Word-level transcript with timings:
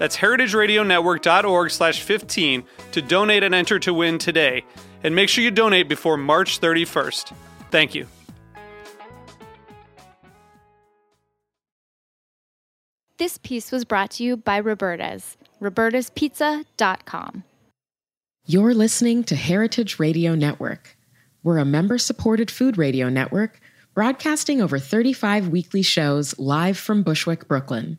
That's 0.00 0.16
heritageradionetwork.org 0.16 1.70
slash 1.70 2.00
15 2.00 2.64
to 2.92 3.02
donate 3.02 3.42
and 3.42 3.54
enter 3.54 3.78
to 3.80 3.92
win 3.92 4.16
today. 4.16 4.64
And 5.04 5.14
make 5.14 5.28
sure 5.28 5.44
you 5.44 5.50
donate 5.50 5.90
before 5.90 6.16
March 6.16 6.58
31st. 6.58 7.34
Thank 7.70 7.94
you. 7.94 8.06
This 13.18 13.36
piece 13.36 13.70
was 13.70 13.84
brought 13.84 14.12
to 14.12 14.24
you 14.24 14.38
by 14.38 14.60
Roberta's, 14.60 15.36
robertaspizza.com. 15.60 17.44
You're 18.46 18.72
listening 18.72 19.22
to 19.24 19.36
Heritage 19.36 19.98
Radio 19.98 20.34
Network. 20.34 20.96
We're 21.42 21.58
a 21.58 21.66
member 21.66 21.98
supported 21.98 22.50
food 22.50 22.78
radio 22.78 23.10
network 23.10 23.60
broadcasting 23.92 24.62
over 24.62 24.78
35 24.78 25.48
weekly 25.48 25.82
shows 25.82 26.38
live 26.38 26.78
from 26.78 27.02
Bushwick, 27.02 27.46
Brooklyn. 27.46 27.98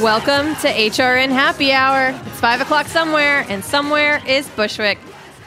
Welcome 0.00 0.56
to 0.56 0.68
HRN 0.68 1.28
Happy 1.28 1.70
Hour. 1.70 2.08
It's 2.26 2.40
5 2.40 2.62
o'clock 2.62 2.88
somewhere, 2.88 3.46
and 3.48 3.64
somewhere 3.64 4.20
is 4.26 4.48
Bushwick. 4.50 4.98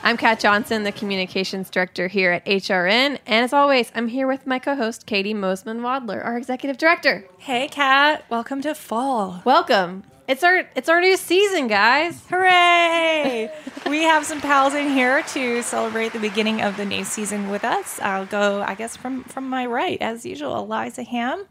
I'm 0.03 0.15
Kat 0.15 0.39
Johnson, 0.39 0.83
the 0.83 0.93
Communications 0.93 1.69
Director 1.69 2.07
here 2.07 2.31
at 2.31 2.45
HRN. 2.45 3.19
And 3.25 3.43
as 3.43 3.51
always, 3.51 3.91
I'm 3.93 4.07
here 4.07 4.25
with 4.25 4.47
my 4.47 4.57
co 4.57 4.73
host, 4.73 5.05
Caity 5.05 5.35
Moseman 5.35 5.81
Wadler, 5.81 6.23
our 6.23 6.37
Executive 6.37 6.77
Director. 6.77 7.25
Hey, 7.39 7.67
Kat. 7.67 8.23
Welcome 8.29 8.61
to 8.61 8.73
fall. 8.73 9.41
Welcome. 9.43 10.05
It's 10.29 10.45
our 10.45 10.63
it's 10.77 10.87
our 10.87 11.01
new 11.01 11.17
season, 11.17 11.67
guys. 11.67 12.25
Hooray! 12.29 13.51
we 13.89 14.03
have 14.03 14.25
some 14.25 14.39
pals 14.39 14.73
in 14.73 14.87
here 14.89 15.23
to 15.23 15.61
celebrate 15.61 16.13
the 16.13 16.19
beginning 16.19 16.61
of 16.61 16.77
the 16.77 16.85
new 16.85 17.03
season 17.03 17.49
with 17.49 17.65
us. 17.65 17.99
I'll 17.99 18.25
go, 18.25 18.61
I 18.61 18.75
guess, 18.75 18.95
from 18.95 19.25
from 19.25 19.49
my 19.49 19.65
right, 19.65 20.01
as 20.01 20.25
usual, 20.25 20.57
Eliza 20.57 21.03
Ham. 21.03 21.45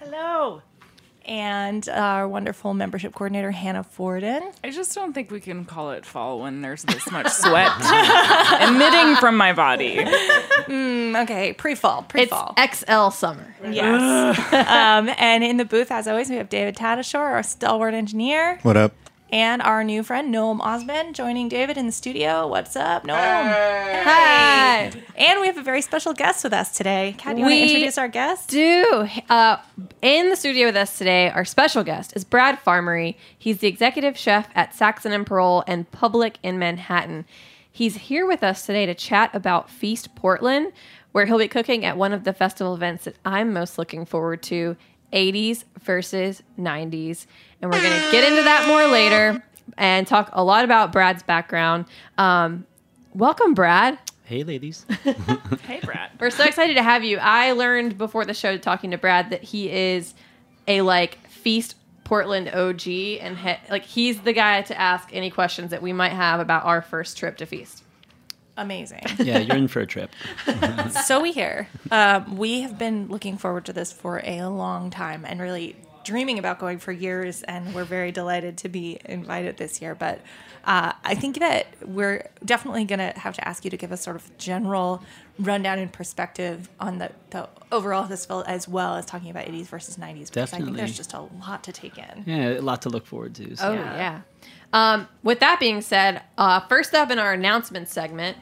Hello. 0.00 0.62
And 1.24 1.88
our 1.88 2.26
wonderful 2.26 2.74
membership 2.74 3.14
coordinator, 3.14 3.50
Hannah 3.50 3.84
Forden. 3.84 4.50
I 4.64 4.70
just 4.70 4.94
don't 4.94 5.12
think 5.12 5.30
we 5.30 5.40
can 5.40 5.64
call 5.64 5.92
it 5.92 6.04
fall 6.04 6.40
when 6.40 6.62
there's 6.62 6.82
this 6.82 7.10
much 7.10 7.28
sweat 7.32 7.72
emitting 8.62 9.16
from 9.16 9.36
my 9.36 9.52
body. 9.52 9.96
Mm, 9.96 11.22
okay, 11.22 11.52
pre-fall, 11.52 12.02
pre-fall. 12.02 12.54
It's 12.58 12.80
XL 12.80 13.10
summer. 13.10 13.54
Yes. 13.62 14.38
um, 14.52 15.14
and 15.18 15.44
in 15.44 15.56
the 15.58 15.64
booth, 15.64 15.90
as 15.90 16.08
always, 16.08 16.28
we 16.28 16.36
have 16.36 16.48
David 16.48 16.76
Tatasciore, 16.76 17.20
our 17.20 17.42
stalwart 17.42 17.94
engineer. 17.94 18.58
What 18.62 18.76
up? 18.76 18.92
And 19.32 19.62
our 19.62 19.82
new 19.82 20.02
friend, 20.02 20.32
Noam 20.32 20.60
Osmond, 20.60 21.14
joining 21.14 21.48
David 21.48 21.78
in 21.78 21.86
the 21.86 21.92
studio. 21.92 22.46
What's 22.46 22.76
up, 22.76 23.04
Noam? 23.04 23.14
Hi. 23.16 24.92
And 25.16 25.40
we 25.40 25.46
have 25.46 25.56
a 25.56 25.62
very 25.62 25.80
special 25.80 26.12
guest 26.12 26.44
with 26.44 26.52
us 26.52 26.76
today. 26.76 27.14
Kat, 27.16 27.36
do 27.36 27.40
you 27.40 27.46
want 27.46 27.54
to 27.54 27.62
introduce 27.62 27.96
our 27.96 28.08
guest? 28.08 28.50
Do 28.50 29.08
uh, 29.30 29.56
in 30.02 30.28
the 30.28 30.36
studio 30.36 30.66
with 30.66 30.76
us 30.76 30.98
today, 30.98 31.30
our 31.30 31.46
special 31.46 31.82
guest 31.82 32.14
is 32.14 32.24
Brad 32.24 32.58
Farmerie. 32.62 33.16
He's 33.38 33.60
the 33.60 33.68
executive 33.68 34.18
chef 34.18 34.50
at 34.54 34.74
Saxon 34.74 35.12
and 35.12 35.26
Parole 35.26 35.64
and 35.66 35.90
Public 35.90 36.36
in 36.42 36.58
Manhattan. 36.58 37.24
He's 37.70 37.96
here 37.96 38.26
with 38.26 38.42
us 38.42 38.66
today 38.66 38.84
to 38.84 38.94
chat 38.94 39.34
about 39.34 39.70
Feast 39.70 40.14
Portland, 40.14 40.72
where 41.12 41.24
he'll 41.24 41.38
be 41.38 41.48
cooking 41.48 41.86
at 41.86 41.96
one 41.96 42.12
of 42.12 42.24
the 42.24 42.34
festival 42.34 42.74
events 42.74 43.04
that 43.04 43.16
I'm 43.24 43.54
most 43.54 43.78
looking 43.78 44.04
forward 44.04 44.42
to 44.42 44.76
80s 45.12 45.64
versus 45.80 46.42
90s. 46.58 47.26
And 47.62 47.70
we're 47.70 47.80
going 47.80 48.02
to 48.02 48.10
get 48.10 48.24
into 48.24 48.42
that 48.42 48.66
more 48.66 48.88
later 48.88 49.40
and 49.78 50.04
talk 50.04 50.30
a 50.32 50.42
lot 50.42 50.64
about 50.64 50.90
Brad's 50.90 51.22
background. 51.22 51.84
Um, 52.18 52.66
welcome, 53.14 53.54
Brad. 53.54 53.98
Hey, 54.24 54.42
ladies. 54.42 54.84
Hey, 55.62 55.78
Brad. 55.80 56.10
We're 56.18 56.30
so 56.30 56.44
excited 56.44 56.74
to 56.74 56.82
have 56.82 57.04
you. 57.04 57.18
I 57.18 57.52
learned 57.52 57.96
before 57.96 58.24
the 58.24 58.34
show 58.34 58.58
talking 58.58 58.90
to 58.90 58.98
Brad 58.98 59.30
that 59.30 59.44
he 59.44 59.70
is 59.70 60.12
a 60.66 60.82
like 60.82 61.24
Feast 61.28 61.76
Portland 62.02 62.48
OG 62.48 62.88
and 62.88 63.38
he, 63.38 63.54
like 63.70 63.84
he's 63.84 64.20
the 64.22 64.32
guy 64.32 64.62
to 64.62 64.78
ask 64.78 65.08
any 65.12 65.30
questions 65.30 65.70
that 65.70 65.82
we 65.82 65.92
might 65.92 66.12
have 66.12 66.40
about 66.40 66.64
our 66.64 66.82
first 66.82 67.16
trip 67.16 67.36
to 67.36 67.46
Feast. 67.46 67.84
Amazing. 68.56 69.02
yeah, 69.18 69.38
you're 69.38 69.56
in 69.56 69.68
for 69.68 69.80
a 69.80 69.86
trip. 69.86 70.10
so 71.04 71.20
we 71.20 71.30
hear. 71.32 71.68
Um, 71.92 72.36
we 72.36 72.62
have 72.62 72.76
been 72.76 73.06
looking 73.08 73.38
forward 73.38 73.66
to 73.66 73.72
this 73.72 73.92
for 73.92 74.20
a 74.24 74.46
long 74.46 74.90
time 74.90 75.24
and 75.24 75.40
really 75.40 75.76
dreaming 76.04 76.38
about 76.38 76.58
going 76.58 76.78
for 76.78 76.92
years, 76.92 77.42
and 77.42 77.74
we're 77.74 77.84
very 77.84 78.12
delighted 78.12 78.58
to 78.58 78.68
be 78.68 78.98
invited 79.04 79.56
this 79.56 79.80
year. 79.80 79.94
But 79.94 80.20
uh, 80.64 80.92
I 81.04 81.14
think 81.14 81.38
that 81.38 81.66
we're 81.84 82.28
definitely 82.44 82.84
going 82.84 82.98
to 82.98 83.18
have 83.18 83.34
to 83.34 83.48
ask 83.48 83.64
you 83.64 83.70
to 83.70 83.76
give 83.76 83.92
us 83.92 84.02
sort 84.02 84.16
of 84.16 84.38
general 84.38 85.02
rundown 85.38 85.78
and 85.78 85.92
perspective 85.92 86.68
on 86.78 86.98
the, 86.98 87.10
the 87.30 87.48
overall 87.70 88.06
festival 88.06 88.44
as 88.46 88.68
well 88.68 88.96
as 88.96 89.06
talking 89.06 89.30
about 89.30 89.46
80s 89.46 89.66
versus 89.66 89.96
90s 89.96 90.28
because 90.28 90.52
I 90.52 90.58
think 90.58 90.76
there's 90.76 90.96
just 90.96 91.14
a 91.14 91.22
lot 91.40 91.64
to 91.64 91.72
take 91.72 91.98
in. 91.98 92.24
Yeah, 92.26 92.50
a 92.50 92.60
lot 92.60 92.82
to 92.82 92.90
look 92.90 93.06
forward 93.06 93.34
to. 93.36 93.56
So. 93.56 93.70
Oh 93.70 93.72
yeah. 93.72 94.20
Um, 94.72 95.08
with 95.22 95.40
that 95.40 95.60
being 95.60 95.80
said, 95.80 96.22
uh, 96.38 96.60
first 96.60 96.94
up 96.94 97.10
in 97.10 97.18
our 97.18 97.32
announcement 97.32 97.88
segment 97.88 98.36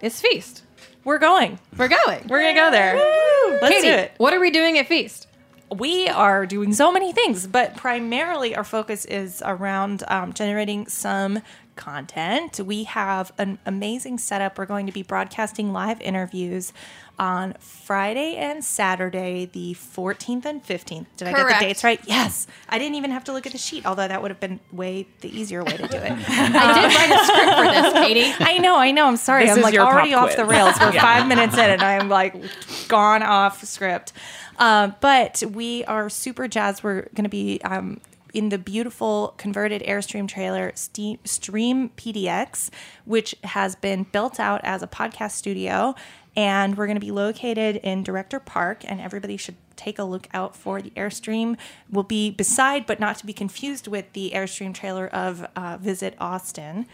is 0.00 0.20
Feast. 0.20 0.62
We're 1.04 1.18
going. 1.18 1.58
We're 1.76 1.88
going. 1.88 2.26
We're 2.28 2.40
going 2.40 2.54
to 2.54 2.60
go 2.60 2.70
there. 2.70 2.96
Let's 3.62 3.76
Caity, 3.76 3.82
do 3.82 3.88
it. 3.90 4.12
what 4.18 4.34
are 4.34 4.40
we 4.40 4.50
doing 4.50 4.76
at 4.78 4.88
Feast? 4.88 5.25
We 5.70 6.08
are 6.08 6.46
doing 6.46 6.72
so 6.72 6.92
many 6.92 7.12
things, 7.12 7.46
but 7.46 7.76
primarily 7.76 8.54
our 8.54 8.64
focus 8.64 9.04
is 9.04 9.42
around 9.44 10.04
um, 10.08 10.32
generating 10.32 10.86
some 10.86 11.40
content. 11.76 12.58
We 12.60 12.84
have 12.84 13.32
an 13.38 13.58
amazing 13.66 14.18
setup. 14.18 14.58
We're 14.58 14.66
going 14.66 14.86
to 14.86 14.92
be 14.92 15.02
broadcasting 15.02 15.72
live 15.72 16.00
interviews 16.00 16.72
on 17.18 17.54
Friday 17.60 18.36
and 18.36 18.62
Saturday, 18.62 19.46
the 19.46 19.74
14th 19.74 20.44
and 20.44 20.62
15th. 20.62 21.06
Did 21.16 21.28
I 21.28 21.32
get 21.32 21.48
the 21.60 21.64
dates 21.66 21.82
right? 21.84 22.00
Yes. 22.06 22.46
I 22.68 22.78
didn't 22.78 22.96
even 22.96 23.10
have 23.10 23.24
to 23.24 23.32
look 23.32 23.46
at 23.46 23.52
the 23.52 23.58
sheet, 23.58 23.86
although 23.86 24.06
that 24.06 24.20
would 24.20 24.30
have 24.30 24.40
been 24.40 24.60
way 24.70 25.06
the 25.20 25.28
easier 25.34 25.64
way 25.64 25.76
to 25.76 25.88
do 25.88 25.96
it. 25.96 26.12
I 26.28 26.74
did 26.74 26.94
write 26.94 27.10
a 27.10 27.24
script 27.24 27.56
for 27.56 27.64
this, 27.64 27.94
Caity. 27.94 28.46
I 28.46 28.58
know, 28.58 28.76
I 28.76 28.90
know. 28.90 29.06
I'm 29.06 29.16
sorry. 29.16 29.44
This 29.44 29.52
I'm 29.52 29.58
is 29.58 29.64
like 29.64 29.74
your 29.74 29.86
already 29.86 30.12
off 30.12 30.26
quiz. 30.26 30.36
the 30.36 30.44
rails. 30.44 30.74
We're 30.80 30.92
Yeah. 30.96 31.00
five 31.02 31.26
minutes 31.26 31.54
in, 31.54 31.70
and 31.70 31.82
I'm 31.82 32.08
like 32.08 32.34
gone 32.88 33.22
off 33.22 33.64
script. 33.64 34.12
Uh, 34.58 34.90
but 35.00 35.42
we 35.52 35.84
are 35.84 36.08
super 36.10 36.48
jazzed. 36.48 36.82
We're 36.82 37.02
going 37.14 37.24
to 37.24 37.28
be 37.30 37.60
um, 37.62 38.00
in 38.36 38.50
the 38.50 38.58
beautiful 38.58 39.32
converted 39.38 39.82
Airstream 39.84 40.28
trailer, 40.28 40.70
Stream 40.74 41.88
PDX, 41.96 42.68
which 43.06 43.34
has 43.42 43.74
been 43.74 44.02
built 44.02 44.38
out 44.38 44.60
as 44.62 44.82
a 44.82 44.86
podcast 44.86 45.30
studio. 45.32 45.94
And 46.36 46.76
we're 46.76 46.84
going 46.84 47.00
to 47.00 47.04
be 47.04 47.12
located 47.12 47.76
in 47.76 48.02
Director 48.02 48.38
Park, 48.38 48.84
and 48.86 49.00
everybody 49.00 49.38
should 49.38 49.56
take 49.74 49.98
a 49.98 50.04
look 50.04 50.28
out 50.34 50.54
for 50.54 50.82
the 50.82 50.90
Airstream. 50.90 51.56
Will 51.90 52.02
be 52.02 52.30
beside, 52.30 52.84
but 52.84 53.00
not 53.00 53.16
to 53.16 53.26
be 53.26 53.32
confused 53.32 53.88
with 53.88 54.12
the 54.12 54.32
Airstream 54.34 54.74
trailer 54.74 55.06
of 55.08 55.46
uh, 55.56 55.78
Visit 55.80 56.14
Austin 56.20 56.86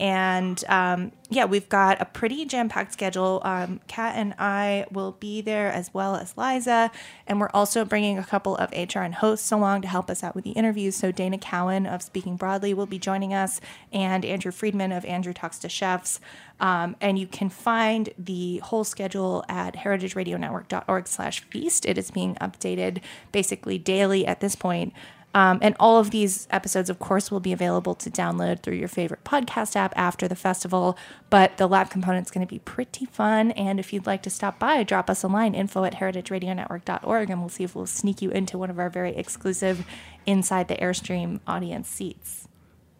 and 0.00 0.64
um, 0.66 1.12
yeah, 1.28 1.44
we've 1.44 1.68
got 1.68 2.00
a 2.00 2.06
pretty 2.06 2.46
jam 2.46 2.70
packed 2.70 2.94
schedule. 2.94 3.42
Um, 3.44 3.80
Kat 3.86 4.14
and 4.16 4.34
I 4.38 4.86
will 4.90 5.12
be 5.12 5.42
there 5.42 5.70
as 5.70 5.92
well 5.92 6.16
as 6.16 6.38
Liza. 6.38 6.90
And 7.26 7.38
we're 7.38 7.50
also 7.52 7.84
bringing 7.84 8.18
a 8.18 8.24
couple 8.24 8.56
of 8.56 8.70
HRN 8.70 9.12
hosts 9.12 9.52
along 9.52 9.82
to 9.82 9.88
help 9.88 10.08
us 10.08 10.24
out 10.24 10.34
with 10.34 10.44
the 10.44 10.52
interviews. 10.52 10.96
So 10.96 11.12
Dana 11.12 11.36
Cowan 11.36 11.86
of 11.86 12.02
Speaking 12.02 12.36
Broadly 12.36 12.72
will 12.72 12.86
be 12.86 12.98
joining 12.98 13.34
us, 13.34 13.60
and 13.92 14.24
Andrew 14.24 14.50
Friedman 14.50 14.90
of 14.90 15.04
Andrew 15.04 15.34
Talks 15.34 15.58
to 15.58 15.68
Chefs. 15.68 16.18
Um, 16.60 16.96
and 17.02 17.18
you 17.18 17.26
can 17.26 17.50
find 17.50 18.08
the 18.18 18.58
whole 18.58 18.84
schedule 18.84 19.44
at 19.50 19.76
heritageradionetwork.org 19.76 21.08
slash 21.08 21.40
feast. 21.44 21.84
It 21.84 21.98
is 21.98 22.10
being 22.10 22.36
updated 22.36 23.02
basically 23.32 23.76
daily 23.76 24.26
at 24.26 24.40
this 24.40 24.56
point. 24.56 24.94
Um, 25.32 25.60
and 25.62 25.76
all 25.78 25.98
of 25.98 26.10
these 26.10 26.48
episodes, 26.50 26.90
of 26.90 26.98
course, 26.98 27.30
will 27.30 27.40
be 27.40 27.52
available 27.52 27.94
to 27.94 28.10
download 28.10 28.62
through 28.62 28.74
your 28.74 28.88
favorite 28.88 29.22
podcast 29.24 29.76
app 29.76 29.92
after 29.96 30.26
the 30.26 30.34
festival. 30.34 30.98
But 31.30 31.56
the 31.56 31.68
lab 31.68 31.90
component 31.90 32.26
is 32.26 32.30
going 32.30 32.46
to 32.46 32.52
be 32.52 32.58
pretty 32.58 33.06
fun. 33.06 33.52
And 33.52 33.78
if 33.78 33.92
you'd 33.92 34.06
like 34.06 34.22
to 34.24 34.30
stop 34.30 34.58
by, 34.58 34.82
drop 34.82 35.08
us 35.08 35.22
a 35.22 35.28
line 35.28 35.54
info 35.54 35.84
at 35.84 35.94
heritageradionetwork.org, 35.94 37.30
and 37.30 37.40
we'll 37.40 37.48
see 37.48 37.64
if 37.64 37.76
we'll 37.76 37.86
sneak 37.86 38.20
you 38.20 38.30
into 38.30 38.58
one 38.58 38.70
of 38.70 38.78
our 38.78 38.90
very 38.90 39.16
exclusive 39.16 39.86
Inside 40.26 40.68
the 40.68 40.76
Airstream 40.76 41.40
audience 41.46 41.88
seats. 41.88 42.48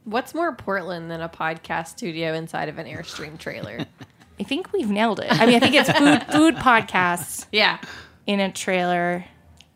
What's 0.05 0.35
more 0.35 0.55
Portland 0.55 1.11
than 1.11 1.21
a 1.21 1.29
podcast 1.29 1.89
studio 1.89 2.33
inside 2.33 2.69
of 2.69 2.79
an 2.79 2.87
Airstream 2.87 3.39
trailer? 3.39 3.85
I 4.41 4.43
think 4.43 4.73
we've 4.73 4.89
nailed 4.89 5.21
it. 5.21 5.31
I 5.31 5.45
mean, 5.45 5.57
I 5.57 5.61
think 5.61 5.75
it's 5.75 5.91
food 5.91 6.23
food 6.33 6.55
podcasts 6.57 7.47
yeah. 7.53 7.79
in 8.27 8.41
a 8.41 8.51
trailer 8.51 9.27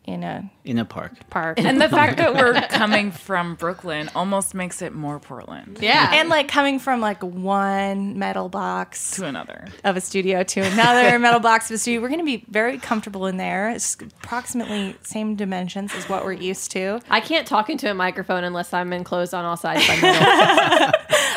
in 0.07 0.23
a 0.23 0.49
in 0.63 0.77
a 0.79 0.85
park. 0.85 1.13
park. 1.29 1.59
And 1.59 1.81
the 1.81 1.89
fact 1.89 2.17
that 2.17 2.33
we're 2.35 2.53
coming 2.69 3.11
from 3.11 3.55
Brooklyn 3.55 4.09
almost 4.15 4.53
makes 4.53 4.81
it 4.81 4.93
more 4.93 5.19
Portland 5.19 5.79
Yeah. 5.81 6.11
and 6.13 6.29
like 6.29 6.47
coming 6.47 6.79
from 6.79 7.01
like 7.01 7.21
one 7.23 8.17
metal 8.19 8.47
box 8.49 9.11
to 9.17 9.25
another. 9.25 9.67
of 9.83 9.97
a 9.97 10.01
studio 10.01 10.43
to 10.43 10.61
another 10.61 11.17
metal 11.25 11.39
box 11.39 11.69
of 11.69 11.75
a 11.75 11.77
studio. 11.77 12.01
We're 12.01 12.09
going 12.09 12.19
to 12.19 12.25
be 12.25 12.45
very 12.49 12.77
comfortable 12.77 13.25
in 13.25 13.37
there. 13.37 13.69
It's 13.71 13.95
approximately 14.23 14.95
same 15.03 15.35
dimensions 15.35 15.93
as 15.95 16.07
what 16.07 16.23
we're 16.23 16.33
used 16.33 16.71
to. 16.71 16.99
I 17.09 17.19
can't 17.19 17.47
talk 17.47 17.69
into 17.69 17.89
a 17.89 17.93
microphone 17.93 18.43
unless 18.43 18.73
I'm 18.73 18.93
enclosed 18.93 19.33
on 19.33 19.43
all 19.45 19.57
sides 19.57 19.87
by 19.87 19.95
metal. 20.01 20.91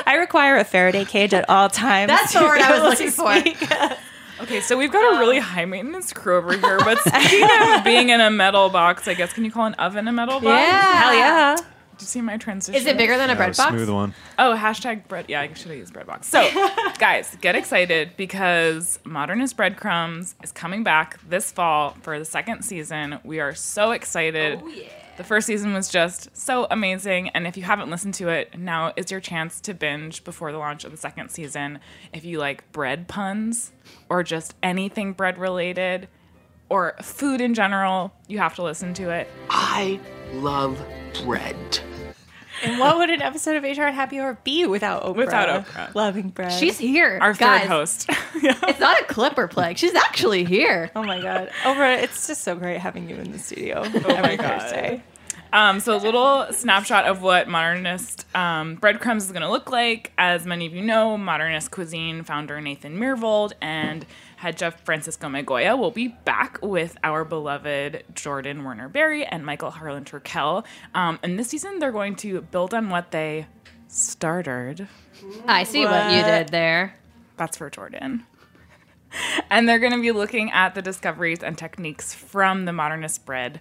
I 0.06 0.16
require 0.18 0.56
a 0.58 0.64
Faraday 0.64 1.04
cage 1.04 1.32
at 1.34 1.48
all 1.48 1.68
times. 1.68 2.08
That's 2.08 2.32
the 2.34 2.40
word 2.42 2.60
I 2.60 2.78
was 2.78 2.98
looking 2.98 3.10
for. 3.10 3.98
Speak. 4.38 4.48
Okay, 4.48 4.60
so 4.60 4.76
we've 4.76 4.92
got 4.92 5.16
a 5.16 5.18
really 5.18 5.38
um, 5.38 5.42
high 5.44 5.64
maintenance 5.64 6.12
crew 6.12 6.36
over 6.36 6.52
here. 6.52 6.78
But 6.84 6.98
speaking 7.00 7.48
of 7.76 7.84
being 7.84 8.08
in 8.10 8.20
a 8.20 8.30
metal 8.30 8.68
box, 8.70 9.06
I 9.08 9.14
guess 9.14 9.32
can 9.32 9.44
you 9.44 9.50
call 9.50 9.66
an 9.66 9.74
oven 9.74 10.08
a 10.08 10.12
metal 10.12 10.40
box? 10.40 10.44
Yeah. 10.44 11.02
Hell 11.02 11.14
yeah. 11.14 11.56
Did 11.56 12.02
you 12.02 12.06
see 12.06 12.20
my 12.20 12.36
transition? 12.36 12.80
Is 12.80 12.86
it 12.86 12.96
bigger 12.96 13.18
than 13.18 13.28
a 13.28 13.34
bread 13.34 13.56
box? 13.56 13.70
Smooth 13.74 13.90
one. 13.90 14.14
Oh, 14.38 14.56
hashtag 14.56 15.08
bread. 15.08 15.24
Yeah, 15.26 15.40
I 15.40 15.52
should 15.52 15.66
have 15.66 15.78
used 15.78 15.92
bread 15.92 16.06
box. 16.06 16.28
So, 16.28 16.48
guys, 16.98 17.36
get 17.40 17.56
excited 17.56 18.12
because 18.16 19.00
Modernist 19.04 19.56
Breadcrumbs 19.56 20.36
is 20.44 20.52
coming 20.52 20.84
back 20.84 21.18
this 21.28 21.50
fall 21.50 21.96
for 22.02 22.16
the 22.20 22.24
second 22.24 22.62
season. 22.62 23.18
We 23.24 23.40
are 23.40 23.52
so 23.52 23.90
excited. 23.90 24.60
Oh, 24.62 24.68
yeah. 24.68 24.84
The 25.18 25.24
first 25.24 25.48
season 25.48 25.74
was 25.74 25.88
just 25.88 26.34
so 26.36 26.68
amazing. 26.70 27.30
And 27.30 27.44
if 27.44 27.56
you 27.56 27.64
haven't 27.64 27.90
listened 27.90 28.14
to 28.14 28.28
it, 28.28 28.56
now 28.56 28.92
is 28.94 29.10
your 29.10 29.18
chance 29.18 29.60
to 29.62 29.74
binge 29.74 30.22
before 30.22 30.52
the 30.52 30.58
launch 30.58 30.84
of 30.84 30.92
the 30.92 30.96
second 30.96 31.30
season. 31.30 31.80
If 32.12 32.24
you 32.24 32.38
like 32.38 32.70
bread 32.70 33.08
puns 33.08 33.72
or 34.08 34.22
just 34.22 34.54
anything 34.62 35.14
bread 35.14 35.36
related 35.36 36.06
or 36.68 36.94
food 37.02 37.40
in 37.40 37.54
general, 37.54 38.12
you 38.28 38.38
have 38.38 38.54
to 38.54 38.62
listen 38.62 38.94
to 38.94 39.10
it. 39.10 39.28
I 39.50 39.98
love 40.34 40.80
bread. 41.24 41.80
And 42.62 42.78
what 42.78 42.96
would 42.98 43.10
an 43.10 43.22
episode 43.22 43.56
of 43.56 43.64
HRN 43.64 43.94
Happy 43.94 44.18
Hour 44.18 44.38
be 44.44 44.66
without 44.66 45.04
Oprah? 45.04 45.16
Without 45.16 45.64
Oprah. 45.64 45.94
Loving 45.94 46.28
bread. 46.30 46.52
She's 46.52 46.78
here. 46.78 47.18
Our 47.20 47.34
Guys, 47.34 47.62
third 47.62 47.68
host. 47.68 48.10
It's 48.40 48.80
not 48.80 49.00
a 49.00 49.04
clip 49.04 49.36
or 49.36 49.48
plague. 49.48 49.78
She's 49.78 49.94
actually 49.94 50.44
here. 50.44 50.90
Oh 50.94 51.02
my 51.02 51.20
god, 51.20 51.50
Oprah! 51.62 52.02
It's 52.02 52.26
just 52.28 52.42
so 52.42 52.54
great 52.54 52.78
having 52.78 53.08
you 53.08 53.16
in 53.16 53.32
the 53.32 53.38
studio 53.38 53.82
every 53.82 54.36
Thursday. 54.36 55.02
Um, 55.52 55.80
so 55.80 55.96
a 55.96 55.98
little 55.98 56.46
snapshot 56.52 57.06
of 57.06 57.22
what 57.22 57.48
modernist 57.48 58.26
um, 58.36 58.74
breadcrumbs 58.76 59.24
is 59.24 59.32
going 59.32 59.42
to 59.42 59.50
look 59.50 59.70
like. 59.70 60.12
As 60.18 60.46
many 60.46 60.66
of 60.66 60.74
you 60.74 60.82
know, 60.82 61.16
modernist 61.16 61.70
cuisine 61.70 62.22
founder 62.22 62.60
Nathan 62.60 62.98
Myhrvold 62.98 63.52
and 63.60 64.04
head 64.38 64.56
chef 64.56 64.80
Francisco 64.84 65.26
Migoya 65.26 65.76
will 65.76 65.90
be 65.90 66.08
back 66.08 66.60
with 66.62 66.96
our 67.02 67.24
beloved 67.24 68.04
Jordan 68.14 68.62
Werner 68.62 68.88
Berry 68.88 69.24
and 69.24 69.44
Michael 69.44 69.70
Harlan 69.70 70.04
Turkell. 70.04 70.64
Um, 70.94 71.18
and 71.24 71.36
this 71.36 71.48
season, 71.48 71.80
they're 71.80 71.90
going 71.90 72.14
to 72.16 72.40
build 72.42 72.72
on 72.72 72.88
what 72.88 73.10
they 73.10 73.46
started. 73.88 74.86
I 75.46 75.64
see 75.64 75.84
what, 75.84 76.12
you 76.12 76.22
did 76.22 76.50
there. 76.50 76.94
That's 77.36 77.56
for 77.56 77.68
Jordan. 77.68 78.24
And 79.48 79.66
they're 79.66 79.78
going 79.78 79.94
to 79.94 80.02
be 80.02 80.12
looking 80.12 80.50
at 80.50 80.74
the 80.74 80.82
discoveries 80.82 81.42
and 81.42 81.56
techniques 81.56 82.12
from 82.12 82.66
the 82.66 82.74
modernist 82.74 83.24
bread 83.24 83.58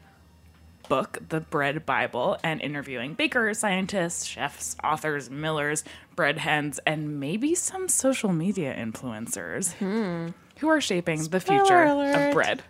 book, 0.90 1.20
The 1.30 1.40
Bread 1.40 1.86
Bible, 1.86 2.38
and 2.44 2.60
interviewing 2.60 3.14
bakers, 3.14 3.60
scientists, 3.60 4.26
chefs, 4.26 4.76
authors, 4.84 5.30
millers, 5.30 5.86
bread 6.18 6.40
hens, 6.40 6.82
and 6.86 7.22
maybe 7.22 7.56
some 7.56 7.88
social 7.88 8.34
media 8.34 8.76
influencers 8.76 10.34
who 10.60 10.68
are 10.70 10.82
shaping 10.82 11.24
the 11.30 11.40
future 11.40 11.84
alert. 11.84 12.30
of 12.30 12.34
bread. 12.34 12.64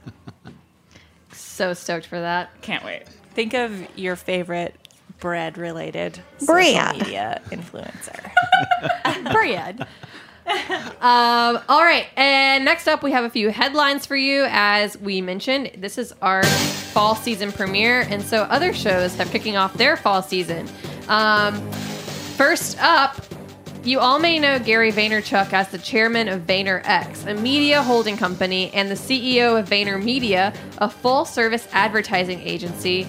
So 1.32 1.74
stoked 1.74 2.06
for 2.08 2.20
that. 2.20 2.62
Can't 2.62 2.84
wait. 2.84 3.04
Think 3.34 3.54
of 3.54 3.88
your 3.98 4.16
favorite 4.16 4.76
bread-related 5.20 6.20
social 6.38 6.56
media 6.56 7.42
influencer. 7.50 8.32
Bread. 9.32 9.88
um, 11.02 11.60
all 11.68 11.82
right, 11.82 12.08
and 12.16 12.64
next 12.64 12.88
up, 12.88 13.04
we 13.04 13.12
have 13.12 13.26
a 13.26 13.30
few 13.30 13.50
headlines 13.50 14.06
for 14.06 14.16
you. 14.16 14.46
As 14.50 14.98
we 14.98 15.22
mentioned, 15.22 15.72
this 15.78 15.98
is 15.98 16.14
our 16.22 16.44
fall 16.44 17.16
season 17.16 17.52
premiere, 17.52 18.02
and 18.02 18.24
so 18.24 18.44
other 18.44 18.74
shows 18.74 19.16
have 19.16 19.30
kicking 19.32 19.58
off 19.58 19.74
their 19.74 19.98
fall 19.98 20.22
season. 20.22 20.68
Um, 21.10 21.60
first 22.38 22.78
up, 22.82 23.18
you 23.88 24.02
all 24.02 24.20
may 24.20 24.38
know 24.38 24.60
Gary 24.60 24.92
Vaynerchuk 24.92 25.54
as 25.54 25.70
the 25.70 25.78
chairman 25.78 26.28
of 26.28 26.42
VaynerX, 26.42 27.26
a 27.26 27.34
media 27.34 27.82
holding 27.82 28.18
company, 28.18 28.70
and 28.74 28.92
the 28.92 28.96
CEO 28.96 29.58
of 29.58 29.70
VaynerMedia, 29.70 30.54
a 30.80 30.90
full 30.90 31.24
service 31.24 31.68
advertising 31.72 32.42
agency. 32.42 33.08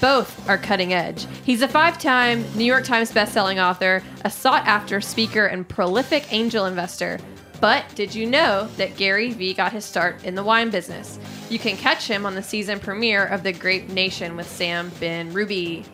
Both 0.00 0.48
are 0.48 0.58
cutting 0.58 0.92
edge. 0.92 1.26
He's 1.44 1.62
a 1.62 1.68
five 1.68 2.00
time 2.00 2.44
New 2.56 2.64
York 2.64 2.84
Times 2.84 3.12
bestselling 3.12 3.62
author, 3.62 4.02
a 4.24 4.30
sought 4.30 4.66
after 4.66 5.00
speaker, 5.00 5.46
and 5.46 5.68
prolific 5.68 6.32
angel 6.32 6.66
investor. 6.66 7.20
But 7.60 7.84
did 7.94 8.12
you 8.12 8.26
know 8.26 8.66
that 8.78 8.96
Gary 8.96 9.30
Vee 9.30 9.54
got 9.54 9.72
his 9.72 9.84
start 9.84 10.24
in 10.24 10.34
the 10.34 10.42
wine 10.42 10.70
business? 10.70 11.20
You 11.50 11.60
can 11.60 11.76
catch 11.76 12.08
him 12.08 12.26
on 12.26 12.34
the 12.34 12.42
season 12.42 12.80
premiere 12.80 13.26
of 13.26 13.44
The 13.44 13.52
Grape 13.52 13.88
Nation 13.90 14.36
with 14.36 14.48
Sam 14.48 14.90
Benrubi. 14.92 15.86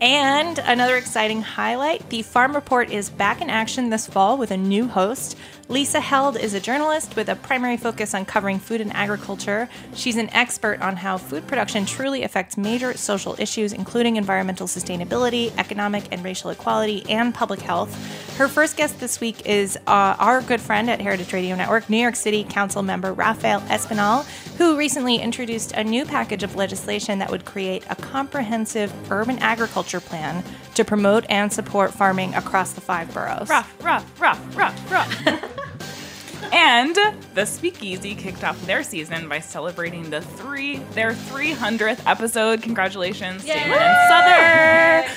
And 0.00 0.60
another 0.60 0.96
exciting 0.96 1.42
highlight 1.42 2.08
the 2.08 2.22
Farm 2.22 2.54
Report 2.54 2.92
is 2.92 3.10
back 3.10 3.40
in 3.40 3.50
action 3.50 3.90
this 3.90 4.06
fall 4.06 4.38
with 4.38 4.52
a 4.52 4.56
new 4.56 4.86
host. 4.86 5.36
Lisa 5.68 5.98
Held 5.98 6.36
is 6.36 6.54
a 6.54 6.60
journalist 6.60 7.16
with 7.16 7.28
a 7.28 7.34
primary 7.34 7.76
focus 7.76 8.14
on 8.14 8.24
covering 8.24 8.60
food 8.60 8.80
and 8.80 8.92
agriculture. 8.92 9.68
She's 9.94 10.16
an 10.16 10.30
expert 10.30 10.80
on 10.80 10.94
how 10.94 11.18
food 11.18 11.48
production 11.48 11.84
truly 11.84 12.22
affects 12.22 12.56
major 12.56 12.96
social 12.96 13.34
issues, 13.40 13.72
including 13.72 14.14
environmental 14.14 14.68
sustainability, 14.68 15.52
economic 15.58 16.04
and 16.12 16.22
racial 16.22 16.50
equality, 16.50 17.04
and 17.10 17.34
public 17.34 17.60
health. 17.60 17.92
Her 18.38 18.46
first 18.46 18.76
guest 18.76 19.00
this 19.00 19.20
week 19.20 19.46
is 19.46 19.76
uh, 19.88 20.14
our 20.16 20.40
good 20.42 20.60
friend 20.60 20.88
at 20.88 21.00
Heritage 21.00 21.32
Radio 21.32 21.56
Network, 21.56 21.90
New 21.90 21.96
York 21.96 22.14
City 22.14 22.44
Council 22.44 22.84
member 22.84 23.12
Rafael 23.12 23.62
Espinal, 23.62 24.24
who 24.58 24.78
recently 24.78 25.16
introduced 25.16 25.72
a 25.72 25.82
new 25.82 26.04
package 26.04 26.44
of 26.44 26.54
legislation 26.54 27.18
that 27.18 27.32
would 27.32 27.44
create 27.44 27.82
a 27.90 27.96
comprehensive 27.96 28.94
urban 29.10 29.40
agriculture 29.40 29.98
plan 29.98 30.44
to 30.76 30.84
promote 30.84 31.26
and 31.28 31.52
support 31.52 31.92
farming 31.92 32.32
across 32.36 32.74
the 32.74 32.80
five 32.80 33.12
boroughs. 33.12 33.48
Rough, 33.48 33.84
rough, 33.84 34.20
rough, 34.20 34.56
rough, 34.56 34.92
rough. 34.92 36.52
and 36.52 36.96
the 37.34 37.44
Speakeasy 37.44 38.14
kicked 38.14 38.44
off 38.44 38.64
their 38.66 38.84
season 38.84 39.28
by 39.28 39.40
celebrating 39.40 40.10
the 40.10 40.20
three 40.20 40.76
their 40.92 41.10
300th 41.10 42.02
episode. 42.06 42.62
Congratulations, 42.62 43.44
Damon 43.44 43.78
and 43.80 45.08
Sother. 45.08 45.10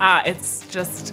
Uh, 0.00 0.22
it's 0.24 0.64
just 0.68 1.12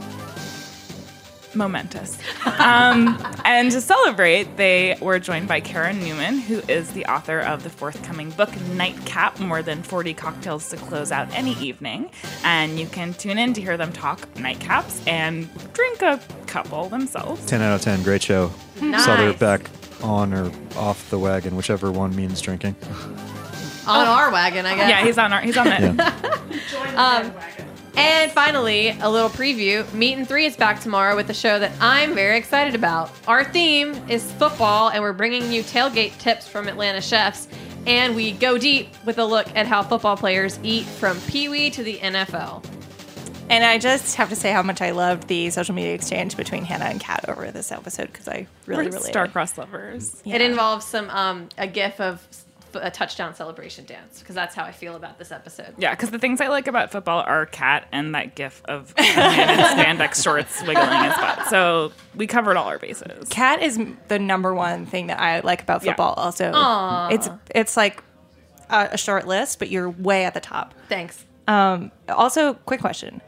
momentous. 1.55 2.17
Um, 2.59 3.17
and 3.45 3.71
to 3.71 3.81
celebrate, 3.81 4.57
they 4.57 4.97
were 5.01 5.19
joined 5.19 5.47
by 5.47 5.59
Kara 5.59 5.93
Newman, 5.93 6.39
who 6.39 6.59
is 6.67 6.91
the 6.93 7.05
author 7.05 7.39
of 7.39 7.63
the 7.63 7.69
forthcoming 7.69 8.29
book 8.31 8.49
Nightcap 8.71 9.39
More 9.39 9.61
Than 9.61 9.83
40 9.83 10.13
Cocktails 10.13 10.69
to 10.69 10.77
Close 10.77 11.11
Out 11.11 11.31
Any 11.33 11.53
Evening. 11.59 12.09
And 12.43 12.79
you 12.79 12.87
can 12.87 13.13
tune 13.13 13.37
in 13.37 13.53
to 13.53 13.61
hear 13.61 13.77
them 13.77 13.91
talk 13.91 14.21
nightcaps 14.35 15.05
and 15.07 15.49
drink 15.73 16.01
a 16.01 16.19
couple 16.47 16.89
themselves. 16.89 17.45
10 17.45 17.61
out 17.61 17.75
of 17.75 17.81
10. 17.81 18.03
Great 18.03 18.23
show. 18.23 18.51
Nice. 18.81 19.05
Sother 19.05 19.37
back 19.39 19.69
on 20.01 20.33
or 20.33 20.51
off 20.75 21.09
the 21.09 21.19
wagon, 21.19 21.55
whichever 21.55 21.91
one 21.91 22.15
means 22.15 22.41
drinking. 22.41 22.75
On 23.87 24.07
our 24.07 24.31
wagon, 24.31 24.65
I 24.65 24.75
guess. 24.75 24.89
Yeah, 24.89 25.03
he's 25.03 25.17
on 25.17 25.31
our, 25.31 25.41
he's 25.41 25.57
on 25.57 25.67
it. 25.67 25.81
Yeah. 25.95 26.31
And 27.97 28.29
finally, 28.31 28.89
a 28.89 29.09
little 29.09 29.29
preview. 29.29 29.91
Meat 29.93 30.17
and 30.17 30.27
Three 30.27 30.45
is 30.45 30.57
back 30.57 30.81
tomorrow 30.81 31.15
with 31.15 31.29
a 31.29 31.33
show 31.33 31.59
that 31.59 31.71
I'm 31.79 32.13
very 32.13 32.37
excited 32.37 32.75
about. 32.75 33.09
Our 33.27 33.45
theme 33.45 33.93
is 34.09 34.29
football, 34.33 34.89
and 34.89 35.01
we're 35.01 35.13
bringing 35.13 35.51
you 35.51 35.63
tailgate 35.63 36.17
tips 36.17 36.47
from 36.47 36.67
Atlanta 36.67 36.99
chefs. 36.99 37.47
And 37.87 38.15
we 38.15 38.33
go 38.33 38.57
deep 38.57 38.89
with 39.05 39.17
a 39.17 39.25
look 39.25 39.47
at 39.55 39.65
how 39.65 39.83
football 39.83 40.17
players 40.17 40.59
eat 40.63 40.85
from 40.85 41.19
Pee 41.21 41.47
Wee 41.47 41.69
to 41.69 41.83
the 41.83 41.97
NFL. 41.99 42.65
And 43.49 43.63
I 43.63 43.77
just 43.77 44.15
have 44.15 44.29
to 44.29 44.35
say 44.35 44.51
how 44.51 44.63
much 44.63 44.81
I 44.81 44.91
loved 44.91 45.27
the 45.27 45.51
social 45.51 45.75
media 45.75 45.93
exchange 45.93 46.35
between 46.35 46.65
Hannah 46.65 46.85
and 46.85 46.99
Kat 46.99 47.29
over 47.29 47.51
this 47.51 47.71
episode 47.71 48.07
because 48.07 48.27
I 48.27 48.47
really, 48.65 48.85
We're 48.85 48.91
really 48.91 49.09
star-crossed 49.09 49.57
lovers. 49.57 50.21
It 50.25 50.41
involves 50.41 50.85
some 50.85 51.09
um, 51.11 51.49
a 51.57 51.67
gif 51.67 52.01
of 52.01 52.27
a 52.75 52.91
touchdown 52.91 53.33
celebration 53.35 53.85
dance 53.85 54.19
because 54.19 54.35
that's 54.35 54.55
how 54.55 54.63
I 54.63 54.71
feel 54.71 54.95
about 54.95 55.17
this 55.17 55.31
episode. 55.31 55.73
Yeah, 55.77 55.91
because 55.91 56.11
the 56.11 56.19
things 56.19 56.41
I 56.41 56.47
like 56.47 56.67
about 56.67 56.91
football 56.91 57.23
are 57.25 57.45
Kat 57.45 57.87
and 57.91 58.13
that 58.15 58.35
gif 58.35 58.61
of 58.65 58.93
a 58.97 59.01
man 59.01 59.59
in 59.59 59.65
spandex 59.99 60.21
shorts 60.23 60.61
wiggling 60.61 61.03
his 61.03 61.13
butt. 61.15 61.47
So 61.49 61.91
we 62.15 62.27
covered 62.27 62.57
all 62.57 62.67
our 62.67 62.79
bases. 62.79 63.29
Kat 63.29 63.61
is 63.61 63.79
the 64.07 64.19
number 64.19 64.53
one 64.53 64.85
thing 64.85 65.07
that 65.07 65.19
I 65.19 65.39
like 65.41 65.61
about 65.61 65.83
Yeah. 65.83 65.91
football. 65.91 66.13
Also, 66.13 66.51
Aw. 66.53 67.09
it's 67.09 67.29
it's 67.53 67.75
like 67.77 68.03
a, 68.69 68.89
a 68.93 68.97
short 68.97 69.27
list, 69.27 69.59
but 69.59 69.69
you're 69.69 69.89
way 69.89 70.25
at 70.25 70.33
the 70.33 70.39
top. 70.39 70.73
Thanks. 70.89 71.23
Um, 71.47 71.91
also, 72.09 72.53
quick 72.53 72.81
question: 72.81 73.21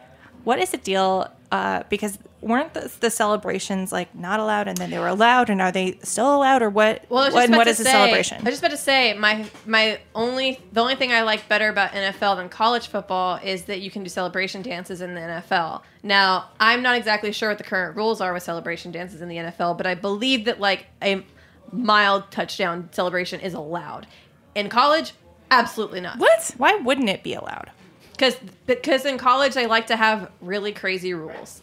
What 0.44 0.60
is 0.60 0.72
the 0.72 0.78
deal? 0.78 1.32
Uh, 1.52 1.84
because 1.90 2.18
weren't 2.42 2.74
the, 2.74 2.92
the 3.00 3.10
celebrations 3.10 3.92
like 3.92 4.14
not 4.14 4.40
allowed, 4.40 4.68
and 4.68 4.78
then 4.78 4.90
they 4.90 5.00
were 5.00 5.08
allowed, 5.08 5.50
and 5.50 5.62
are 5.62 5.72
they 5.72 5.98
still 6.04 6.36
allowed, 6.36 6.62
or 6.62 6.70
what? 6.70 7.06
Well, 7.10 7.24
what, 7.24 7.34
just 7.34 7.38
and 7.38 7.54
about 7.54 7.58
what 7.58 7.68
is 7.68 7.78
the 7.78 7.84
say- 7.86 7.92
celebration? 7.92 8.38
I 8.38 8.44
was 8.44 8.52
just 8.52 8.62
about 8.62 8.72
to 8.72 8.78
say 8.78 9.14
my 9.14 9.46
my 9.66 10.00
only 10.14 10.60
the 10.72 10.82
only 10.82 10.96
thing 10.96 11.12
I 11.12 11.24
like 11.24 11.48
better 11.50 11.70
about 11.70 11.92
NFL 11.92 12.38
than 12.38 12.50
college 12.50 12.88
football 12.88 13.40
is 13.44 13.66
that 13.66 13.82
you 13.82 13.90
can 13.90 14.04
do 14.04 14.10
celebration 14.10 14.62
dances 14.62 15.02
in 15.02 15.16
the 15.16 15.22
NFL. 15.22 15.82
Now, 16.04 16.50
I'm 16.60 16.82
not 16.82 16.96
exactly 16.96 17.32
sure 17.32 17.50
what 17.50 17.58
the 17.58 17.64
current 17.64 17.96
rules 17.96 18.22
are 18.22 18.34
with 18.34 18.44
celebration 18.44 18.92
dances 18.92 19.22
in 19.22 19.30
the 19.30 19.38
NFL, 19.38 19.78
but 19.78 19.88
I 19.88 19.96
believe 19.96 20.46
that 20.46 20.60
like 20.60 20.86
a 21.02 21.26
mild 21.72 22.32
touchdown 22.32 22.90
celebration 22.92 23.40
is 23.42 23.54
allowed. 23.54 24.08
In 24.56 24.70
college, 24.70 25.14
absolutely 25.52 26.02
not. 26.02 26.18
what? 26.18 26.54
Why 26.58 26.76
wouldn't 26.76 27.10
it 27.10 27.24
be 27.24 27.34
allowed? 27.34 27.72
Because 28.12 28.36
because 28.66 29.06
in 29.06 29.18
college 29.18 29.54
they 29.54 29.68
like 29.68 29.88
to 29.88 29.96
have 29.96 30.32
really 30.42 30.72
crazy 30.72 31.14
rules. 31.14 31.62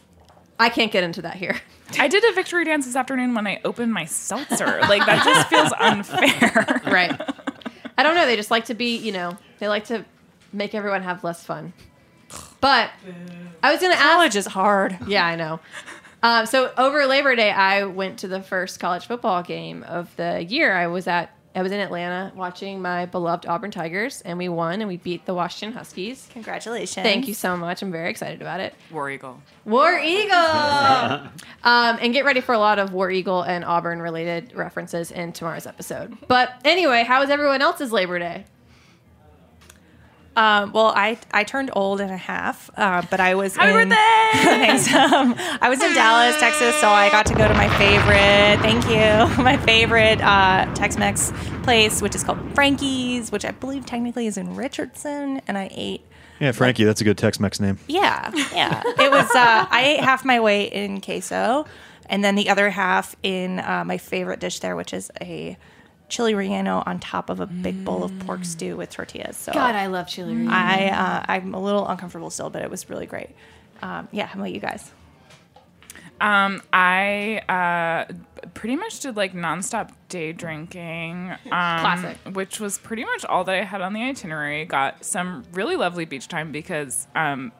I 0.58 0.68
can't 0.68 0.92
get 0.92 1.04
into 1.04 1.23
that 1.23 1.34
here. 1.34 1.61
I 1.99 2.08
did 2.08 2.25
a 2.25 2.32
victory 2.32 2.64
dance 2.64 2.87
this 2.87 2.96
afternoon 2.96 3.34
when 3.34 3.46
I 3.46 3.61
opened 3.64 3.92
my 3.92 4.04
seltzer. 4.04 4.80
Like 4.82 5.04
that 5.06 5.25
just 5.25 5.49
feels 5.49 5.73
unfair. 5.78 6.80
right. 6.87 7.20
I 7.99 8.02
don't 8.02 8.14
know. 8.14 8.26
They 8.26 8.37
just 8.37 8.50
like 8.50 8.66
to 8.66 8.75
be, 8.75 8.96
you 8.96 9.12
know, 9.12 9.37
they 9.58 9.68
like 9.68 9.84
to 9.87 10.04
make 10.52 10.75
everyone 10.75 11.02
have 11.02 11.23
less 11.25 11.44
fun. 11.44 11.73
But 12.61 12.90
I 13.62 13.70
was 13.73 13.80
going 13.80 13.92
to 13.92 13.99
ask. 13.99 14.14
College 14.16 14.37
is 14.37 14.46
hard. 14.46 14.99
Yeah, 15.06 15.25
I 15.25 15.37
know. 15.37 15.61
Um, 16.23 16.46
so 16.46 16.73
over 16.78 17.06
Labor 17.06 17.37
Day, 17.37 17.50
I 17.50 17.84
went 17.84 18.20
to 18.20 18.28
the 18.28 18.40
first 18.40 18.80
college 18.80 19.06
football 19.06 19.42
game 19.42 19.82
of 19.84 20.14
the 20.16 20.42
year. 20.42 20.75
I 20.75 20.87
was 20.87 21.06
at. 21.06 21.33
I 21.54 21.62
was 21.62 21.70
in 21.70 21.78
Atlanta 21.78 22.32
watching 22.34 22.82
my 22.82 23.06
beloved 23.06 23.46
Auburn 23.46 23.70
Tigers, 23.70 24.20
and 24.23 24.38
we 24.38 24.49
won, 24.49 24.80
and 24.80 24.88
we 24.88 24.96
beat 24.96 25.25
the 25.25 25.34
Washington 25.34 25.76
Huskies. 25.76 26.28
Congratulations! 26.32 27.04
Thank 27.04 27.28
you 27.28 27.34
so 27.34 27.56
much. 27.56 27.80
I'm 27.82 27.92
very 27.92 28.11
excited 28.11 28.40
about 28.40 28.61
it. 28.61 28.75
War 28.90 29.08
Eagle. 29.11 29.40
War 29.64 29.99
Eagle. 29.99 30.34
um, 30.34 31.30
and 31.62 32.12
get 32.12 32.25
ready 32.25 32.40
for 32.40 32.54
a 32.54 32.58
lot 32.58 32.78
of 32.78 32.92
War 32.92 33.11
Eagle 33.11 33.42
and 33.42 33.64
Auburn 33.64 34.00
related 34.00 34.52
references 34.54 35.11
in 35.11 35.32
tomorrow's 35.32 35.66
episode. 35.66 36.16
But 36.26 36.61
anyway, 36.64 37.04
how 37.04 37.20
was 37.20 37.30
everyone 37.30 37.62
else's 37.62 37.92
Labor 37.92 38.18
Day? 38.18 38.46
Um, 40.36 40.72
well, 40.72 40.92
I 40.94 41.18
I 41.32 41.44
turned 41.44 41.70
old 41.74 42.00
and 42.00 42.10
a 42.10 42.16
half, 42.16 42.70
uh, 42.76 43.02
but 43.10 43.20
I 43.20 43.34
was 43.34 43.54
Happy 43.54 43.70
in, 43.70 43.88
birthday! 43.88 43.96
Thanks. 44.42 44.92
Um, 44.92 45.34
I 45.60 45.68
was 45.68 45.82
in 45.82 45.94
Dallas, 45.94 46.36
Texas, 46.40 46.74
so 46.80 46.88
I 46.88 47.08
got 47.10 47.26
to 47.26 47.34
go 47.34 47.46
to 47.46 47.54
my 47.54 47.68
favorite. 47.78 48.60
Thank 48.60 48.84
you, 48.86 49.42
my 49.44 49.56
favorite 49.58 50.20
uh, 50.20 50.72
Tex-Mex 50.74 51.32
place, 51.62 52.02
which 52.02 52.14
is 52.14 52.24
called 52.24 52.38
Frankie's, 52.54 53.30
which 53.30 53.44
I 53.44 53.52
believe 53.52 53.86
technically 53.86 54.26
is 54.26 54.36
in 54.36 54.56
Richardson, 54.56 55.40
and 55.46 55.56
I 55.56 55.68
ate. 55.70 56.04
Yeah, 56.40 56.50
Frankie, 56.50 56.82
that's 56.82 57.00
a 57.00 57.04
good 57.04 57.16
Tex-Mex 57.16 57.60
name. 57.60 57.78
Yeah, 57.86 58.30
yeah. 58.52 58.82
It 58.84 59.10
was. 59.10 59.30
Uh, 59.34 59.66
I 59.70 59.96
ate 59.96 60.00
half 60.00 60.24
my 60.24 60.40
weight 60.40 60.72
in 60.72 61.00
queso, 61.00 61.64
and 62.06 62.24
then 62.24 62.34
the 62.34 62.48
other 62.48 62.70
half 62.70 63.14
in 63.22 63.60
uh, 63.60 63.84
my 63.86 63.98
favorite 63.98 64.40
dish 64.40 64.58
there, 64.58 64.74
which 64.74 64.92
is 64.92 65.12
a 65.20 65.56
chili 66.14 66.33
relleno 66.33 66.83
on 66.87 67.00
top 67.00 67.28
of 67.28 67.40
a 67.40 67.47
big 67.47 67.85
bowl 67.85 68.04
of 68.04 68.16
pork 68.21 68.44
stew 68.44 68.76
with 68.76 68.88
tortillas. 68.88 69.37
So 69.37 69.52
God, 69.52 69.75
I 69.75 69.87
love 69.87 70.06
chili. 70.06 70.35
relleno. 70.35 70.50
I 70.50 70.88
uh, 70.88 71.25
I'm 71.26 71.54
a 71.54 71.61
little 71.61 71.87
uncomfortable 71.88 72.30
still, 72.30 72.50
but 72.50 72.62
it 72.62 72.71
was 72.71 72.88
really 72.88 73.06
great. 73.06 73.30
Um, 73.83 74.06
yeah, 74.12 74.26
how 74.26 74.38
about 74.38 74.52
you 74.52 74.61
guys? 74.61 74.92
Um, 76.21 76.62
I 76.73 77.42
uh, 77.49 78.12
pretty 78.54 78.76
much 78.76 79.00
did 79.00 79.16
like 79.16 79.33
nonstop 79.33 79.90
day 80.09 80.33
drinking. 80.33 81.33
Um, 81.33 81.38
Classic. 81.49 82.16
Which 82.33 82.61
was 82.61 82.78
pretty 82.78 83.04
much 83.04 83.25
all 83.25 83.42
that 83.44 83.54
I 83.54 83.64
had 83.64 83.80
on 83.80 83.92
the 83.92 84.02
itinerary. 84.02 84.64
Got 84.66 85.04
some 85.04 85.42
really 85.52 85.75
lovely 85.75 86.04
beach 86.04 86.28
time 86.28 86.52
because 86.52 87.09
um, 87.16 87.50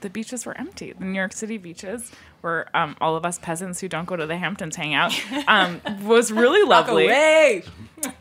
the 0.00 0.10
beaches 0.10 0.46
were 0.46 0.56
empty. 0.56 0.92
The 0.92 1.04
New 1.04 1.18
York 1.18 1.32
City 1.32 1.58
beaches, 1.58 2.10
where 2.40 2.74
um, 2.76 2.96
all 3.00 3.16
of 3.16 3.24
us 3.24 3.38
peasants 3.38 3.80
who 3.80 3.88
don't 3.88 4.06
go 4.06 4.16
to 4.16 4.26
the 4.26 4.36
Hamptons 4.36 4.76
hang 4.76 4.94
out, 4.94 5.12
um, 5.48 5.80
was 6.02 6.32
really 6.32 6.66
lovely. 6.68 7.06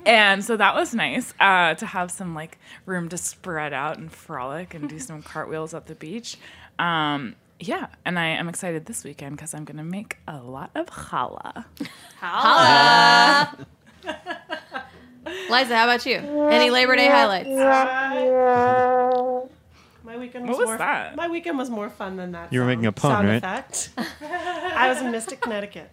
And 0.06 0.44
so 0.44 0.58
that 0.58 0.76
was 0.76 0.94
nice 0.94 1.34
uh, 1.40 1.76
to 1.76 1.86
have 1.86 2.12
some 2.12 2.36
like 2.36 2.58
room 2.86 3.10
to 3.10 3.18
spread 3.18 3.74
out 3.74 3.98
and 3.98 4.12
frolic 4.12 4.74
and 4.74 4.90
do 4.90 5.00
some 5.10 5.22
cartwheels 5.22 5.74
at 5.74 5.88
the 5.88 5.96
beach. 5.96 6.38
Um, 6.78 7.36
yeah, 7.60 7.88
and 8.06 8.18
I 8.18 8.28
am 8.28 8.48
excited 8.48 8.86
this 8.86 9.04
weekend 9.04 9.36
because 9.36 9.54
I'm 9.54 9.66
going 9.66 9.78
to 9.78 9.84
make 9.84 10.18
a 10.28 10.38
lot 10.38 10.72
of 10.76 10.88
challah. 10.88 11.66
Challah. 12.22 13.66
Liza, 15.50 15.76
how 15.76 15.84
about 15.84 16.06
you? 16.06 16.18
Any 16.50 16.70
Labor 16.70 16.96
Day 16.96 17.08
highlights? 17.08 17.50
My 20.10 20.18
weekend 20.18 20.48
was, 20.48 20.58
What 20.58 20.62
was, 20.62 20.68
was 20.68 20.68
more 20.70 20.78
that? 20.80 21.16
My 21.16 21.28
weekend 21.28 21.58
was 21.60 21.70
more 21.70 21.88
fun 21.92 22.16
than 22.18 22.32
that. 22.32 22.51
You 22.51 22.62
were 22.62 22.63
sound- 22.66 22.78
making 22.80 22.86
a 22.88 22.92
pun, 22.92 23.12
sound 23.12 23.28
right? 23.28 23.38
Effect. 23.38 23.89
I 24.22 24.89
was 24.89 25.01
in 25.04 25.12
Mystic, 25.12 25.39
Connecticut. 25.39 25.92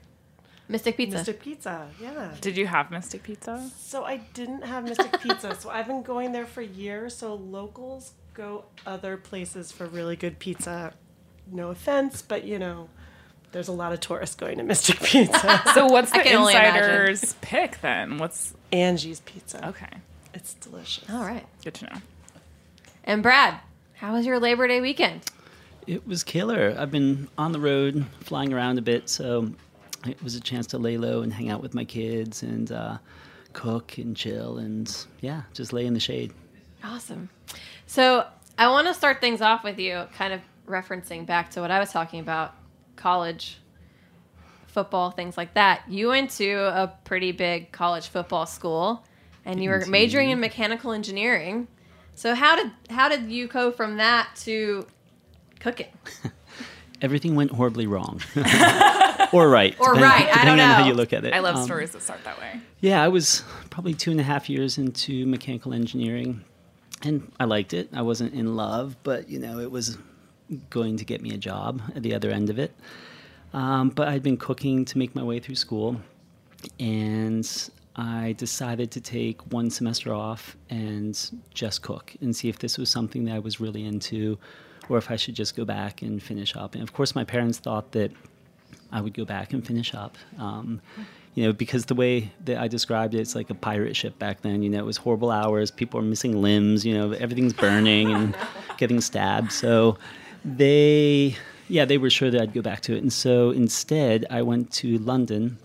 Mystic 0.69 0.97
Pizza. 0.97 1.19
Mystic 1.19 1.41
Pizza, 1.43 1.87
yeah. 2.01 2.33
Did 2.41 2.57
you 2.57 2.67
have 2.67 2.91
Mystic 2.91 3.23
Pizza? 3.23 3.71
So 3.77 4.05
I 4.05 4.17
didn't 4.33 4.63
have 4.63 4.85
Mystic 4.85 5.21
Pizza, 5.21 5.55
so 5.55 5.69
I've 5.69 5.87
been 5.87 6.03
going 6.03 6.33
there 6.33 6.47
for 6.47 6.63
years. 6.63 7.15
So 7.15 7.35
locals 7.35 8.13
go 8.33 8.65
other 8.87 9.19
places 9.19 9.71
for 9.71 9.85
really 9.87 10.17
good 10.17 10.39
pizza. 10.39 10.95
No 11.53 11.69
offense, 11.69 12.23
but 12.23 12.45
you 12.45 12.59
know, 12.59 12.89
there's 13.53 13.69
a 13.69 13.73
lot 13.73 13.93
of 13.93 14.01
tourists 14.01 14.35
going 14.35 14.57
to 14.57 14.65
Mystic 14.65 14.99
Pizza. 15.03 15.63
So 15.75 15.87
what's 15.89 16.11
the 16.11 16.21
can 16.21 16.37
only 16.37 16.55
imagine. 16.55 16.77
insider's 17.11 17.35
pick 17.43 17.81
then? 17.83 18.17
What's 18.17 18.55
Angie's 18.73 19.21
Pizza. 19.21 19.69
okay? 19.69 19.99
It's 20.33 20.55
delicious. 20.55 21.05
All 21.11 21.21
right. 21.23 21.45
Good 21.63 21.75
to 21.75 21.85
know. 21.85 21.97
And 23.05 23.23
Brad, 23.23 23.61
how 23.97 24.13
was 24.13 24.27
your 24.27 24.39
Labor 24.39 24.69
Day 24.69 24.81
weekend? 24.81 25.23
It 25.87 26.07
was 26.07 26.23
killer. 26.23 26.75
I've 26.79 26.91
been 26.91 27.29
on 27.39 27.53
the 27.53 27.61
road, 27.61 28.05
flying 28.21 28.53
around 28.53 28.79
a 28.79 28.83
bit, 28.83 29.09
so 29.09 29.51
it 30.07 30.23
was 30.23 30.35
a 30.35 30.41
chance 30.41 30.67
to 30.69 30.79
lay 30.79 30.99
low 30.99 31.23
and 31.23 31.33
hang 31.33 31.51
out 31.51 31.63
with 31.63 31.75
my 31.75 31.85
kids 31.85 32.43
and 32.43 32.71
uh, 32.71 32.99
cook 33.53 33.99
and 33.99 34.17
chill 34.17 34.59
and 34.59 35.07
yeah, 35.21 35.43
just 35.55 35.73
lay 35.73 35.87
in 35.87 35.95
the 35.95 36.01
shade. 36.01 36.33
Awesome. 36.85 37.31
So 37.87 38.27
I 38.59 38.69
want 38.69 38.87
to 38.89 38.95
start 38.95 39.21
things 39.21 39.41
off 39.41 39.65
with 39.65 39.79
you, 39.79 40.05
kind 40.15 40.33
of 40.33 40.41
referencing 40.67 41.25
back 41.25 41.51
to 41.53 41.61
what 41.61 41.71
I 41.71 41.79
was 41.79 41.91
talking 41.91 42.21
about 42.21 42.55
college 42.97 43.59
football, 44.67 45.11
things 45.11 45.37
like 45.37 45.55
that. 45.55 45.83
You 45.89 46.09
went 46.09 46.31
to 46.33 46.53
a 46.55 46.93
pretty 47.05 47.33
big 47.33 47.73
college 47.73 48.09
football 48.09 48.45
school 48.45 49.05
and 49.45 49.63
you 49.63 49.71
were 49.71 49.87
majoring 49.87 50.31
in 50.31 50.41
mechanical 50.41 50.93
engineering. 50.93 51.69
So 52.17 52.35
how 52.35 52.57
did 52.57 52.73
how 52.91 53.09
did 53.09 53.31
you 53.31 53.47
go 53.47 53.71
from 53.71 53.99
that 53.99 54.31
to 54.45 54.87
cooking? 55.61 55.93
Everything 57.03 57.35
went 57.35 57.51
horribly 57.51 57.87
wrong. 57.87 58.23
or 59.33 59.49
right. 59.51 59.77
Or 59.79 59.95
depending- 59.95 60.03
right, 60.03 60.23
I 60.23 60.45
don't 60.45 60.57
Depending 60.57 60.61
on 60.61 60.81
how 60.81 60.87
you 60.87 60.95
look 60.95 61.13
at 61.13 61.27
it. 61.27 61.35
I 61.35 61.41
love 61.41 61.57
Um, 61.57 61.65
stories 61.65 61.91
that 61.93 62.01
start 62.03 62.25
that 62.25 62.39
way. 62.41 62.59
Yeah, 62.81 63.03
I 63.03 63.09
was 63.09 63.45
probably 63.69 63.93
two 63.93 64.11
and 64.11 64.19
a 64.19 64.23
half 64.23 64.49
years 64.49 64.79
into 64.79 65.27
mechanical 65.27 65.75
engineering, 65.75 66.43
and 67.03 67.31
I 67.39 67.45
liked 67.45 67.75
it. 67.75 67.91
I 67.93 68.01
wasn't 68.01 68.33
in 68.33 68.57
love, 68.57 68.97
but 69.03 69.29
you 69.29 69.39
know, 69.39 69.59
it 69.61 69.71
was 69.71 69.99
going 70.71 70.97
to 70.97 71.05
get 71.05 71.21
me 71.21 71.31
a 71.35 71.37
job 71.37 71.83
at 71.95 72.03
the 72.03 72.15
other 72.15 72.31
end 72.31 72.49
of 72.49 72.59
it. 72.59 72.75
Um, 73.53 73.91
but 73.91 74.09
I'd 74.09 74.23
been 74.23 74.39
cooking 74.39 74.87
to 74.87 74.97
make 74.99 75.15
my 75.15 75.23
way 75.23 75.39
through 75.39 75.57
school, 75.57 76.01
and 76.81 77.47
I 77.97 78.35
decided 78.37 78.91
to 78.93 79.01
take 79.01 79.41
one 79.53 79.71
semester 79.71 80.13
off 80.13 80.55
and 80.69 81.19
just 81.55 81.81
cook 81.81 82.15
and 82.21 82.37
see 82.37 82.51
if 82.51 82.59
this 82.59 82.77
was 82.77 82.91
something 82.91 83.25
that 83.25 83.35
I 83.35 83.39
was 83.39 83.59
really 83.59 83.85
into, 83.87 84.39
or 84.91 84.99
if 84.99 85.11
I 85.11 85.17
should 85.17 85.35
just 85.35 85.57
go 85.57 85.65
back 85.65 86.03
and 86.03 86.23
finish 86.23 86.55
up. 86.55 86.75
And 86.75 86.83
of 86.83 86.93
course, 86.93 87.15
my 87.15 87.25
parents 87.25 87.59
thought 87.59 87.93
that 87.93 88.13
I 88.93 89.01
would 89.01 89.15
go 89.15 89.25
back 89.25 89.55
and 89.55 89.67
finish 89.67 89.95
up. 89.95 90.19
Um, 90.39 90.83
you 91.35 91.45
know, 91.45 91.53
because 91.55 91.87
the 91.87 91.95
way 91.95 92.33
that 92.45 92.59
I 92.59 92.69
described 92.69 93.15
it, 93.15 93.21
it's 93.21 93.35
like 93.35 93.49
a 93.49 93.55
pirate 93.55 93.97
ship 93.97 94.19
back 94.19 94.43
then. 94.43 94.63
You 94.63 94.69
know, 94.69 94.79
it 94.79 94.87
was 94.87 94.99
horrible 94.99 95.31
hours. 95.31 95.71
People 95.71 95.99
are 96.01 96.05
missing 96.05 96.41
limbs. 96.43 96.85
You 96.85 96.95
know, 96.95 97.13
everything's 97.13 97.55
burning 97.55 98.13
and 98.13 98.37
getting 98.77 99.01
stabbed. 99.01 99.53
So 99.53 99.97
they, 100.45 101.37
yeah, 101.69 101.87
they 101.87 101.97
were 101.97 102.11
sure 102.11 102.31
that 102.31 102.41
I'd 102.41 102.55
go 102.55 102.63
back 102.63 102.81
to 102.83 102.95
it. 102.95 103.03
And 103.03 103.13
so 103.13 103.51
instead, 103.51 104.27
I 104.31 104.43
went 104.43 104.71
to 104.75 104.99
London 104.99 105.59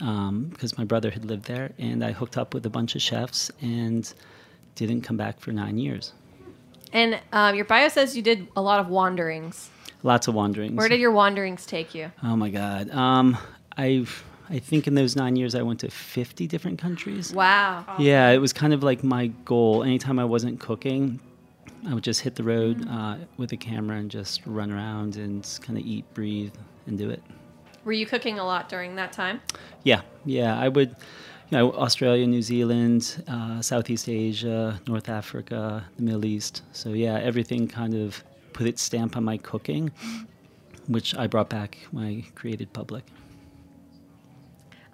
um, 0.00 0.46
because 0.52 0.76
my 0.78 0.84
brother 0.84 1.10
had 1.10 1.24
lived 1.24 1.44
there, 1.44 1.72
and 1.78 2.04
I 2.04 2.12
hooked 2.12 2.36
up 2.36 2.54
with 2.54 2.66
a 2.66 2.70
bunch 2.70 2.94
of 2.94 3.02
chefs 3.02 3.50
and 3.60 4.12
didn't 4.74 5.02
come 5.02 5.16
back 5.16 5.40
for 5.40 5.52
nine 5.52 5.78
years. 5.78 6.12
And 6.92 7.20
um, 7.32 7.54
your 7.54 7.64
bio 7.64 7.88
says 7.88 8.16
you 8.16 8.22
did 8.22 8.46
a 8.56 8.62
lot 8.62 8.80
of 8.80 8.88
wanderings. 8.88 9.70
Lots 10.02 10.28
of 10.28 10.34
wanderings. 10.34 10.76
Where 10.76 10.88
did 10.88 11.00
your 11.00 11.12
wanderings 11.12 11.66
take 11.66 11.94
you? 11.94 12.12
Oh 12.22 12.36
my 12.36 12.50
God. 12.50 12.90
Um, 12.90 13.36
I 13.76 14.06
I 14.50 14.58
think 14.58 14.86
in 14.86 14.94
those 14.94 15.16
nine 15.16 15.36
years 15.36 15.54
I 15.54 15.62
went 15.62 15.80
to 15.80 15.90
50 15.90 16.46
different 16.46 16.78
countries. 16.78 17.32
Wow. 17.32 17.84
Yeah, 17.98 18.30
it 18.30 18.38
was 18.38 18.52
kind 18.52 18.72
of 18.72 18.82
like 18.82 19.02
my 19.02 19.28
goal. 19.44 19.82
Anytime 19.82 20.18
I 20.18 20.24
wasn't 20.24 20.60
cooking, 20.60 21.18
I 21.88 21.94
would 21.94 22.04
just 22.04 22.20
hit 22.20 22.34
the 22.34 22.42
road 22.42 22.86
uh, 22.88 23.16
with 23.38 23.52
a 23.52 23.56
camera 23.56 23.96
and 23.96 24.10
just 24.10 24.42
run 24.46 24.70
around 24.70 25.16
and 25.16 25.48
kind 25.62 25.78
of 25.78 25.84
eat, 25.84 26.04
breathe, 26.14 26.52
and 26.86 26.98
do 26.98 27.10
it. 27.10 27.22
Were 27.84 27.92
you 27.92 28.06
cooking 28.06 28.38
a 28.38 28.44
lot 28.44 28.68
during 28.68 28.96
that 28.96 29.12
time? 29.12 29.40
Yeah, 29.82 30.00
yeah. 30.24 30.58
I 30.58 30.68
would, 30.68 30.90
you 31.50 31.58
know, 31.58 31.72
Australia, 31.72 32.26
New 32.26 32.42
Zealand, 32.42 33.22
uh, 33.28 33.60
Southeast 33.60 34.08
Asia, 34.08 34.80
North 34.86 35.08
Africa, 35.08 35.84
the 35.96 36.02
Middle 36.02 36.24
East. 36.24 36.62
So 36.72 36.90
yeah, 36.90 37.18
everything 37.18 37.68
kind 37.68 37.94
of 37.94 38.22
put 38.52 38.66
its 38.66 38.82
stamp 38.82 39.16
on 39.16 39.24
my 39.24 39.36
cooking, 39.36 39.90
which 40.88 41.14
I 41.14 41.26
brought 41.26 41.50
back 41.50 41.78
when 41.90 42.04
I 42.04 42.24
created 42.34 42.72
Public. 42.72 43.04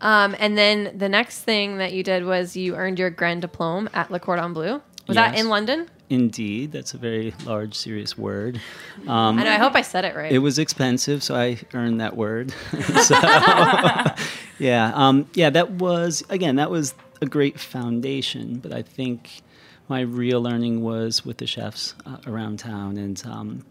Um, 0.00 0.34
and 0.38 0.56
then 0.56 0.96
the 0.96 1.08
next 1.08 1.42
thing 1.42 1.76
that 1.78 1.92
you 1.92 2.02
did 2.02 2.24
was 2.24 2.56
you 2.56 2.74
earned 2.74 2.98
your 2.98 3.10
Grand 3.10 3.42
Diplôme 3.42 3.88
at 3.92 4.10
Le 4.10 4.18
Cordon 4.18 4.52
Bleu. 4.54 4.80
Was 5.06 5.14
that 5.16 5.36
in 5.36 5.48
London? 5.48 5.88
Indeed, 6.10 6.72
that's 6.72 6.92
a 6.92 6.98
very 6.98 7.32
large, 7.44 7.76
serious 7.76 8.18
word. 8.18 8.60
Um, 9.06 9.38
I 9.38 9.44
know. 9.44 9.50
I 9.52 9.58
hope 9.58 9.76
I 9.76 9.82
said 9.82 10.04
it 10.04 10.16
right. 10.16 10.32
It 10.32 10.38
was 10.38 10.58
expensive, 10.58 11.22
so 11.22 11.36
I 11.36 11.60
earned 11.72 12.00
that 12.00 12.16
word. 12.16 12.52
so, 13.04 13.14
yeah, 14.58 14.90
um, 14.92 15.30
yeah, 15.34 15.50
that 15.50 15.70
was 15.70 16.24
again, 16.28 16.56
that 16.56 16.68
was 16.68 16.94
a 17.22 17.26
great 17.26 17.60
foundation. 17.60 18.58
But 18.58 18.72
I 18.72 18.82
think 18.82 19.40
my 19.88 20.00
real 20.00 20.42
learning 20.42 20.82
was 20.82 21.24
with 21.24 21.38
the 21.38 21.46
chefs 21.46 21.94
uh, 22.04 22.16
around 22.26 22.58
town, 22.58 22.96
and 22.96 23.22
um, 23.24 23.64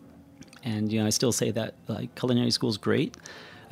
and 0.63 0.93
you 0.93 1.01
know, 1.01 1.07
I 1.07 1.09
still 1.09 1.33
say 1.33 1.51
that 1.51 1.73
like 1.89 2.15
culinary 2.15 2.51
school 2.51 2.69
is 2.69 2.77
great. 2.77 3.17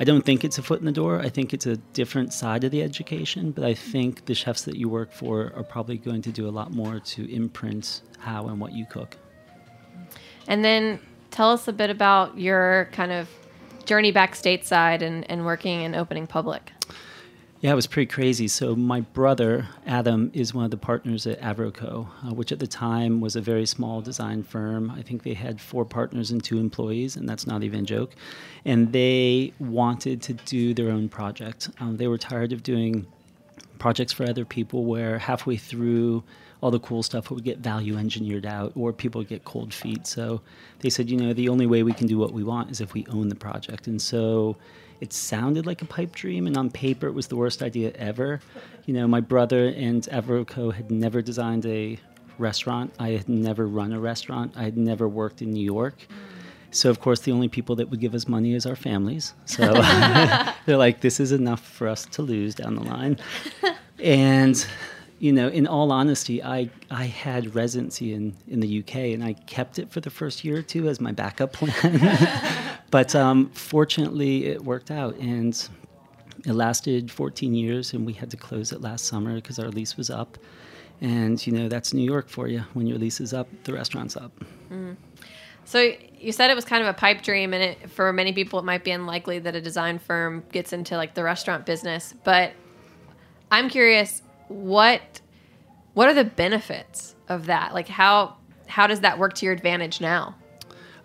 I 0.00 0.04
don't 0.04 0.24
think 0.24 0.44
it's 0.44 0.58
a 0.58 0.62
foot 0.62 0.78
in 0.78 0.86
the 0.86 0.92
door. 0.92 1.20
I 1.20 1.28
think 1.28 1.52
it's 1.52 1.66
a 1.66 1.76
different 1.76 2.32
side 2.32 2.62
of 2.62 2.70
the 2.70 2.82
education, 2.82 3.50
but 3.50 3.64
I 3.64 3.74
think 3.74 4.26
the 4.26 4.34
chefs 4.34 4.62
that 4.62 4.76
you 4.76 4.88
work 4.88 5.12
for 5.12 5.52
are 5.56 5.64
probably 5.64 5.98
going 5.98 6.22
to 6.22 6.30
do 6.30 6.48
a 6.48 6.50
lot 6.50 6.72
more 6.72 7.00
to 7.00 7.34
imprint 7.34 8.02
how 8.18 8.46
and 8.46 8.60
what 8.60 8.72
you 8.72 8.86
cook. 8.86 9.16
And 10.46 10.64
then 10.64 11.00
tell 11.32 11.50
us 11.50 11.66
a 11.66 11.72
bit 11.72 11.90
about 11.90 12.38
your 12.38 12.88
kind 12.92 13.10
of 13.10 13.28
journey 13.86 14.12
back 14.12 14.34
stateside 14.34 15.02
and, 15.02 15.28
and 15.28 15.44
working 15.44 15.82
and 15.82 15.96
opening 15.96 16.26
public. 16.26 16.72
Yeah, 17.60 17.72
it 17.72 17.74
was 17.74 17.88
pretty 17.88 18.06
crazy. 18.06 18.46
So 18.46 18.76
my 18.76 19.00
brother 19.00 19.66
Adam 19.84 20.30
is 20.32 20.54
one 20.54 20.64
of 20.64 20.70
the 20.70 20.76
partners 20.76 21.26
at 21.26 21.40
AvroKO, 21.40 22.06
uh, 22.06 22.32
which 22.32 22.52
at 22.52 22.60
the 22.60 22.68
time 22.68 23.20
was 23.20 23.34
a 23.34 23.40
very 23.40 23.66
small 23.66 24.00
design 24.00 24.44
firm. 24.44 24.92
I 24.92 25.02
think 25.02 25.24
they 25.24 25.34
had 25.34 25.60
four 25.60 25.84
partners 25.84 26.30
and 26.30 26.42
two 26.42 26.58
employees, 26.58 27.16
and 27.16 27.28
that's 27.28 27.48
not 27.48 27.64
even 27.64 27.80
a 27.80 27.82
joke. 27.82 28.14
And 28.64 28.92
they 28.92 29.52
wanted 29.58 30.22
to 30.22 30.34
do 30.34 30.72
their 30.72 30.90
own 30.90 31.08
project. 31.08 31.68
Um, 31.80 31.96
they 31.96 32.06
were 32.06 32.16
tired 32.16 32.52
of 32.52 32.62
doing 32.62 33.08
projects 33.80 34.12
for 34.12 34.22
other 34.28 34.44
people 34.44 34.84
where 34.84 35.18
halfway 35.18 35.56
through 35.56 36.22
all 36.60 36.70
the 36.70 36.78
cool 36.78 37.02
stuff 37.02 37.28
would 37.28 37.42
get 37.42 37.58
value 37.58 37.96
engineered 37.96 38.46
out 38.46 38.72
or 38.76 38.92
people 38.92 39.20
would 39.20 39.28
get 39.28 39.44
cold 39.44 39.74
feet. 39.74 40.06
So 40.06 40.42
they 40.80 40.90
said, 40.90 41.10
you 41.10 41.16
know, 41.16 41.32
the 41.32 41.48
only 41.48 41.66
way 41.66 41.82
we 41.82 41.92
can 41.92 42.06
do 42.06 42.18
what 42.18 42.32
we 42.32 42.44
want 42.44 42.70
is 42.70 42.80
if 42.80 42.94
we 42.94 43.04
own 43.10 43.28
the 43.28 43.36
project. 43.36 43.88
And 43.88 44.00
so 44.00 44.56
it 45.00 45.12
sounded 45.12 45.66
like 45.66 45.82
a 45.82 45.84
pipe 45.84 46.14
dream, 46.14 46.46
and 46.46 46.56
on 46.56 46.70
paper 46.70 47.06
it 47.06 47.12
was 47.12 47.28
the 47.28 47.36
worst 47.36 47.62
idea 47.62 47.92
ever. 47.92 48.40
You 48.86 48.94
know, 48.94 49.06
my 49.06 49.20
brother 49.20 49.68
and 49.68 50.02
AvroKO 50.04 50.72
had 50.72 50.90
never 50.90 51.22
designed 51.22 51.66
a 51.66 51.98
restaurant. 52.38 52.94
I 52.98 53.10
had 53.10 53.28
never 53.28 53.66
run 53.66 53.92
a 53.92 54.00
restaurant. 54.00 54.54
I 54.56 54.62
had 54.62 54.76
never 54.76 55.08
worked 55.08 55.42
in 55.42 55.50
New 55.50 55.64
York. 55.64 56.06
So 56.70 56.90
of 56.90 57.00
course, 57.00 57.20
the 57.20 57.32
only 57.32 57.48
people 57.48 57.76
that 57.76 57.90
would 57.90 58.00
give 58.00 58.14
us 58.14 58.28
money 58.28 58.54
is 58.54 58.66
our 58.66 58.76
families. 58.76 59.34
So 59.46 59.72
they're 60.66 60.76
like, 60.76 61.00
"This 61.00 61.20
is 61.20 61.32
enough 61.32 61.66
for 61.66 61.88
us 61.88 62.04
to 62.06 62.22
lose 62.22 62.54
down 62.54 62.74
the 62.74 62.84
line." 62.84 63.18
And 64.00 64.64
you 65.18 65.32
know, 65.32 65.48
in 65.48 65.66
all 65.66 65.90
honesty, 65.92 66.42
I 66.42 66.70
I 66.90 67.04
had 67.04 67.54
residency 67.54 68.14
in 68.14 68.34
in 68.46 68.60
the 68.60 68.80
UK, 68.80 68.96
and 69.14 69.24
I 69.24 69.32
kept 69.32 69.78
it 69.78 69.90
for 69.90 70.00
the 70.00 70.10
first 70.10 70.44
year 70.44 70.58
or 70.58 70.62
two 70.62 70.88
as 70.88 71.00
my 71.00 71.12
backup 71.12 71.52
plan. 71.54 72.18
but 72.90 73.14
um, 73.14 73.50
fortunately, 73.50 74.46
it 74.46 74.64
worked 74.64 74.90
out, 74.90 75.16
and 75.16 75.68
it 76.46 76.52
lasted 76.52 77.10
14 77.10 77.54
years, 77.54 77.92
and 77.92 78.06
we 78.06 78.12
had 78.12 78.30
to 78.30 78.36
close 78.36 78.72
it 78.72 78.80
last 78.80 79.06
summer 79.06 79.34
because 79.34 79.58
our 79.58 79.68
lease 79.68 79.96
was 79.96 80.10
up. 80.10 80.38
And 81.00 81.44
you 81.46 81.52
know, 81.52 81.68
that's 81.68 81.92
New 81.92 82.04
York 82.04 82.28
for 82.28 82.48
you. 82.48 82.60
When 82.74 82.86
your 82.86 82.98
lease 82.98 83.20
is 83.20 83.32
up, 83.32 83.48
the 83.64 83.72
restaurant's 83.72 84.16
up. 84.16 84.32
So 85.64 85.92
you 86.18 86.32
said 86.32 86.50
it 86.50 86.54
was 86.54 86.64
kind 86.64 86.82
of 86.82 86.88
a 86.88 86.94
pipe 86.94 87.22
dream, 87.22 87.52
and 87.52 87.62
it, 87.62 87.90
for 87.90 88.12
many 88.12 88.32
people, 88.32 88.58
it 88.58 88.64
might 88.64 88.84
be 88.84 88.90
unlikely 88.90 89.40
that 89.40 89.54
a 89.54 89.60
design 89.60 89.98
firm 89.98 90.44
gets 90.50 90.72
into 90.72 90.96
like 90.96 91.14
the 91.14 91.22
restaurant 91.22 91.66
business. 91.66 92.14
But 92.24 92.52
I'm 93.50 93.68
curious, 93.68 94.22
what 94.48 95.20
what 95.94 96.08
are 96.08 96.14
the 96.14 96.24
benefits 96.24 97.14
of 97.28 97.46
that? 97.46 97.74
Like 97.74 97.88
how 97.88 98.36
how 98.66 98.86
does 98.86 99.00
that 99.00 99.18
work 99.18 99.34
to 99.34 99.46
your 99.46 99.54
advantage 99.54 100.00
now? 100.00 100.34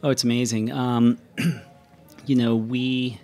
Oh, 0.04 0.10
it's 0.10 0.24
amazing. 0.24 0.72
Um, 0.72 1.18
you 2.26 2.36
know, 2.36 2.56
we. 2.56 3.20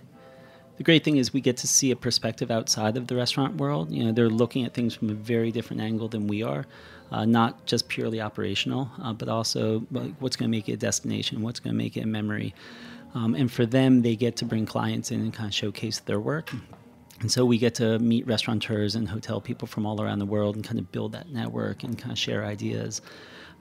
The 0.78 0.84
great 0.84 1.04
thing 1.04 1.18
is 1.18 1.34
we 1.34 1.42
get 1.42 1.58
to 1.58 1.66
see 1.66 1.90
a 1.90 1.96
perspective 1.96 2.50
outside 2.50 2.96
of 2.96 3.06
the 3.06 3.14
restaurant 3.14 3.56
world. 3.56 3.90
You 3.90 4.04
know, 4.04 4.12
they're 4.12 4.30
looking 4.30 4.64
at 4.64 4.72
things 4.72 4.94
from 4.94 5.10
a 5.10 5.12
very 5.12 5.52
different 5.52 5.82
angle 5.82 6.08
than 6.08 6.26
we 6.26 6.42
are, 6.42 6.64
uh, 7.12 7.26
not 7.26 7.66
just 7.66 7.86
purely 7.86 8.18
operational, 8.18 8.90
uh, 9.02 9.12
but 9.12 9.28
also 9.28 9.80
what's 10.20 10.36
going 10.36 10.50
to 10.50 10.56
make 10.56 10.70
it 10.70 10.72
a 10.72 10.76
destination, 10.78 11.42
what's 11.42 11.60
going 11.60 11.74
to 11.74 11.76
make 11.76 11.98
it 11.98 12.04
a 12.04 12.06
memory. 12.06 12.54
Um, 13.12 13.34
and 13.34 13.52
for 13.52 13.66
them, 13.66 14.00
they 14.00 14.16
get 14.16 14.36
to 14.36 14.46
bring 14.46 14.64
clients 14.64 15.10
in 15.10 15.20
and 15.20 15.34
kind 15.34 15.48
of 15.48 15.54
showcase 15.54 15.98
their 15.98 16.18
work. 16.18 16.50
And 17.20 17.30
so 17.30 17.44
we 17.44 17.58
get 17.58 17.74
to 17.76 17.98
meet 17.98 18.26
restaurateurs 18.26 18.94
and 18.94 19.08
hotel 19.08 19.40
people 19.40 19.68
from 19.68 19.86
all 19.86 20.02
around 20.02 20.18
the 20.18 20.26
world 20.26 20.56
and 20.56 20.64
kind 20.64 20.78
of 20.78 20.90
build 20.90 21.12
that 21.12 21.28
network 21.30 21.82
and 21.84 21.98
kind 21.98 22.12
of 22.12 22.18
share 22.18 22.44
ideas. 22.44 23.02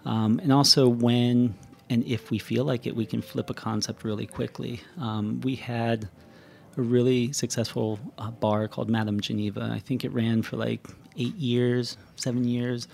Um, 0.06 0.40
and 0.40 0.54
also, 0.54 0.88
when 0.88 1.56
and 1.90 2.06
if 2.06 2.32
we 2.32 2.38
feel 2.38 2.64
like 2.64 2.86
it, 2.86 2.96
we 2.96 3.06
can 3.06 3.22
flip 3.22 3.50
a 3.50 3.54
concept 3.54 4.04
really 4.04 4.28
quickly. 4.28 4.80
Um, 5.00 5.42
we 5.42 5.56
had 5.56 6.08
a 6.78 6.82
really 6.82 7.34
successful 7.34 8.00
uh, 8.18 8.32
bar 8.32 8.68
called 8.68 8.90
Madame 8.90 9.20
Geneva. 9.20 9.72
I 9.74 9.80
think 9.80 10.06
it 10.06 10.14
ran 10.14 10.44
for 10.44 10.56
like 10.56 10.88
eight 11.18 11.36
years, 11.36 11.98
seven 12.16 12.46
years. 12.46 12.88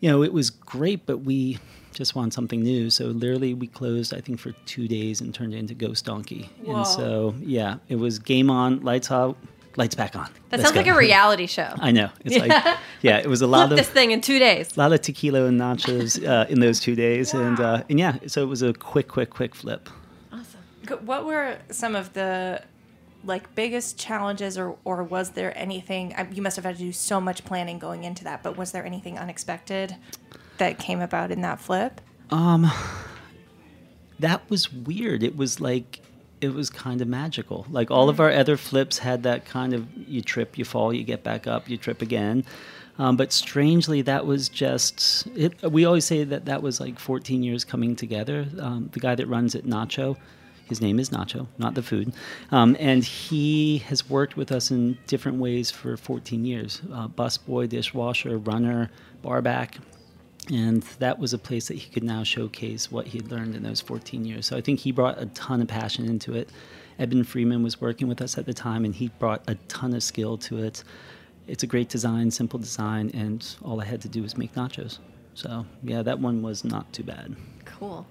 You 0.00 0.10
know, 0.10 0.22
it 0.22 0.32
was 0.32 0.50
great, 0.50 1.06
but 1.06 1.18
we 1.18 1.58
just 1.92 2.14
want 2.14 2.32
something 2.32 2.62
new. 2.62 2.88
So 2.90 3.06
literally, 3.06 3.54
we 3.54 3.66
closed, 3.66 4.14
I 4.14 4.20
think, 4.20 4.40
for 4.40 4.52
two 4.64 4.88
days 4.88 5.20
and 5.20 5.34
turned 5.34 5.54
it 5.54 5.58
into 5.58 5.74
Ghost 5.74 6.04
Donkey. 6.04 6.50
Whoa. 6.62 6.76
And 6.76 6.86
so, 6.86 7.34
yeah, 7.40 7.76
it 7.88 7.96
was 7.96 8.18
game 8.18 8.50
on, 8.50 8.80
lights 8.80 9.10
out, 9.10 9.36
lights 9.78 9.94
back 9.94 10.16
on. 10.16 10.28
That 10.50 10.58
Let's 10.58 10.64
sounds 10.64 10.76
like 10.76 10.88
a 10.88 10.98
reality 10.98 11.46
show. 11.46 11.72
I 11.78 11.92
know. 11.92 12.10
It's 12.24 12.36
like, 12.36 12.76
yeah, 13.00 13.18
it 13.18 13.28
was 13.28 13.40
a 13.40 13.46
lot 13.46 13.68
Flip 13.68 13.78
of 13.78 13.86
this 13.86 13.88
thing 13.88 14.10
in 14.10 14.20
two 14.20 14.38
days. 14.38 14.76
a 14.76 14.80
lot 14.80 14.92
of 14.92 15.00
tequila 15.00 15.44
and 15.44 15.58
nachos 15.58 16.22
uh, 16.28 16.46
in 16.48 16.60
those 16.60 16.80
two 16.80 16.94
days, 16.94 17.32
and 17.32 17.58
uh, 17.60 17.84
and 17.88 17.98
yeah, 17.98 18.18
so 18.26 18.42
it 18.42 18.46
was 18.46 18.60
a 18.60 18.74
quick, 18.74 19.08
quick, 19.08 19.30
quick 19.30 19.54
flip. 19.54 19.88
Awesome. 20.32 21.06
What 21.06 21.24
were 21.24 21.58
some 21.70 21.94
of 21.94 22.12
the 22.12 22.62
like 23.24 23.54
biggest 23.54 23.98
challenges, 23.98 24.58
or 24.58 24.76
or 24.84 25.02
was 25.02 25.30
there 25.30 25.56
anything? 25.56 26.14
You 26.32 26.42
must 26.42 26.56
have 26.56 26.64
had 26.64 26.76
to 26.76 26.82
do 26.82 26.92
so 26.92 27.20
much 27.20 27.44
planning 27.44 27.78
going 27.78 28.04
into 28.04 28.24
that, 28.24 28.42
but 28.42 28.56
was 28.56 28.72
there 28.72 28.84
anything 28.84 29.18
unexpected 29.18 29.96
that 30.58 30.78
came 30.78 31.00
about 31.00 31.30
in 31.30 31.40
that 31.42 31.60
flip? 31.60 32.00
Um, 32.30 32.70
that 34.18 34.48
was 34.50 34.72
weird. 34.72 35.22
It 35.22 35.36
was 35.36 35.60
like 35.60 36.00
it 36.40 36.54
was 36.54 36.70
kind 36.70 37.00
of 37.00 37.08
magical. 37.08 37.66
Like 37.70 37.90
all 37.90 38.08
of 38.08 38.20
our 38.20 38.30
other 38.30 38.56
flips 38.56 38.98
had 38.98 39.22
that 39.24 39.44
kind 39.44 39.72
of 39.74 39.86
you 39.96 40.22
trip, 40.22 40.58
you 40.58 40.64
fall, 40.64 40.92
you 40.92 41.04
get 41.04 41.22
back 41.22 41.46
up, 41.46 41.68
you 41.68 41.76
trip 41.76 42.02
again. 42.02 42.44
Um, 42.98 43.16
but 43.16 43.32
strangely, 43.32 44.02
that 44.02 44.26
was 44.26 44.48
just. 44.48 45.26
It, 45.36 45.62
we 45.62 45.84
always 45.84 46.04
say 46.04 46.24
that 46.24 46.46
that 46.46 46.62
was 46.62 46.80
like 46.80 46.98
14 46.98 47.42
years 47.42 47.64
coming 47.64 47.94
together. 47.94 48.46
Um, 48.58 48.90
the 48.92 49.00
guy 49.00 49.14
that 49.14 49.26
runs 49.26 49.54
it, 49.54 49.66
Nacho, 49.66 50.16
his 50.64 50.80
name 50.80 50.98
is 50.98 51.10
Nacho, 51.10 51.46
not 51.58 51.74
the 51.74 51.82
food. 51.82 52.12
Um, 52.50 52.76
and 52.78 53.04
he 53.04 53.78
has 53.78 54.08
worked 54.10 54.36
with 54.36 54.50
us 54.50 54.70
in 54.70 54.98
different 55.06 55.38
ways 55.38 55.70
for 55.70 55.96
14 55.96 56.44
years 56.44 56.82
uh, 56.92 57.08
busboy, 57.08 57.68
dishwasher, 57.68 58.38
runner, 58.38 58.90
barback. 59.22 59.78
And 60.50 60.82
that 60.98 61.18
was 61.18 61.32
a 61.32 61.38
place 61.38 61.68
that 61.68 61.76
he 61.76 61.90
could 61.90 62.04
now 62.04 62.22
showcase 62.24 62.90
what 62.90 63.06
he 63.06 63.18
had 63.18 63.30
learned 63.30 63.54
in 63.54 63.62
those 63.62 63.80
14 63.80 64.24
years. 64.24 64.46
So 64.46 64.56
I 64.56 64.60
think 64.60 64.80
he 64.80 64.92
brought 64.92 65.20
a 65.20 65.26
ton 65.26 65.60
of 65.60 65.68
passion 65.68 66.06
into 66.06 66.34
it. 66.34 66.48
Eben 66.98 67.22
Freeman 67.22 67.62
was 67.62 67.80
working 67.80 68.08
with 68.08 68.20
us 68.20 68.38
at 68.38 68.46
the 68.46 68.54
time, 68.54 68.84
and 68.84 68.94
he 68.94 69.08
brought 69.18 69.42
a 69.46 69.54
ton 69.68 69.94
of 69.94 70.02
skill 70.02 70.36
to 70.38 70.58
it. 70.58 70.82
It's 71.46 71.62
a 71.62 71.66
great 71.66 71.88
design, 71.88 72.30
simple 72.30 72.58
design, 72.58 73.10
and 73.14 73.46
all 73.62 73.80
I 73.80 73.84
had 73.84 74.00
to 74.02 74.08
do 74.08 74.22
was 74.22 74.36
make 74.36 74.54
nachos. 74.54 74.98
So 75.34 75.64
yeah, 75.82 76.02
that 76.02 76.18
one 76.18 76.42
was 76.42 76.64
not 76.64 76.92
too 76.92 77.04
bad. 77.04 77.36
Cool. 77.64 78.06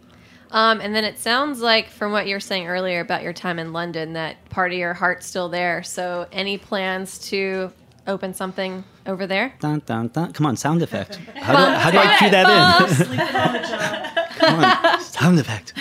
Um, 0.52 0.80
and 0.80 0.95
then 0.95 1.04
it 1.04 1.19
sounds 1.19 1.60
like, 1.60 1.89
from 1.89 2.13
what 2.13 2.26
you 2.28 2.36
were 2.36 2.39
saying 2.39 2.67
earlier 2.67 3.02
about 3.02 3.21
your 3.21 3.34
time 3.34 3.60
in 3.60 3.73
London, 3.73 4.13
that 4.13 4.50
part 4.50 4.71
of 4.71 4.78
your 4.78 4.93
heart's 4.93 5.28
still 5.28 5.50
there. 5.50 5.84
So, 5.84 6.26
any 6.32 6.58
plans 6.58 7.19
to 7.30 7.73
open 8.08 8.34
something 8.34 8.84
over 9.06 9.28
there? 9.28 9.54
Dun, 9.60 9.82
dun, 9.86 10.08
dun. 10.10 10.34
Come 10.34 10.46
on, 10.46 10.56
sound 10.58 10.82
effect. 10.82 11.17
How 11.36 11.54
do, 11.54 11.74
how 11.74 11.91
do 11.91 11.98
I 11.98 12.17
cue 12.17 12.30
that 12.30 12.89
in? 12.89 12.96
Sleeping 13.06 13.20
on 13.20 13.54
the 13.54 13.60
job. 13.67 14.30
Come 14.38 14.63
on, 14.63 15.02
sound 15.02 15.39
effect. 15.39 15.74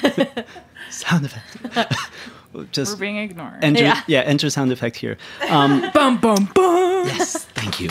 sound 0.90 1.24
effect. 1.26 1.96
Just 2.72 2.94
We're 2.94 3.00
being 3.00 3.18
ignored. 3.18 3.62
enter, 3.62 3.82
Yeah. 3.82 4.02
yeah. 4.06 4.20
enter 4.20 4.48
sound 4.48 4.72
effect 4.72 4.96
here. 4.96 5.18
Um, 5.50 5.90
bum 5.92 6.16
bum 6.18 6.48
bum. 6.54 7.06
yes, 7.06 7.44
thank 7.54 7.80
you. 7.80 7.90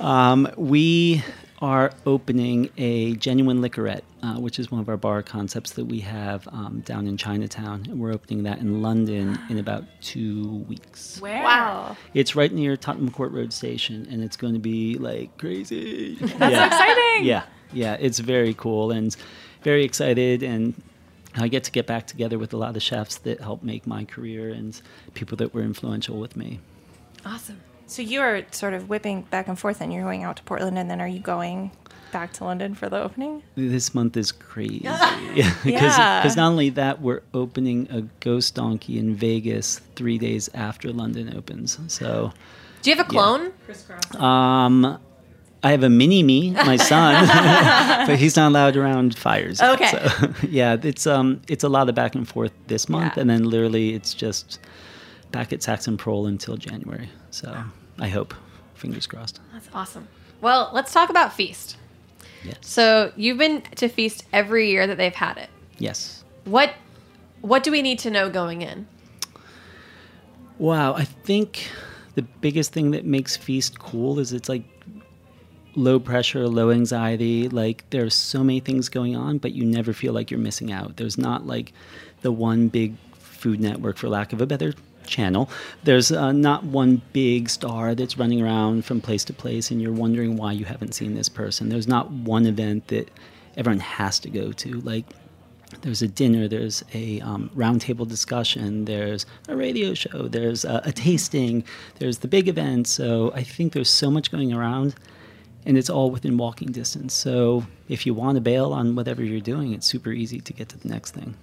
um, 0.00 0.48
we 0.56 1.22
are 1.62 1.92
opening 2.06 2.68
a 2.76 3.14
genuine 3.14 3.62
liquorette, 3.62 4.02
uh, 4.24 4.34
which 4.34 4.58
is 4.58 4.72
one 4.72 4.80
of 4.80 4.88
our 4.88 4.96
bar 4.96 5.22
concepts 5.22 5.70
that 5.72 5.84
we 5.84 6.00
have 6.00 6.46
um, 6.48 6.82
down 6.84 7.06
in 7.06 7.16
Chinatown, 7.16 7.86
and 7.88 8.00
we're 8.00 8.12
opening 8.12 8.42
that 8.42 8.58
in 8.58 8.82
London 8.82 9.38
in 9.48 9.58
about 9.58 9.84
two 10.00 10.64
weeks. 10.68 11.20
Where? 11.20 11.42
Wow. 11.42 11.96
It's 12.14 12.34
right 12.34 12.52
near 12.52 12.76
Tottenham 12.76 13.12
Court 13.12 13.30
Road 13.30 13.52
Station, 13.52 14.08
and 14.10 14.24
it's 14.24 14.36
going 14.36 14.54
to 14.54 14.58
be 14.58 14.98
like 14.98 15.38
crazy. 15.38 16.16
That's 16.16 16.52
yeah. 16.52 16.66
exciting. 16.66 17.24
Yeah, 17.24 17.44
yeah, 17.72 17.96
it's 18.00 18.18
very 18.18 18.54
cool 18.54 18.90
and 18.90 19.16
very 19.62 19.84
excited, 19.84 20.42
and 20.42 20.74
I 21.36 21.46
get 21.46 21.62
to 21.64 21.70
get 21.70 21.86
back 21.86 22.08
together 22.08 22.40
with 22.40 22.52
a 22.52 22.56
lot 22.56 22.74
of 22.74 22.82
chefs 22.82 23.18
that 23.18 23.40
helped 23.40 23.62
make 23.62 23.86
my 23.86 24.04
career 24.04 24.50
and 24.50 24.78
people 25.14 25.36
that 25.36 25.54
were 25.54 25.62
influential 25.62 26.18
with 26.18 26.36
me. 26.36 26.58
Awesome. 27.24 27.60
So 27.86 28.02
you 28.02 28.20
are 28.20 28.42
sort 28.52 28.74
of 28.74 28.88
whipping 28.88 29.22
back 29.22 29.48
and 29.48 29.58
forth, 29.58 29.80
and 29.80 29.92
you're 29.92 30.02
going 30.04 30.22
out 30.22 30.36
to 30.36 30.42
Portland, 30.44 30.78
and 30.78 30.90
then 30.90 31.00
are 31.00 31.08
you 31.08 31.20
going 31.20 31.70
back 32.12 32.32
to 32.34 32.44
London 32.44 32.74
for 32.74 32.88
the 32.88 33.00
opening? 33.02 33.42
This 33.54 33.94
month 33.94 34.16
is 34.16 34.32
crazy. 34.32 34.80
yeah, 34.84 35.54
because 35.64 35.96
Yeah. 35.98 36.22
not 36.36 36.48
only 36.50 36.70
that, 36.70 37.00
we're 37.00 37.22
opening 37.34 37.88
a 37.90 38.02
Ghost 38.20 38.54
Donkey 38.54 38.98
in 38.98 39.14
Vegas 39.14 39.80
three 39.96 40.18
days 40.18 40.48
after 40.54 40.92
London 40.92 41.34
opens. 41.36 41.78
So, 41.88 42.32
Do 42.82 42.90
you 42.90 42.96
have 42.96 43.06
a 43.06 43.08
clone? 43.08 43.52
um, 44.18 44.98
I 45.64 45.70
have 45.70 45.84
a 45.84 45.88
mini 45.90 46.22
me, 46.22 46.50
my 46.50 46.76
son, 46.76 47.26
but 48.06 48.18
he's 48.18 48.36
not 48.36 48.48
allowed 48.48 48.76
around 48.76 49.16
fires. 49.16 49.60
yet. 49.60 49.70
Okay. 49.74 49.90
So, 49.90 50.32
yeah, 50.48 50.76
it's 50.82 51.06
um, 51.06 51.40
it's 51.48 51.62
a 51.64 51.68
lot 51.68 51.88
of 51.88 51.94
back 51.94 52.14
and 52.14 52.26
forth 52.28 52.52
this 52.66 52.88
month, 52.88 53.12
Yeah. 53.16 53.20
and 53.22 53.30
then 53.30 53.44
literally 53.44 53.94
it's 53.94 54.12
just 54.12 54.58
back 55.32 55.52
at 55.52 55.62
Saxon 55.62 55.96
Parole 55.96 56.26
until 56.26 56.56
January. 56.56 57.08
So 57.30 57.64
I 57.98 58.08
hope, 58.08 58.34
fingers 58.74 59.06
crossed. 59.06 59.40
That's 59.52 59.68
awesome. 59.74 60.08
Well, 60.40 60.70
let's 60.72 60.92
talk 60.92 61.10
about 61.10 61.32
Feast. 61.32 61.76
Yes. 62.44 62.56
So, 62.60 63.12
you've 63.16 63.38
been 63.38 63.62
to 63.76 63.88
Feast 63.88 64.24
every 64.32 64.70
year 64.70 64.86
that 64.88 64.96
they've 64.96 65.14
had 65.14 65.38
it. 65.38 65.48
Yes. 65.78 66.24
What 66.44 66.74
what 67.40 67.62
do 67.64 67.70
we 67.70 67.82
need 67.82 67.98
to 68.00 68.10
know 68.10 68.30
going 68.30 68.62
in? 68.62 68.86
Wow, 70.58 70.94
I 70.94 71.04
think 71.04 71.68
the 72.14 72.22
biggest 72.22 72.72
thing 72.72 72.92
that 72.92 73.04
makes 73.04 73.36
Feast 73.36 73.78
cool 73.78 74.18
is 74.18 74.32
it's 74.32 74.48
like 74.48 74.62
low 75.74 75.98
pressure, 75.98 76.46
low 76.48 76.70
anxiety. 76.70 77.48
Like 77.48 77.84
there's 77.90 78.14
so 78.14 78.44
many 78.44 78.60
things 78.60 78.88
going 78.88 79.16
on, 79.16 79.38
but 79.38 79.52
you 79.52 79.64
never 79.64 79.92
feel 79.92 80.12
like 80.12 80.30
you're 80.30 80.40
missing 80.40 80.72
out. 80.72 80.96
There's 80.96 81.18
not 81.18 81.46
like 81.46 81.72
the 82.22 82.32
one 82.32 82.68
big 82.68 82.94
food 83.14 83.60
network, 83.60 83.96
for 83.96 84.08
lack 84.08 84.32
of 84.32 84.40
a 84.40 84.46
better 84.46 84.72
channel. 85.06 85.50
There's 85.84 86.12
uh, 86.12 86.32
not 86.32 86.64
one 86.64 87.02
big 87.12 87.48
star 87.48 87.94
that's 87.94 88.18
running 88.18 88.42
around 88.42 88.84
from 88.84 89.00
place 89.00 89.24
to 89.24 89.32
place, 89.32 89.70
and 89.70 89.80
you're 89.80 89.92
wondering 89.92 90.36
why 90.36 90.52
you 90.52 90.64
haven't 90.64 90.94
seen 90.94 91.14
this 91.14 91.28
person. 91.28 91.68
There's 91.68 91.88
not 91.88 92.10
one 92.10 92.46
event 92.46 92.88
that 92.88 93.10
everyone 93.56 93.80
has 93.80 94.18
to 94.20 94.30
go 94.30 94.52
to. 94.52 94.80
Like 94.80 95.06
there's 95.80 96.02
a 96.02 96.08
dinner, 96.08 96.48
there's 96.48 96.84
a 96.94 97.20
um, 97.20 97.50
roundtable 97.56 98.06
discussion, 98.06 98.84
there's 98.84 99.26
a 99.48 99.56
radio 99.56 99.94
show, 99.94 100.28
there's 100.28 100.64
a, 100.64 100.82
a 100.84 100.92
tasting, 100.92 101.64
there's 101.98 102.18
the 102.18 102.28
big 102.28 102.48
event. 102.48 102.86
So 102.86 103.32
I 103.34 103.42
think 103.42 103.72
there's 103.72 103.90
so 103.90 104.10
much 104.10 104.30
going 104.30 104.52
around, 104.52 104.94
and 105.64 105.78
it's 105.78 105.90
all 105.90 106.10
within 106.10 106.36
walking 106.36 106.72
distance. 106.72 107.14
So 107.14 107.64
if 107.88 108.06
you 108.06 108.14
want 108.14 108.36
to 108.36 108.40
bail 108.40 108.72
on 108.72 108.94
whatever 108.94 109.22
you're 109.22 109.40
doing, 109.40 109.72
it's 109.72 109.86
super 109.86 110.12
easy 110.12 110.40
to 110.40 110.52
get 110.52 110.68
to 110.70 110.78
the 110.78 110.88
next 110.88 111.12
thing. 111.12 111.34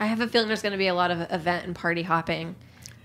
I 0.00 0.06
have 0.06 0.20
a 0.20 0.26
feeling 0.26 0.48
there's 0.48 0.62
going 0.62 0.72
to 0.72 0.78
be 0.78 0.88
a 0.88 0.94
lot 0.94 1.10
of 1.10 1.20
event 1.30 1.64
and 1.64 1.74
party 1.74 2.02
hopping. 2.02 2.56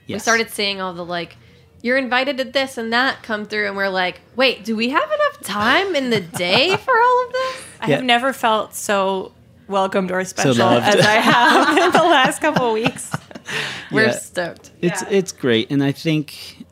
We 0.07 0.19
started 0.19 0.49
seeing 0.49 0.81
all 0.81 0.93
the 0.93 1.05
like, 1.05 1.35
you're 1.81 1.97
invited 1.97 2.37
to 2.37 2.43
this 2.45 2.77
and 2.77 2.91
that 2.93 3.21
come 3.23 3.45
through, 3.45 3.67
and 3.67 3.75
we're 3.77 3.89
like, 3.89 4.21
wait, 4.35 4.63
do 4.65 4.75
we 4.75 4.89
have 4.89 5.03
enough 5.11 5.41
time 5.43 5.95
in 5.95 6.09
the 6.09 6.19
day 6.21 6.75
for 6.85 6.93
all 6.97 7.25
of 7.27 7.31
this? 7.33 7.63
I 7.81 7.87
Yeah. 7.89 7.95
have 7.97 8.05
never 8.05 8.33
felt 8.33 8.73
so 8.73 9.31
welcomed 9.67 10.11
or 10.11 10.23
special 10.25 10.55
loved. 10.55 10.85
as 10.85 11.05
I 11.05 11.15
have 11.15 11.77
in 11.77 11.91
the 11.91 12.07
last 12.07 12.39
couple 12.41 12.67
of 12.67 12.73
weeks. 12.73 13.11
We're 13.91 14.05
Yeah. 14.07 14.11
stoked. 14.13 14.71
It's 14.81 15.01
Yeah. 15.03 15.09
it's 15.11 15.31
great, 15.31 15.69
and 15.71 15.83
I 15.83 15.91
think, 15.91 16.65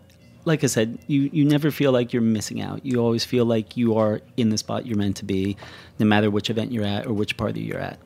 like 0.46 0.64
I 0.64 0.68
said, 0.68 0.98
you 1.08 1.30
you 1.32 1.46
never 1.46 1.72
feel 1.72 1.92
like 1.92 2.12
you're 2.14 2.22
missing 2.22 2.62
out. 2.62 2.86
You 2.86 3.00
always 3.00 3.24
feel 3.24 3.46
like 3.46 3.78
you 3.78 3.96
are 3.98 4.22
in 4.38 4.50
the 4.50 4.58
spot 4.58 4.86
you're 4.86 4.98
meant 4.98 5.18
to 5.18 5.26
be, 5.26 5.56
no 6.00 6.06
matter 6.06 6.30
which 6.32 6.50
event 6.50 6.72
you're 6.72 6.84
at 6.86 7.06
or 7.06 7.14
which 7.14 7.38
party 7.38 7.62
you're 7.62 7.80
at. 7.80 8.00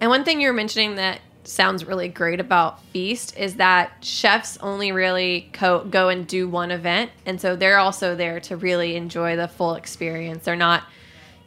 And 0.00 0.10
one 0.10 0.24
thing 0.24 0.40
you 0.40 0.48
were 0.48 0.54
mentioning 0.54 0.96
that 0.96 1.20
sounds 1.44 1.84
really 1.84 2.08
great 2.08 2.40
about 2.40 2.82
Feast 2.86 3.36
is 3.36 3.56
that 3.56 3.92
chefs 4.02 4.56
only 4.58 4.92
really 4.92 5.48
co- 5.52 5.84
go 5.84 6.08
and 6.08 6.26
do 6.26 6.48
one 6.48 6.70
event, 6.70 7.10
and 7.26 7.40
so 7.40 7.56
they're 7.56 7.78
also 7.78 8.14
there 8.14 8.40
to 8.40 8.56
really 8.56 8.96
enjoy 8.96 9.36
the 9.36 9.48
full 9.48 9.74
experience. 9.74 10.44
They're 10.44 10.56
not, 10.56 10.84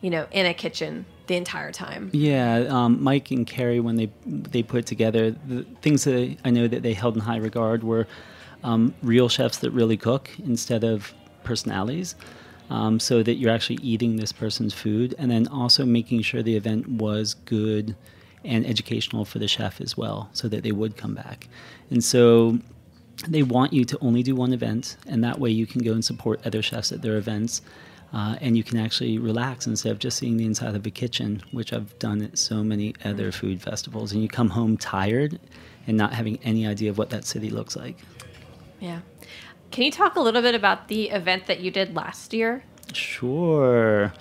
you 0.01 0.10
know, 0.10 0.27
in 0.32 0.45
a 0.45 0.53
kitchen 0.53 1.06
the 1.27 1.36
entire 1.36 1.71
time. 1.71 2.10
Yeah, 2.13 2.65
um, 2.69 3.01
Mike 3.01 3.32
and 3.32 3.45
Carrie, 3.47 3.79
when 3.79 3.95
they 3.95 4.10
they 4.25 4.63
put 4.63 4.86
together, 4.86 5.32
the 5.32 5.63
things 5.82 6.03
that 6.03 6.38
I 6.43 6.49
know 6.49 6.67
that 6.67 6.84
they 6.84 6.93
held 6.93 7.15
in 7.15 7.21
high 7.21 7.38
regard 7.38 7.84
were 7.84 8.08
um, 8.63 8.93
real 9.03 9.29
chefs 9.29 9.58
that 9.60 9.71
really 9.71 9.97
cook 9.97 10.29
instead 10.43 10.84
of 10.84 11.13
personalities, 11.43 12.15
um, 12.69 12.99
so 12.99 13.21
that 13.23 13.36
you're 13.36 13.51
actually 13.51 13.79
eating 13.82 14.15
this 14.15 14.32
person's 14.32 14.73
food, 14.73 15.13
and 15.17 15.29
then 15.29 15.47
also 15.47 15.86
making 15.86 16.21
sure 16.23 16.41
the 16.41 16.56
event 16.56 16.88
was 16.88 17.36
good 17.45 17.95
and 18.43 18.65
educational 18.65 19.25
for 19.25 19.39
the 19.39 19.47
chef 19.47 19.79
as 19.79 19.97
well, 19.97 20.29
so 20.34 20.47
that 20.47 20.63
they 20.63 20.71
would 20.71 20.97
come 20.97 21.15
back. 21.15 21.47
And 21.89 22.03
so 22.03 22.60
they 23.27 23.43
want 23.43 23.73
you 23.73 23.86
to 23.86 23.97
only 23.99 24.23
do 24.23 24.36
one 24.36 24.53
event, 24.53 24.97
and 25.08 25.23
that 25.23 25.39
way 25.39 25.49
you 25.49 25.65
can 25.65 25.82
go 25.82 25.93
and 25.93 26.03
support 26.03 26.45
other 26.45 26.62
chefs 26.62 26.91
at 26.91 27.01
their 27.01 27.17
events. 27.17 27.62
Uh, 28.13 28.36
and 28.41 28.56
you 28.56 28.63
can 28.63 28.77
actually 28.77 29.17
relax 29.17 29.65
instead 29.65 29.91
of 29.91 29.97
just 29.97 30.19
seeing 30.19 30.38
the 30.38 30.45
inside 30.45 30.75
of 30.75 30.86
a 30.86 30.91
kitchen, 30.91 31.41
which 31.51 31.73
I've 31.73 31.97
done 31.97 32.21
at 32.21 32.38
so 32.38 32.63
many 32.63 32.93
other 33.03 33.32
food 33.32 33.60
festivals. 33.60 34.12
And 34.12 34.21
you 34.21 34.27
come 34.27 34.49
home 34.49 34.77
tired 34.77 35.39
and 35.88 35.97
not 35.97 36.13
having 36.13 36.38
any 36.43 36.67
idea 36.67 36.91
of 36.91 36.99
what 36.99 37.10
that 37.10 37.25
city 37.25 37.49
looks 37.49 37.75
like. 37.75 37.97
Yeah. 38.79 38.99
Can 39.71 39.84
you 39.84 39.91
talk 39.91 40.15
a 40.15 40.19
little 40.19 40.43
bit 40.43 40.53
about 40.53 40.89
the 40.89 41.10
event 41.10 41.47
that 41.47 41.62
you 41.62 41.71
did 41.71 41.95
last 41.95 42.36
year? 42.36 42.63
Sure. 42.93 44.13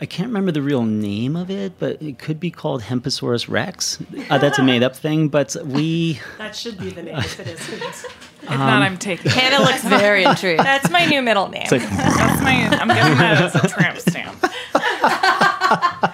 I 0.00 0.06
can't 0.06 0.28
remember 0.28 0.50
the 0.50 0.60
real 0.62 0.82
name 0.84 1.36
of 1.36 1.50
it, 1.50 1.78
but 1.78 2.02
it 2.02 2.18
could 2.18 2.40
be 2.40 2.50
called 2.50 2.82
Hemposaurus 2.82 3.48
rex. 3.48 3.98
Uh, 4.28 4.38
that's 4.38 4.58
a 4.58 4.62
made 4.62 4.82
up 4.82 4.96
thing, 4.96 5.28
but 5.28 5.56
we. 5.64 6.20
That 6.38 6.56
should 6.56 6.78
be 6.78 6.90
the 6.90 7.02
name 7.04 7.16
if 7.18 7.38
it 7.40 7.46
isn't. 7.48 7.82
If 7.82 8.50
not, 8.50 8.82
I'm 8.82 8.98
taking. 8.98 9.26
it. 9.26 9.32
Hannah 9.32 9.64
looks 9.64 9.84
very 9.84 10.24
intrigued. 10.30 10.62
That's 10.64 10.90
my 10.90 11.06
new 11.06 11.22
middle 11.22 11.48
name. 11.48 11.66
Like, 11.70 11.80
That's 11.82 12.42
my. 12.42 12.68
I'm 12.78 12.88
giving 12.88 13.18
that 13.18 13.40
as 13.42 13.54
a 13.54 13.68
tramp 13.68 13.98
stamp. 13.98 14.44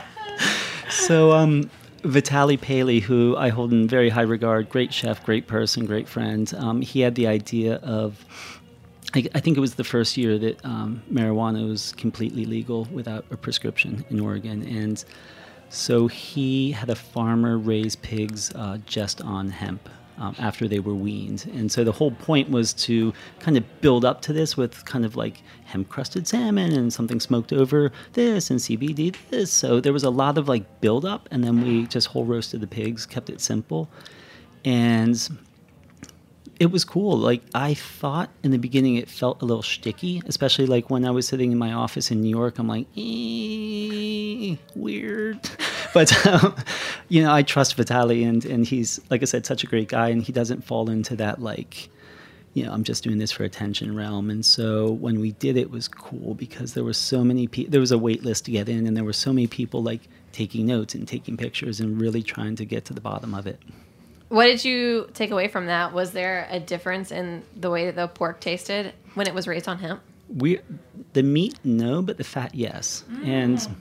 So, 0.91 1.33
um, 1.33 1.71
Vitaly 2.03 2.61
Paley, 2.61 3.01
who 3.01 3.37
I 3.37 3.49
hold 3.49 3.73
in 3.73 3.89
very 3.89 4.11
high 4.11 4.23
regard, 4.23 4.69
great 4.69 4.93
chef, 4.93 5.25
great 5.25 5.47
person, 5.47 5.87
great 5.87 6.09
friend, 6.09 6.53
um, 6.57 6.83
he 6.83 7.01
had 7.01 7.15
the 7.15 7.27
idea 7.27 7.77
of. 7.77 8.25
I, 9.15 9.29
I 9.35 9.41
think 9.41 9.57
it 9.57 9.61
was 9.61 9.75
the 9.75 9.85
first 9.85 10.17
year 10.17 10.39
that 10.39 10.65
um, 10.65 11.03
marijuana 11.13 11.69
was 11.69 11.93
completely 11.93 12.45
legal 12.45 12.85
without 12.93 13.25
a 13.31 13.37
prescription 13.37 14.05
in 14.11 14.21
Oregon, 14.21 14.63
and 14.67 15.05
so 15.69 16.09
he 16.09 16.73
had 16.73 16.91
a 16.91 16.97
farmer 16.97 17.57
raise 17.57 17.97
pigs 17.97 18.53
uh, 18.55 18.79
just 18.87 19.21
on 19.23 19.49
hemp 19.49 19.89
um, 20.19 20.35
after 20.39 20.69
they 20.69 20.81
were 20.81 20.95
weaned. 20.95 21.51
And 21.55 21.73
so 21.73 21.83
the 21.83 21.93
whole 21.93 22.11
point 22.11 22.51
was 22.51 22.73
to 22.75 23.13
kind 23.39 23.57
of 23.57 23.81
build 23.81 24.05
up 24.05 24.21
to 24.23 24.33
this 24.33 24.57
with 24.57 24.85
kind 24.85 25.05
of 25.05 25.17
like 25.17 25.43
hemp 25.65 25.89
crusted 25.89 26.27
salmon 26.27 26.73
and 26.73 26.93
something 26.93 27.21
smoked 27.21 27.53
over 27.53 27.91
this 28.13 28.51
and 28.51 28.61
CBD 28.61 29.17
this. 29.31 29.51
So 29.51 29.81
there 29.81 29.93
was 29.93 30.05
a 30.05 30.11
lot 30.11 30.39
of 30.39 30.49
like 30.49 30.81
build 30.81 31.05
up, 31.05 31.29
and 31.31 31.43
then 31.43 31.63
we 31.63 31.87
just 31.87 32.09
whole 32.09 32.25
roasted 32.25 32.61
the 32.61 32.67
pigs, 32.67 33.07
kept 33.07 33.31
it 33.31 33.41
simple. 33.41 33.89
And 34.65 35.17
it 36.61 36.71
was 36.71 36.85
cool. 36.85 37.17
Like 37.17 37.43
I 37.55 37.73
thought 37.73 38.29
in 38.43 38.51
the 38.51 38.59
beginning, 38.59 38.97
it 38.97 39.09
felt 39.09 39.41
a 39.41 39.47
little 39.47 39.63
sticky, 39.63 40.23
especially 40.27 40.67
like 40.67 40.91
when 40.91 41.07
I 41.07 41.11
was 41.11 41.27
sitting 41.27 41.53
in 41.53 41.59
my 41.59 41.73
office 41.73 42.11
in 42.11 42.21
New 42.21 42.29
York. 42.29 42.59
I'm 42.59 42.69
like, 42.69 42.87
weird, 44.77 45.41
but 45.95 46.27
um, 46.27 46.55
you 47.09 47.23
know, 47.23 47.33
I 47.33 47.43
trust 47.43 47.79
Vitaly, 47.79 48.29
and 48.29 48.45
and 48.45 48.67
he's 48.67 49.01
like 49.09 49.23
I 49.23 49.25
said, 49.25 49.47
such 49.47 49.65
a 49.65 49.67
great 49.67 49.89
guy, 49.89 50.11
and 50.11 50.23
he 50.23 50.33
doesn't 50.33 50.63
fall 50.63 50.91
into 50.91 51.17
that 51.17 51.41
like 51.41 51.89
you 52.53 52.65
know, 52.67 52.73
I'm 52.73 52.83
just 52.83 53.05
doing 53.05 53.19
this 53.19 53.31
for 53.31 53.45
attention 53.45 53.95
realm. 53.95 54.29
And 54.29 54.45
so 54.45 54.91
when 54.91 55.21
we 55.21 55.31
did 55.33 55.57
it, 55.57 55.61
it 55.61 55.71
was 55.71 55.87
cool 55.87 56.35
because 56.35 56.75
there 56.75 56.83
were 56.83 56.93
so 56.93 57.23
many 57.23 57.47
people, 57.47 57.71
there 57.71 57.81
was 57.81 57.93
a 57.93 57.99
wait 57.99 58.25
list 58.25 58.45
to 58.47 58.51
get 58.51 58.69
in, 58.69 58.87
and 58.87 58.97
there 58.97 59.05
were 59.05 59.13
so 59.13 59.33
many 59.33 59.47
people 59.47 59.83
like 59.83 60.09
taking 60.33 60.67
notes 60.67 60.95
and 60.95 61.07
taking 61.07 61.37
pictures 61.37 61.81
and 61.81 62.01
really 62.01 62.23
trying 62.23 62.57
to 62.57 62.65
get 62.65 62.85
to 62.87 62.93
the 62.93 63.01
bottom 63.01 63.35
of 63.35 63.47
it. 63.47 63.61
What 64.31 64.45
did 64.45 64.65
you 64.65 65.11
take 65.13 65.33
away 65.33 65.49
from 65.49 65.67
that? 65.67 65.93
Was 65.93 66.13
there 66.13 66.47
a 66.51 66.61
difference 66.61 67.11
in 67.11 67.43
the 67.57 67.69
way 67.69 67.87
that 67.87 67.97
the 67.97 68.07
pork 68.07 68.41
tasted 68.41 68.95
when 69.15 69.27
it 69.27 69.35
was 69.35 69.49
raised 69.49 69.67
on 69.67 69.79
hemp? 69.79 70.01
We, 70.29 70.61
the 71.15 71.25
meat, 71.25 71.59
no, 71.65 72.01
but 72.01 72.17
the 72.17 72.23
fat, 72.23 72.55
yes. 72.55 73.03
And 73.25 73.59
mm. 73.59 73.75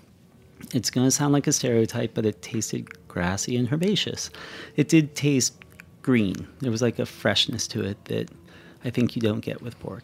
it's 0.73 0.89
going 0.89 1.05
to 1.05 1.11
sound 1.11 1.33
like 1.33 1.45
a 1.45 1.51
stereotype, 1.51 2.15
but 2.15 2.25
it 2.25 2.41
tasted 2.41 3.07
grassy 3.07 3.57
and 3.57 3.71
herbaceous. 3.71 4.31
It 4.75 4.89
did 4.89 5.15
taste 5.15 5.53
green. 6.01 6.47
There 6.61 6.71
was 6.71 6.81
like 6.81 6.97
a 6.97 7.05
freshness 7.05 7.67
to 7.67 7.83
it 7.85 8.03
that 8.05 8.31
I 8.83 8.89
think 8.89 9.15
you 9.15 9.21
don't 9.21 9.41
get 9.41 9.61
with 9.61 9.79
pork. 9.79 10.03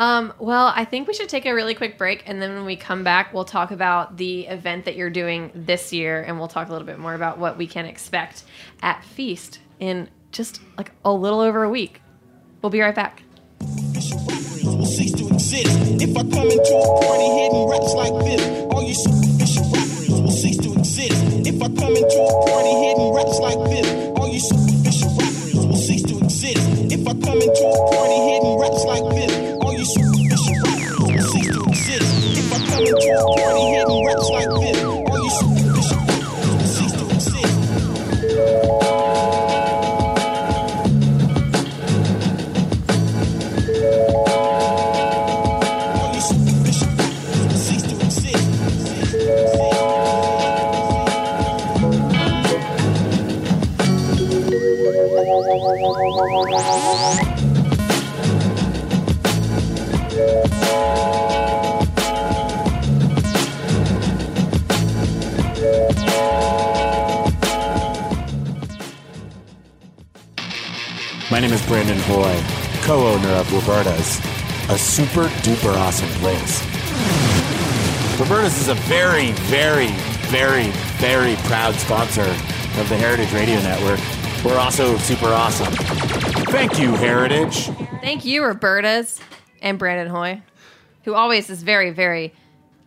Um, 0.00 0.32
well, 0.38 0.72
I 0.74 0.86
think 0.86 1.06
we 1.08 1.12
should 1.12 1.28
take 1.28 1.44
a 1.44 1.52
really 1.54 1.74
quick 1.74 1.98
break, 1.98 2.22
and 2.24 2.40
then 2.40 2.54
when 2.54 2.64
we 2.64 2.74
come 2.74 3.04
back, 3.04 3.34
we'll 3.34 3.44
talk 3.44 3.70
about 3.70 4.16
the 4.16 4.46
event 4.46 4.86
that 4.86 4.96
you're 4.96 5.10
doing 5.10 5.50
this 5.54 5.92
year, 5.92 6.22
and 6.22 6.38
we'll 6.38 6.48
talk 6.48 6.70
a 6.70 6.72
little 6.72 6.86
bit 6.86 6.98
more 6.98 7.12
about 7.12 7.36
what 7.36 7.58
we 7.58 7.66
can 7.66 7.84
expect 7.84 8.44
at 8.82 9.04
Feast 9.04 9.60
in 9.78 10.08
just 10.32 10.62
like 10.78 10.92
a 11.04 11.12
little 11.12 11.40
over 11.40 11.64
a 11.64 11.68
week. 11.68 12.00
We'll 12.62 12.70
be 12.70 12.80
right 12.80 12.94
back. 12.94 13.22
If 16.02 16.16
I 16.16 16.22
come 16.22 16.48
into 16.48 16.76
a 16.76 17.00
party 17.02 17.28
hitting 17.36 17.68
raps 17.68 17.92
like 17.92 18.24
this, 18.24 18.40
all 18.72 18.82
you 18.82 18.94
superficial 18.94 19.64
rappers 19.68 20.08
will 20.08 20.30
cease 20.30 20.56
to 20.56 20.72
exist. 20.78 21.12
If 21.46 21.60
I 21.62 21.66
come 21.66 21.94
into 21.94 22.22
a 22.24 22.46
party 22.48 22.72
hitting 22.72 23.12
raps 23.12 23.38
like 23.38 23.68
this, 23.68 23.86
all 24.16 24.28
you 24.32 24.40
superficial 24.40 25.10
rappers 25.10 25.54
will 25.56 25.76
cease 25.76 26.02
to 26.04 26.16
exist. 26.24 26.56
If 26.90 27.06
I 27.06 27.12
come 27.20 27.36
into 27.36 27.64
a 27.68 27.90
party 27.92 28.16
hitting 28.32 28.56
raps 28.58 28.84
like 28.84 29.04
this, 29.14 29.29
a 78.70 78.74
very, 78.74 79.32
very, 79.32 79.88
very, 80.28 80.68
very 80.98 81.34
proud 81.46 81.74
sponsor 81.74 82.22
of 82.22 82.88
the 82.88 82.96
Heritage 82.96 83.32
Radio 83.32 83.56
Network. 83.62 83.98
We're 84.44 84.58
also 84.58 84.96
super 84.98 85.26
awesome. 85.26 85.72
Thank 86.46 86.78
you, 86.78 86.94
Heritage. 86.94 87.66
Thank 88.00 88.24
you, 88.24 88.44
Roberta's 88.44 89.20
and 89.60 89.76
Brandon 89.76 90.08
Hoy, 90.08 90.42
who 91.04 91.14
always 91.14 91.50
is 91.50 91.64
very, 91.64 91.90
very, 91.90 92.32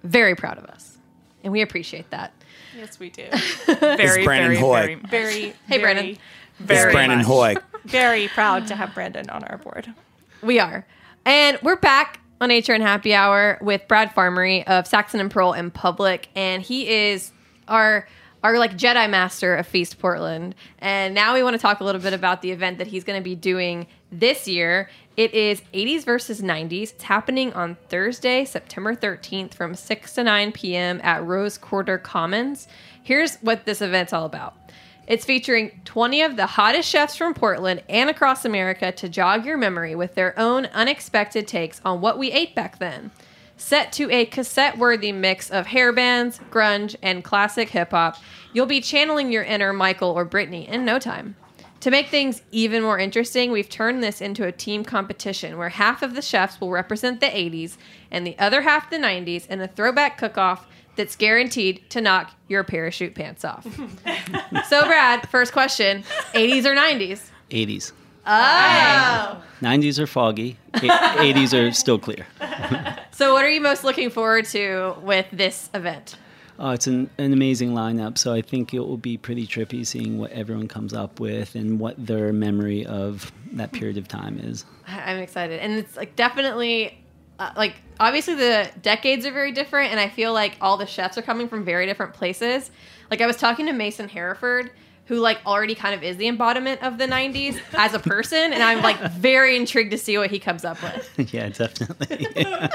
very 0.04 0.36
proud 0.36 0.58
of 0.58 0.65
us. 0.65 0.98
And 1.43 1.52
we 1.52 1.62
appreciate 1.62 2.10
that. 2.12 2.32
Yes, 2.78 2.98
we 2.98 3.10
do. 3.10 3.28
Very, 3.80 4.24
Brandon 4.24 4.52
very, 4.52 4.58
Hoy. 4.58 4.82
very. 4.82 4.96
Very, 4.96 5.41
Hey, 5.41 5.54
very, 5.67 5.82
Brandon. 5.82 6.17
very, 6.60 6.88
it's 6.88 6.93
Brandon 6.93 7.17
much. 7.19 7.28
Hoy. 7.28 7.56
Very 7.86 8.28
proud 8.30 8.67
to 8.67 8.76
have 8.76 8.93
Brandon 8.96 9.30
on 9.30 9.43
our 9.43 9.58
board. 9.58 9.93
We 10.41 10.60
are. 10.60 10.86
And 11.26 11.60
we're 11.62 11.76
back 11.76 12.19
on 12.43 12.51
and 12.51 12.84
Happy 12.84 13.13
Hour 13.13 13.58
with 13.62 13.88
Brad 13.88 14.13
Farmerie 14.13 14.65
of 14.65 14.86
Saxon 14.86 15.21
and 15.21 15.32
Parole 15.32 15.53
in 15.53 15.71
Public. 15.71 16.27
And 16.36 16.62
he 16.62 16.89
is 16.89 17.32
our 17.69 18.06
our 18.43 18.60
like 18.60 18.75
Jedi 18.75 19.10
Master 19.10 19.56
of 19.56 19.65
Feast 19.65 19.97
Portland. 19.99 20.53
And 20.79 21.15
now 21.15 21.34
we 21.34 21.43
want 21.43 21.53
to 21.53 21.58
talk 21.58 21.79
a 21.79 21.86
little 21.86 22.01
bit 22.01 22.12
about 22.12 22.41
the 22.41 22.51
event 22.51 22.79
that 22.79 22.88
he's 22.88 23.06
going 23.06 23.17
to 23.17 23.23
be 23.23 23.36
doing 23.36 23.88
this 24.12 24.45
year. 24.45 24.89
It 25.15 25.34
is 25.34 25.62
80s 25.73 26.03
versus 26.03 26.41
90s. 26.41 26.91
It's 26.91 27.03
happening 27.03 27.53
on 27.53 27.77
Thursday, 27.88 28.43
September 28.43 28.93
13th 28.93 29.53
from 29.53 29.75
6 29.75 30.13
to 30.15 30.23
9 30.25 30.51
p.m. 30.51 30.99
at 31.01 31.23
Rose 31.23 31.58
Quarter 31.58 31.99
Commons. 31.99 32.67
Here's 33.01 33.38
what 33.38 33.63
this 33.63 33.82
event's 33.82 34.12
all 34.12 34.25
about. 34.25 34.58
It's 35.05 35.25
featuring 35.25 35.81
20 35.83 36.21
of 36.21 36.37
the 36.37 36.45
hottest 36.45 36.89
chefs 36.89 37.17
from 37.17 37.33
Portland 37.33 37.83
and 37.89 38.09
across 38.09 38.45
America 38.45 38.91
to 38.93 39.09
jog 39.09 39.45
your 39.45 39.57
memory 39.57 39.95
with 39.95 40.15
their 40.15 40.37
own 40.39 40.67
unexpected 40.67 41.45
takes 41.45 41.81
on 41.83 41.99
what 41.99 42.17
we 42.17 42.31
ate 42.31 42.55
back 42.55 42.79
then. 42.79 43.11
Set 43.57 43.91
to 43.93 44.09
a 44.11 44.25
cassette 44.25 44.77
worthy 44.77 45.11
mix 45.11 45.49
of 45.51 45.67
hair 45.67 45.91
bands, 45.91 46.39
grunge, 46.49 46.95
and 47.01 47.23
classic 47.23 47.69
hip 47.69 47.91
hop, 47.91 48.15
you'll 48.53 48.65
be 48.65 48.79
channeling 48.79 49.31
your 49.31 49.43
inner 49.43 49.73
Michael 49.73 50.11
or 50.11 50.25
Britney 50.25 50.67
in 50.67 50.85
no 50.85 50.99
time. 50.99 51.35
To 51.81 51.91
make 51.91 52.07
things 52.07 52.41
even 52.51 52.81
more 52.81 52.97
interesting, 52.97 53.51
we've 53.51 53.67
turned 53.67 54.01
this 54.01 54.21
into 54.21 54.45
a 54.45 54.53
team 54.53 54.85
competition 54.85 55.57
where 55.57 55.67
half 55.67 56.01
of 56.01 56.15
the 56.15 56.21
chefs 56.21 56.61
will 56.61 56.71
represent 56.71 57.19
the 57.19 57.25
80s 57.25 57.75
and 58.09 58.25
the 58.25 58.39
other 58.39 58.61
half 58.61 58.89
the 58.89 58.95
90s 58.95 59.47
in 59.47 59.59
a 59.59 59.67
throwback 59.67 60.17
cook 60.17 60.37
off 60.37 60.65
that's 60.95 61.15
guaranteed 61.15 61.89
to 61.91 62.01
knock 62.01 62.32
your 62.47 62.63
parachute 62.63 63.15
pants 63.15 63.43
off. 63.43 63.65
so, 64.67 64.86
Brad, 64.86 65.27
first 65.29 65.53
question 65.53 66.03
80s 66.34 66.65
or 66.65 66.75
90s? 66.75 67.29
80s. 67.49 67.91
Oh. 68.25 69.43
90s 69.62 69.99
are 69.99 70.08
foggy. 70.08 70.58
80s 70.73 71.53
are 71.53 71.71
still 71.71 71.99
clear. 71.99 72.25
So, 73.15 73.34
what 73.34 73.45
are 73.45 73.49
you 73.49 73.62
most 73.62 73.84
looking 73.84 74.10
forward 74.10 74.45
to 74.45 74.95
with 75.03 75.27
this 75.32 75.69
event? 75.75 76.15
Oh, 76.58 76.71
it's 76.71 76.88
an, 76.88 77.12
an 77.19 77.32
amazing 77.32 77.73
lineup. 77.73 78.17
So 78.17 78.34
I 78.34 78.41
think 78.41 78.73
it 78.73 78.79
will 78.79 78.97
be 78.97 79.17
pretty 79.17 79.45
trippy 79.45 79.86
seeing 79.86 80.17
what 80.17 80.32
everyone 80.32 80.67
comes 80.67 80.93
up 80.93 81.19
with 81.19 81.53
and 81.53 81.79
what 81.79 81.93
their 82.03 82.34
memory 82.34 82.86
of 82.86 83.32
that 83.51 83.71
period 83.71 83.97
of 83.97 84.08
time 84.08 84.39
is. 84.39 84.65
I'm 84.88 85.17
excited, 85.17 85.60
and 85.60 85.73
it's 85.73 85.95
like 85.95 86.15
definitely 86.15 87.02
uh, 87.39 87.52
like 87.56 87.76
obviously 88.00 88.36
the 88.36 88.69
decades 88.82 89.26
are 89.26 89.32
very 89.32 89.52
different, 89.52 89.91
and 89.91 90.00
I 90.00 90.10
feel 90.10 90.34
like 90.34 90.56
all 90.62 90.78
the 90.78 90.86
chefs 90.86 91.17
are 91.17 91.22
coming 91.22 91.48
from 91.48 91.63
very 91.65 91.86
different 91.86 92.13
places. 92.13 92.69
Like 93.12 93.22
I 93.22 93.26
was 93.28 93.38
talking 93.38 93.65
to 93.67 93.74
Mason 93.74 94.08
Hereford, 94.10 94.72
who 95.08 95.15
like 95.19 95.39
already 95.46 95.76
kind 95.76 95.93
of 95.96 96.04
is 96.04 96.17
the 96.17 96.28
embodiment 96.28 96.82
of 96.84 96.98
the 96.98 97.06
'90s 97.08 97.60
as 97.74 97.93
a 97.93 98.00
person, 98.00 98.54
and 98.54 98.62
I'm 98.63 98.82
like 98.82 99.00
very 99.13 99.56
intrigued 99.58 99.91
to 99.91 99.98
see 99.98 100.17
what 100.17 100.30
he 100.32 100.39
comes 100.39 100.63
up 100.65 100.82
with. 100.82 101.34
yeah, 101.34 101.50
definitely. 101.50 102.28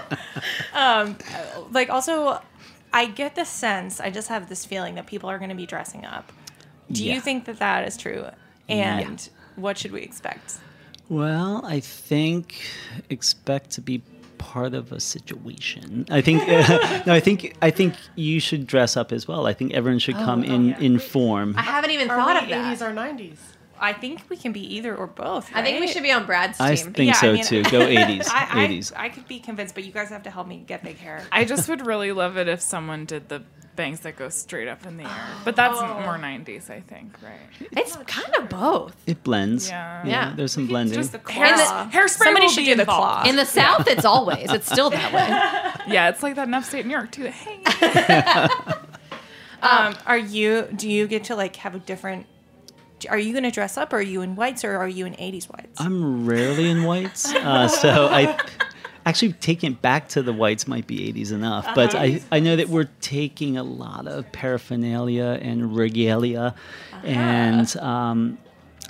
Um, 0.75 1.16
like 1.73 1.90
also, 1.90 2.40
I 2.92 3.07
get 3.07 3.35
the 3.35 3.44
sense. 3.44 4.01
I 4.01 4.11
just 4.11 4.29
have 4.29 4.49
this 4.49 4.64
feeling 4.64 4.94
that 4.94 5.07
people 5.07 5.29
are 5.29 5.38
going 5.38 5.51
to 5.51 5.57
be 5.57 5.66
dressing 5.66 6.05
up. 6.05 6.33
Do 6.90 7.05
Yeah. 7.05 7.14
you 7.14 7.21
think 7.21 7.44
that 7.47 7.59
that 7.59 7.87
is 7.87 7.97
true? 7.97 8.25
And 8.68 9.29
what 9.57 9.77
should 9.79 9.92
we 9.92 10.03
expect? 10.03 10.59
Well, 11.09 11.64
I 11.64 11.81
think 11.81 12.61
expect 13.11 13.71
to 13.73 13.81
be 13.81 14.03
part 14.38 14.74
of 14.74 14.92
a 14.92 15.01
situation. 15.01 16.07
I 16.11 16.20
think 16.20 16.46
no, 17.07 17.12
I 17.12 17.20
think 17.20 17.57
I 17.61 17.70
think 17.70 17.94
you 18.14 18.40
should 18.40 18.66
dress 18.66 18.96
up 18.96 19.12
as 19.12 19.29
well. 19.29 19.46
I 19.46 19.53
think 19.53 19.74
everyone 19.74 19.98
should 19.98 20.16
oh, 20.16 20.24
come 20.24 20.40
oh, 20.40 20.55
in 20.55 20.74
in 20.74 20.98
form. 20.98 21.55
I 21.57 21.62
haven't 21.62 21.90
even 21.90 22.11
Are 22.11 22.16
thought 22.16 22.46
we 22.46 22.53
of 22.53 22.64
that. 22.64 22.79
80s 22.79 22.83
or 22.83 22.94
90s? 22.94 23.38
I 23.80 23.92
think 23.92 24.22
we 24.28 24.36
can 24.36 24.52
be 24.52 24.76
either 24.76 24.94
or 24.96 25.06
both. 25.06 25.50
I 25.54 25.62
think 25.62 25.80
we 25.80 25.88
should 25.88 26.02
be 26.02 26.12
on 26.12 26.26
Brad's 26.26 26.58
team. 26.58 26.66
I 26.66 26.74
team. 26.74 26.92
think 26.92 27.14
so 27.14 27.36
too. 27.36 27.62
Go 27.70 27.80
80s. 27.80 28.28
I, 28.30 28.64
I, 28.64 28.68
80s. 28.68 28.92
I 28.96 29.08
could 29.08 29.28
be 29.28 29.40
convinced, 29.40 29.74
but 29.74 29.84
you 29.84 29.92
guys 29.92 30.08
have 30.10 30.24
to 30.24 30.30
help 30.30 30.46
me 30.46 30.62
get 30.66 30.82
big 30.82 30.98
hair. 30.98 31.22
I 31.32 31.44
just 31.44 31.68
would 31.68 31.86
really 31.86 32.12
love 32.12 32.36
it 32.36 32.48
if 32.48 32.60
someone 32.60 33.04
did 33.04 33.28
the 33.28 33.42
bangs 33.76 34.00
that 34.00 34.16
go 34.16 34.28
straight 34.28 34.66
up 34.66 34.84
in 34.86 34.96
the 34.96 35.04
air. 35.04 35.26
But 35.44 35.54
that's 35.54 35.80
more 35.80 36.18
90s, 36.18 36.68
I 36.68 36.80
think, 36.80 37.16
right? 37.22 37.38
It's 37.70 37.94
kind 38.08 38.34
of 38.34 38.48
both. 38.48 38.96
It 39.06 39.22
blends. 39.22 39.68
Yeah. 39.68 40.04
Yeah. 40.04 40.32
There's 40.34 40.52
some 40.52 40.66
blending. 40.66 40.96
Just 40.96 41.12
the 41.12 41.32
Hair- 41.32 41.54
claw. 41.54 41.88
hairspray 41.88 42.08
Somebody 42.08 42.46
will 42.46 42.52
should 42.52 42.64
be 42.64 42.72
do 42.72 42.74
the 42.74 42.84
claw. 42.84 43.22
In 43.24 43.36
the 43.36 43.46
South, 43.46 43.86
it's 43.86 44.04
always 44.04 44.50
it's 44.50 44.70
still 44.70 44.90
that 44.90 45.12
way. 45.12 45.74
Yeah, 45.94 46.10
it's 46.10 46.22
like 46.22 46.34
that 46.34 46.48
in 46.48 46.52
upstate 46.52 46.84
New 46.84 46.92
York, 46.92 47.10
too. 47.10 47.22
The 47.22 47.30
hang. 47.30 48.50
Um, 49.62 49.96
are 50.06 50.18
you? 50.18 50.68
Do 50.74 50.88
you 50.88 51.06
get 51.06 51.24
to 51.24 51.36
like 51.36 51.56
have 51.56 51.74
a 51.74 51.78
different? 51.80 52.26
Are 53.08 53.18
you 53.18 53.32
going 53.32 53.44
to 53.44 53.50
dress 53.50 53.76
up? 53.76 53.92
Or 53.92 53.96
are 53.96 54.02
you 54.02 54.22
in 54.22 54.37
whites 54.37 54.64
or 54.64 54.76
are 54.76 54.88
you 54.88 55.06
in 55.06 55.14
'80s 55.14 55.44
whites? 55.46 55.80
I'm 55.80 56.26
rarely 56.26 56.68
in 56.68 56.84
whites, 56.84 57.32
uh, 57.34 57.68
so 57.68 58.08
I 58.08 58.38
actually 59.06 59.32
taking 59.34 59.72
it 59.72 59.82
back 59.82 60.08
to 60.08 60.22
the 60.22 60.32
whites 60.32 60.66
might 60.68 60.87
be 60.87 61.12
80s 61.12 61.32
enough. 61.32 61.66
But 61.74 61.94
I, 61.94 62.20
I 62.30 62.40
know 62.40 62.56
that 62.56 62.68
we're 62.68 62.90
taking 63.00 63.56
a 63.56 63.62
lot 63.62 64.06
of 64.06 64.30
paraphernalia 64.32 65.38
and 65.40 65.74
regalia, 65.74 66.54
and 67.02 67.74
um, 67.78 68.38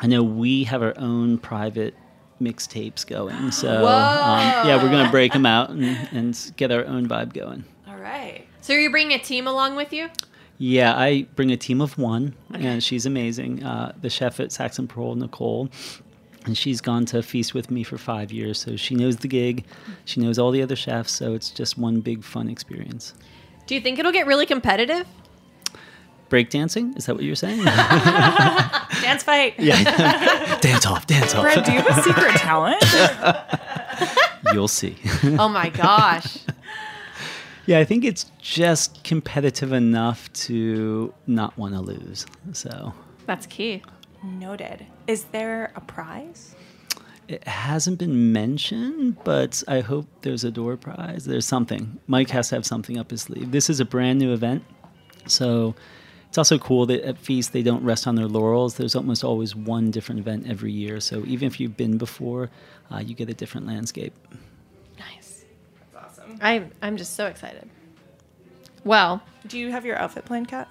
I 0.01 0.07
know 0.07 0.23
we 0.23 0.65
have 0.65 0.83
our 0.83 0.95
own 0.99 1.39
private 1.39 1.95
mixtapes 2.41 3.07
going. 3.07 3.51
So 3.53 3.69
um, 3.87 4.67
yeah, 4.67 4.83
we're 4.83 4.91
gonna 4.91 5.11
break 5.11 5.33
them 5.33 5.47
out 5.47 5.71
and, 5.71 5.85
and 6.13 6.53
get 6.57 6.71
our 6.71 6.85
own 6.85 7.09
vibe 7.09 7.33
going. 7.33 7.65
All 7.89 7.97
right. 7.97 8.45
So 8.61 8.73
you're 8.73 8.91
bringing 8.91 9.19
a 9.19 9.23
team 9.23 9.47
along 9.47 9.77
with 9.77 9.93
you? 9.93 10.09
Yeah, 10.59 10.95
I 10.97 11.23
bring 11.37 11.53
a 11.53 11.57
team 11.57 11.81
of 11.81 11.97
one, 11.99 12.35
and 12.53 12.83
she's 12.83 13.07
amazing. 13.07 13.63
Uh, 13.63 13.93
the 14.01 14.11
chef 14.11 14.41
at 14.41 14.51
Saxon 14.51 14.89
Parole, 14.89 15.15
Nicole, 15.15 15.69
and 16.47 16.59
she's 16.59 16.81
gone 16.81 17.05
to 17.07 17.23
feast 17.23 17.55
with 17.55 17.71
me 17.71 17.85
for 17.85 17.97
five 17.97 18.33
years, 18.33 18.59
so 18.59 18.75
she 18.77 18.97
knows 18.97 19.19
the 19.19 19.29
gig. 19.29 19.65
She 20.05 20.21
knows 20.21 20.37
all 20.39 20.51
the 20.51 20.61
other 20.63 20.75
chefs, 20.75 21.13
so 21.13 21.33
it's 21.35 21.51
just 21.51 21.79
one 21.79 22.01
big 22.01 22.25
fun 22.25 22.49
experience. 22.49 23.15
Do 23.67 23.75
you 23.77 23.81
think 23.81 23.99
it'll 24.01 24.11
get 24.13 24.27
really 24.27 24.47
competitive? 24.47 25.07
Breakdancing? 26.29 26.97
Is 26.99 27.07
that 27.07 27.15
what 27.15 27.25
you're 27.25 27.37
saying? 27.37 27.63
Dance 27.65 29.23
fight. 29.23 29.55
yeah. 29.59 30.59
dance 30.61 30.85
off, 30.87 31.07
dance 31.07 31.35
off. 31.35 31.43
Brad, 31.43 31.65
do 31.65 31.73
you 31.73 31.81
have 31.81 31.99
a 31.99 32.03
secret 32.03 32.35
talent? 32.37 32.83
You'll 34.53 34.69
see. 34.69 34.97
Oh 35.39 35.49
my 35.49 35.69
gosh. 35.71 36.39
Yeah, 37.69 37.79
I 37.79 37.85
think 37.85 38.05
it's 38.05 38.33
just 38.41 39.05
competitive 39.05 39.73
enough 39.73 40.33
to 40.49 41.13
not 41.27 41.57
want 41.59 41.75
to 41.75 41.81
lose. 41.81 42.25
So 42.53 42.95
That's 43.27 43.47
key. 43.47 43.83
Noted. 44.25 44.87
Is 45.07 45.25
there 45.25 45.71
a 45.77 45.81
prize? 45.81 46.57
it 47.29 47.47
hasn't 47.47 47.99
been 47.99 48.33
mentioned, 48.33 49.23
but 49.23 49.63
I 49.69 49.81
hope 49.81 50.07
there's 50.23 50.45
a 50.45 50.51
door 50.51 50.79
prize. 50.79 51.27
There's 51.27 51.45
something. 51.45 52.01
Mike 52.07 52.31
has 52.31 52.49
to 52.49 52.55
have 52.55 52.65
something 52.65 52.99
up 52.99 53.11
his 53.11 53.21
sleeve. 53.21 53.53
This 53.53 53.69
is 53.69 53.81
a 53.81 53.85
brand 53.85 54.19
new 54.19 54.33
event, 54.33 54.65
so 55.27 55.75
it's 56.31 56.39
also 56.39 56.59
cool 56.59 56.87
that 56.87 57.03
at 57.03 57.19
Feast 57.19 57.53
they 57.53 57.63
don't 57.63 57.85
rest 57.85 58.07
on 58.07 58.15
their 58.15 58.27
laurels. 58.27 58.77
There's 58.77 58.97
almost 58.97 59.25
always 59.25 59.55
one 59.55 59.91
different 59.91 60.21
event 60.21 60.47
every 60.49 60.73
year. 60.73 61.01
So 61.01 61.23
even 61.27 61.47
if 61.47 61.61
you've 61.61 61.77
been 61.77 61.99
before, 61.99 62.49
uh, 62.91 62.99
you 62.99 63.15
get 63.15 63.29
a 63.29 63.35
different 63.35 63.67
landscape. 63.67 64.15
Nice. 66.29 66.39
That's 66.39 66.41
awesome. 66.41 66.47
I'm 66.65 66.73
I'm 66.83 66.97
just 66.97 67.15
so 67.15 67.27
excited. 67.27 67.69
Well, 68.85 69.23
Do 69.47 69.59
you 69.59 69.71
have 69.71 69.85
your 69.85 69.97
outfit 69.99 70.25
planned, 70.25 70.49
Kat? 70.49 70.69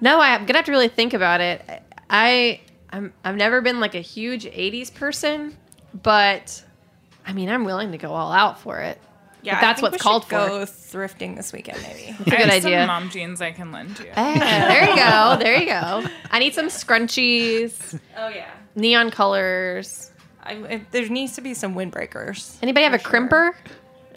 no, 0.00 0.20
I, 0.20 0.34
I'm 0.34 0.46
gonna 0.46 0.58
have 0.58 0.66
to 0.66 0.72
really 0.72 0.88
think 0.88 1.14
about 1.14 1.40
it. 1.40 1.62
I 2.08 2.60
I'm 2.90 3.12
I've 3.24 3.36
never 3.36 3.60
been 3.60 3.80
like 3.80 3.94
a 3.94 4.00
huge 4.00 4.44
'80s 4.44 4.94
person, 4.94 5.56
but 6.02 6.64
I 7.26 7.32
mean 7.32 7.48
I'm 7.48 7.64
willing 7.64 7.92
to 7.92 7.98
go 7.98 8.12
all 8.12 8.32
out 8.32 8.60
for 8.60 8.78
it. 8.80 8.98
Yeah, 9.42 9.52
If 9.52 9.58
I 9.58 9.60
that's 9.60 9.80
think 9.80 9.92
what's 9.92 10.02
we 10.02 10.08
called 10.08 10.22
should 10.24 10.30
for. 10.30 10.36
Go 10.48 10.58
thrifting 10.64 11.36
this 11.36 11.52
weekend, 11.52 11.80
maybe. 11.82 12.12
That's 12.18 12.20
a 12.32 12.34
I 12.34 12.36
good 12.38 12.40
have 12.40 12.64
idea. 12.64 12.78
Some 12.80 12.86
mom 12.88 13.08
jeans 13.08 13.40
I 13.40 13.52
can 13.52 13.70
lend 13.70 13.96
you. 14.00 14.06
Hey, 14.06 14.36
there 14.36 14.90
you 14.90 14.96
go. 14.96 15.36
There 15.38 15.56
you 15.56 15.66
go. 15.66 16.04
I 16.32 16.40
need 16.40 16.54
some 16.54 16.66
scrunchies, 16.66 17.98
oh 18.16 18.28
yeah. 18.28 18.50
neon 18.74 19.10
colors. 19.12 20.10
I, 20.42 20.82
there 20.90 21.08
needs 21.08 21.34
to 21.34 21.40
be 21.40 21.54
some 21.54 21.74
windbreakers. 21.76 22.56
Anybody 22.62 22.82
have 22.84 22.94
a 22.94 22.98
crimper? 22.98 23.52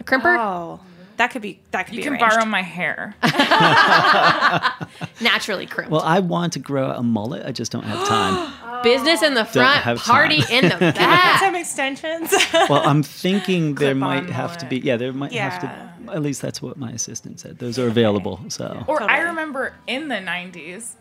A 0.01 0.03
crimper? 0.03 0.35
Oh, 0.39 0.79
that 1.17 1.29
could 1.29 1.43
be. 1.43 1.59
That 1.69 1.85
could 1.85 1.93
You 1.95 1.99
be. 1.99 2.03
can 2.05 2.13
arranged. 2.13 2.35
borrow 2.35 2.45
my 2.45 2.63
hair. 2.63 3.13
Naturally 5.21 5.67
crimped. 5.67 5.91
Well, 5.91 6.01
I 6.01 6.19
want 6.19 6.53
to 6.53 6.59
grow 6.59 6.89
a 6.91 7.03
mullet. 7.03 7.45
I 7.45 7.51
just 7.51 7.71
don't 7.71 7.83
have 7.83 8.07
time. 8.07 8.51
Business 8.83 9.21
in 9.21 9.35
the 9.35 9.45
front, 9.45 9.83
party 9.99 10.41
in 10.49 10.63
the 10.63 10.69
Get 10.79 10.95
back. 10.95 11.39
some 11.39 11.53
extensions. 11.55 12.33
well, 12.67 12.81
I'm 12.83 13.03
thinking 13.03 13.75
there 13.75 13.93
Clip-on 13.93 13.99
might 13.99 14.29
have 14.31 14.57
to 14.57 14.65
be. 14.65 14.79
Yeah, 14.79 14.97
there 14.97 15.13
might 15.13 15.31
have 15.33 15.61
Yeah. 15.63 15.89
to. 16.07 16.13
At 16.13 16.23
least 16.23 16.41
that's 16.41 16.63
what 16.63 16.77
my 16.77 16.89
assistant 16.91 17.39
said. 17.39 17.59
Those 17.59 17.77
are 17.77 17.87
available. 17.87 18.39
So 18.47 18.83
Or 18.87 19.03
I 19.03 19.19
remember 19.19 19.75
in 19.85 20.07
the 20.07 20.15
90s, 20.15 20.95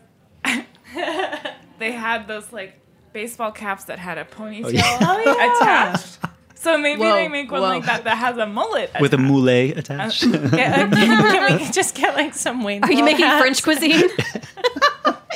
they 1.79 1.91
had 1.91 2.27
those 2.27 2.53
like 2.53 2.79
baseball 3.13 3.51
caps 3.51 3.85
that 3.85 3.97
had 3.97 4.19
a 4.19 4.21
oh, 4.21 4.25
ponytail 4.25 4.97
oh, 5.01 5.23
yeah. 5.25 5.57
attached. 5.57 6.19
So 6.61 6.77
maybe 6.77 7.01
Whoa, 7.01 7.15
they 7.15 7.27
make 7.27 7.51
one 7.51 7.61
whoa. 7.61 7.69
like 7.69 7.85
that 7.85 8.03
that 8.03 8.19
has 8.19 8.37
a 8.37 8.45
mullet. 8.45 8.91
with 9.01 9.15
a 9.15 9.17
attached. 9.17 9.31
moulet 9.31 9.77
attached. 9.79 10.23
Yeah, 10.53 10.87
uh, 10.91 10.95
can 10.95 11.59
we 11.59 11.71
just 11.71 11.95
get 11.95 12.13
like 12.13 12.35
some 12.35 12.63
Wayne? 12.63 12.83
Are 12.83 12.91
you 12.91 13.03
making 13.03 13.25
hats? 13.25 13.41
French 13.41 13.63
cuisine 13.63 14.09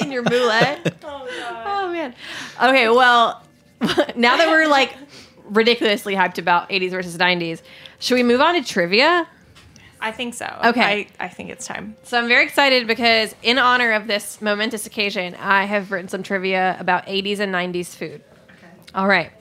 in 0.01 0.11
your 0.11 0.21
moulet? 0.21 0.95
Oh, 1.03 1.27
oh 1.65 1.89
man. 1.91 2.13
Okay, 2.61 2.89
well, 2.89 3.41
now 4.15 4.38
that 4.38 4.49
we're 4.49 4.67
like 4.67 4.93
ridiculously 5.45 6.13
hyped 6.13 6.38
about 6.38 6.69
80s 6.69 6.91
versus 6.91 7.17
90s, 7.17 7.63
should 7.97 8.15
we 8.15 8.23
move 8.23 8.39
on 8.39 8.53
to 8.53 8.63
trivia? 8.63 9.27
I 9.99 10.11
think 10.11 10.35
so. 10.35 10.45
Okay. 10.63 11.07
I, 11.19 11.25
I 11.25 11.27
think 11.27 11.49
it's 11.49 11.65
time. 11.65 11.95
So 12.03 12.19
I'm 12.19 12.27
very 12.27 12.45
excited 12.45 12.85
because 12.85 13.33
in 13.41 13.57
honor 13.57 13.93
of 13.93 14.05
this 14.05 14.43
momentous 14.43 14.85
occasion, 14.85 15.33
I 15.39 15.65
have 15.65 15.91
written 15.91 16.07
some 16.07 16.21
trivia 16.21 16.77
about 16.79 17.07
80s 17.07 17.39
and 17.39 17.51
90s 17.51 17.95
food. 17.95 18.21
Okay. 18.51 18.67
All 18.93 19.07
right. 19.07 19.31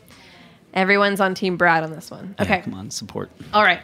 Everyone's 0.75 1.21
on 1.21 1.35
Team 1.35 1.57
Brad 1.57 1.83
on 1.85 1.93
this 1.93 2.11
one. 2.11 2.35
Yeah, 2.39 2.45
Okay. 2.45 2.61
come 2.63 2.75
on, 2.75 2.91
support. 2.91 3.31
All 3.55 3.63
right. 3.63 3.81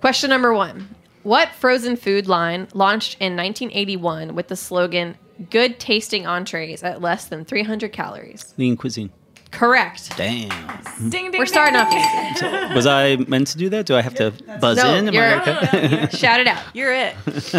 Question 0.00 0.28
number 0.30 0.52
one 0.52 0.88
What 1.22 1.50
frozen 1.50 1.96
food 1.96 2.26
line 2.28 2.68
launched 2.74 3.16
in 3.20 3.36
1981 3.36 4.34
with 4.34 4.48
the 4.48 4.56
slogan, 4.56 5.16
Good 5.50 5.78
tasting 5.78 6.26
entrees 6.26 6.82
at 6.82 7.02
less 7.02 7.26
than 7.26 7.44
300 7.44 7.92
calories? 7.92 8.54
Lean 8.56 8.76
cuisine. 8.76 9.10
Correct. 9.56 10.14
Damn. 10.18 10.50
Ding, 11.08 11.30
ding, 11.30 11.38
We're 11.38 11.46
starting 11.46 11.76
off 11.76 11.90
easy. 11.90 12.40
So, 12.40 12.50
was 12.74 12.86
I 12.86 13.16
meant 13.16 13.46
to 13.48 13.58
do 13.58 13.70
that? 13.70 13.86
Do 13.86 13.96
I 13.96 14.02
have 14.02 14.14
to 14.16 14.32
buzz 14.60 14.76
No, 14.76 14.94
in? 14.94 15.08
Am 15.08 15.14
you're- 15.14 15.26
I 15.26 15.40
okay? 15.72 16.08
Shout 16.16 16.40
it 16.40 16.46
out. 16.46 16.62
You're 16.74 16.92
it. 16.92 17.14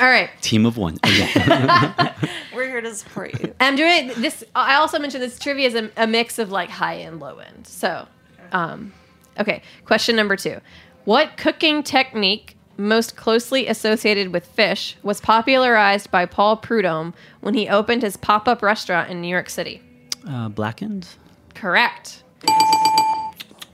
All 0.00 0.06
right. 0.08 0.30
Team 0.40 0.66
of 0.66 0.76
one. 0.76 1.00
Okay. 1.04 2.12
We're 2.54 2.68
here 2.68 2.80
to 2.80 2.94
support 2.94 3.40
you. 3.40 3.52
I'm 3.58 3.74
doing 3.74 4.12
this. 4.18 4.44
I 4.54 4.76
also 4.76 5.00
mentioned 5.00 5.22
this 5.24 5.36
trivia 5.38 5.66
is 5.66 5.74
a, 5.74 5.90
a 5.96 6.06
mix 6.06 6.38
of 6.38 6.52
like 6.52 6.70
high 6.70 6.94
and 6.94 7.18
low 7.18 7.38
end. 7.38 7.66
So, 7.66 8.06
um, 8.52 8.92
okay. 9.38 9.62
Question 9.86 10.14
number 10.14 10.36
two: 10.36 10.60
What 11.06 11.36
cooking 11.36 11.82
technique 11.82 12.56
most 12.76 13.16
closely 13.16 13.66
associated 13.66 14.32
with 14.32 14.46
fish 14.46 14.96
was 15.02 15.20
popularized 15.20 16.10
by 16.12 16.24
Paul 16.24 16.56
Prudhomme 16.56 17.14
when 17.40 17.54
he 17.54 17.68
opened 17.68 18.02
his 18.02 18.16
pop-up 18.16 18.62
restaurant 18.62 19.10
in 19.10 19.20
New 19.20 19.28
York 19.28 19.50
City? 19.50 19.82
Uh, 20.28 20.48
blackened. 20.48 21.06
Correct. 21.54 22.22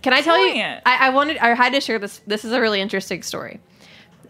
Can 0.03 0.13
I 0.13 0.21
tell 0.23 0.39
you? 0.39 0.63
I, 0.63 0.81
I 0.85 1.11
wanted. 1.11 1.39
I 1.39 1.55
had 1.55 1.73
to 1.73 1.81
share 1.81 1.99
this. 1.99 2.21
This 2.27 2.45
is 2.45 2.53
a 2.53 2.61
really 2.61 2.81
interesting 2.81 3.23
story. 3.23 3.61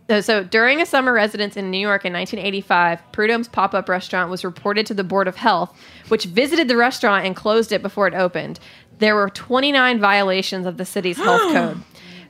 So, 0.09 0.21
so 0.21 0.45
during 0.45 0.81
a 0.81 0.87
summer 0.87 1.13
residence 1.13 1.57
in 1.57 1.71
New 1.71 1.79
York 1.79 2.05
in 2.05 2.13
1985, 2.13 3.13
Prudhomme's 3.13 3.49
pop-up 3.49 3.89
restaurant 3.89 4.31
was 4.31 4.45
reported 4.45 4.87
to 4.87 4.95
the 4.95 5.03
Board 5.03 5.27
of 5.27 5.37
Health, 5.37 5.77
which 6.09 6.27
visited 6.27 6.69
the 6.69 6.77
restaurant 6.77 7.27
and 7.27 7.35
closed 7.35 7.73
it 7.73 7.83
before 7.83 8.07
it 8.07 8.15
opened. 8.15 8.61
There 8.99 9.17
were 9.17 9.29
29 9.29 9.99
violations 10.01 10.65
of 10.65 10.77
the 10.77 10.85
city's 10.85 11.17
health 11.17 11.41
code. 11.53 11.83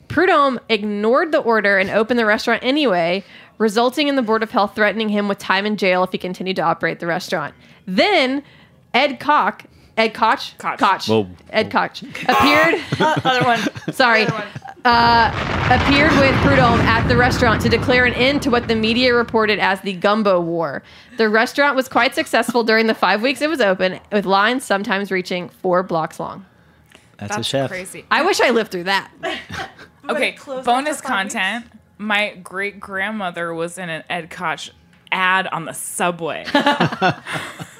Prudhomme 0.08 0.58
ignored 0.68 1.32
the 1.32 1.38
order 1.38 1.78
and 1.78 1.90
opened 1.90 2.18
the 2.18 2.26
restaurant 2.26 2.62
anyway, 2.64 3.24
resulting 3.58 4.08
in 4.08 4.16
the 4.16 4.22
Board 4.22 4.42
of 4.42 4.50
Health 4.50 4.74
threatening 4.74 5.08
him 5.08 5.28
with 5.28 5.38
time 5.38 5.66
in 5.66 5.76
jail 5.76 6.02
if 6.02 6.12
he 6.12 6.18
continued 6.18 6.56
to 6.56 6.62
operate 6.62 7.00
the 7.00 7.06
restaurant. 7.06 7.54
Then 7.86 8.42
Ed 8.94 9.20
Koch, 9.20 9.64
Ed 9.96 10.10
Koch, 10.10 10.56
Koch. 10.58 10.78
Koch, 10.78 11.06
Whoa. 11.08 11.26
Ed 11.50 11.70
Koch 11.70 12.02
appeared. 12.02 12.80
Other 13.00 13.44
one. 13.44 13.60
sorry, 13.92 14.26
uh, 14.84 15.30
appeared 15.70 16.12
with 16.12 16.34
Prudhomme 16.42 16.80
at 16.80 17.08
the 17.08 17.16
restaurant 17.16 17.62
to 17.62 17.68
declare 17.68 18.04
an 18.04 18.12
end 18.12 18.42
to 18.42 18.50
what 18.50 18.68
the 18.68 18.74
media 18.76 19.14
reported 19.14 19.58
as 19.58 19.80
the 19.80 19.94
Gumbo 19.94 20.40
War. 20.40 20.82
The 21.16 21.28
restaurant 21.28 21.76
was 21.76 21.88
quite 21.88 22.14
successful 22.14 22.62
during 22.62 22.86
the 22.86 22.94
five 22.94 23.22
weeks 23.22 23.40
it 23.40 23.48
was 23.48 23.60
open, 23.60 23.98
with 24.12 24.26
lines 24.26 24.64
sometimes 24.64 25.10
reaching 25.10 25.48
four 25.48 25.82
blocks 25.82 26.20
long. 26.20 26.44
That's, 27.18 27.32
a 27.32 27.36
That's 27.36 27.48
chef. 27.48 27.70
crazy. 27.70 28.04
I 28.10 28.22
wish 28.22 28.40
I 28.40 28.50
lived 28.50 28.70
through 28.70 28.84
that. 28.84 29.10
Okay, 30.08 30.36
bonus 30.46 30.98
after 30.98 31.02
five 31.02 31.02
content. 31.02 31.66
My 31.98 32.36
great 32.36 32.78
grandmother 32.78 33.52
was 33.52 33.76
in 33.76 33.88
an 33.88 34.04
Ed 34.08 34.30
Koch 34.30 34.70
ad 35.10 35.48
on 35.48 35.64
the 35.64 35.72
subway. 35.72 36.46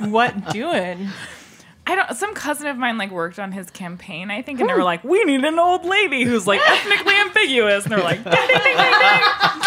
What 0.01 0.51
doing? 0.53 1.09
I 1.87 1.95
don't. 1.95 2.17
Some 2.17 2.35
cousin 2.35 2.67
of 2.67 2.77
mine 2.77 2.99
like 2.99 3.11
worked 3.11 3.39
on 3.39 3.53
his 3.53 3.71
campaign, 3.71 4.31
I 4.31 4.43
think, 4.43 4.61
and 4.61 4.69
they 4.69 4.75
were 4.75 4.83
like, 4.83 5.05
"We 5.05 5.23
need 5.25 5.45
an 5.45 5.59
old 5.59 5.85
lady 5.85 6.25
who's 6.25 6.47
like 6.47 6.61
ethnically 6.69 7.15
ambiguous," 7.15 7.85
and 7.85 7.93
they're 7.93 8.03
like, 8.03 8.25
"Ding 8.25 8.33
ding 8.33 8.49
ding 8.49 8.77
ding 8.77 8.93
ding." 9.01 9.23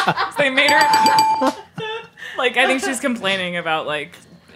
So 0.05 0.37
they 0.37 0.49
made 0.49 0.71
her. 0.71 1.53
Like, 2.37 2.57
I 2.57 2.67
think 2.67 2.81
she's 2.83 2.99
complaining 2.99 3.57
about 3.57 3.85
like 3.87 4.15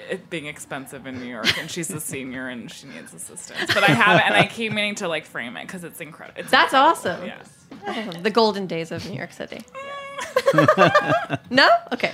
it 0.10 0.30
being 0.30 0.45
expensive 0.45 1.08
in 1.08 1.19
New 1.19 1.26
York, 1.26 1.58
and 1.58 1.69
she's 1.69 1.89
a 1.91 1.99
senior 1.99 2.49
and 2.49 2.69
she 2.71 2.88
needs 2.88 3.13
assistance. 3.13 3.73
But 3.73 3.84
I 3.84 3.91
have 3.93 4.19
it, 4.19 4.26
and 4.26 4.36
I 4.36 4.45
keep 4.45 4.71
meaning 4.73 4.95
to 4.95 5.08
like 5.08 5.26
frame 5.26 5.56
it 5.58 5.65
because 5.67 5.84
it's 5.84 6.02
incredible. 6.02 6.41
It's 6.41 6.52
That's 6.52 6.73
incredible. 6.73 7.23
awesome. 7.23 7.25
Yes. 7.85 8.21
the 8.21 8.29
golden 8.29 8.67
days 8.67 8.92
of 8.92 9.08
New 9.10 9.17
York 9.17 9.33
City. 9.33 9.62
no? 11.50 11.69
Okay. 11.92 12.12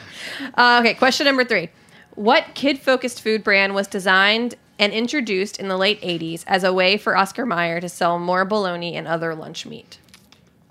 Uh, 0.55 0.77
okay, 0.81 0.93
question 0.93 1.25
number 1.25 1.43
three. 1.43 1.69
What 2.15 2.45
kid 2.55 2.79
focused 2.79 3.21
food 3.21 3.43
brand 3.43 3.75
was 3.75 3.87
designed 3.87 4.55
and 4.79 4.93
introduced 4.93 5.59
in 5.59 5.67
the 5.67 5.77
late 5.77 6.01
80s 6.01 6.43
as 6.47 6.63
a 6.63 6.73
way 6.73 6.97
for 6.97 7.15
Oscar 7.15 7.45
Mayer 7.45 7.79
to 7.81 7.89
sell 7.89 8.17
more 8.17 8.45
bologna 8.45 8.95
and 8.95 9.07
other 9.07 9.35
lunch 9.35 9.65
meat? 9.65 9.99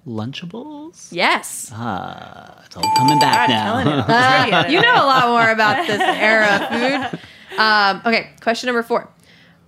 Lunchables? 0.06 1.08
Yes. 1.12 1.70
Ah, 1.72 2.62
it's 2.64 2.76
all 2.76 2.94
coming 2.96 3.18
back 3.18 3.48
God, 3.48 3.84
now. 3.84 4.04
Uh, 4.08 4.66
you 4.68 4.80
know 4.80 4.94
a 4.94 5.06
lot 5.06 5.28
more 5.28 5.50
about 5.50 5.86
this 5.86 6.00
era 6.00 6.46
of 6.56 7.10
food. 7.10 7.20
Um, 7.58 8.02
okay, 8.06 8.30
question 8.40 8.66
number 8.68 8.82
four. 8.82 9.08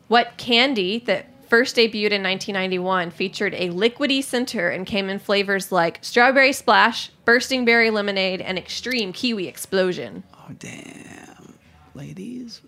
What 0.08 0.36
candy 0.38 1.00
that 1.00 1.26
first 1.50 1.76
debuted 1.76 2.12
in 2.12 2.22
1991, 2.22 3.10
featured 3.10 3.54
a 3.54 3.68
liquidy 3.70 4.22
center 4.22 4.70
and 4.70 4.86
came 4.86 5.10
in 5.10 5.18
flavors 5.18 5.72
like 5.72 5.98
strawberry 6.00 6.52
splash, 6.52 7.10
bursting 7.24 7.64
berry 7.64 7.90
lemonade, 7.90 8.40
and 8.40 8.56
extreme 8.56 9.12
kiwi 9.12 9.48
explosion. 9.48 10.22
Oh 10.32 10.52
damn, 10.58 11.58
ladies. 11.94 12.62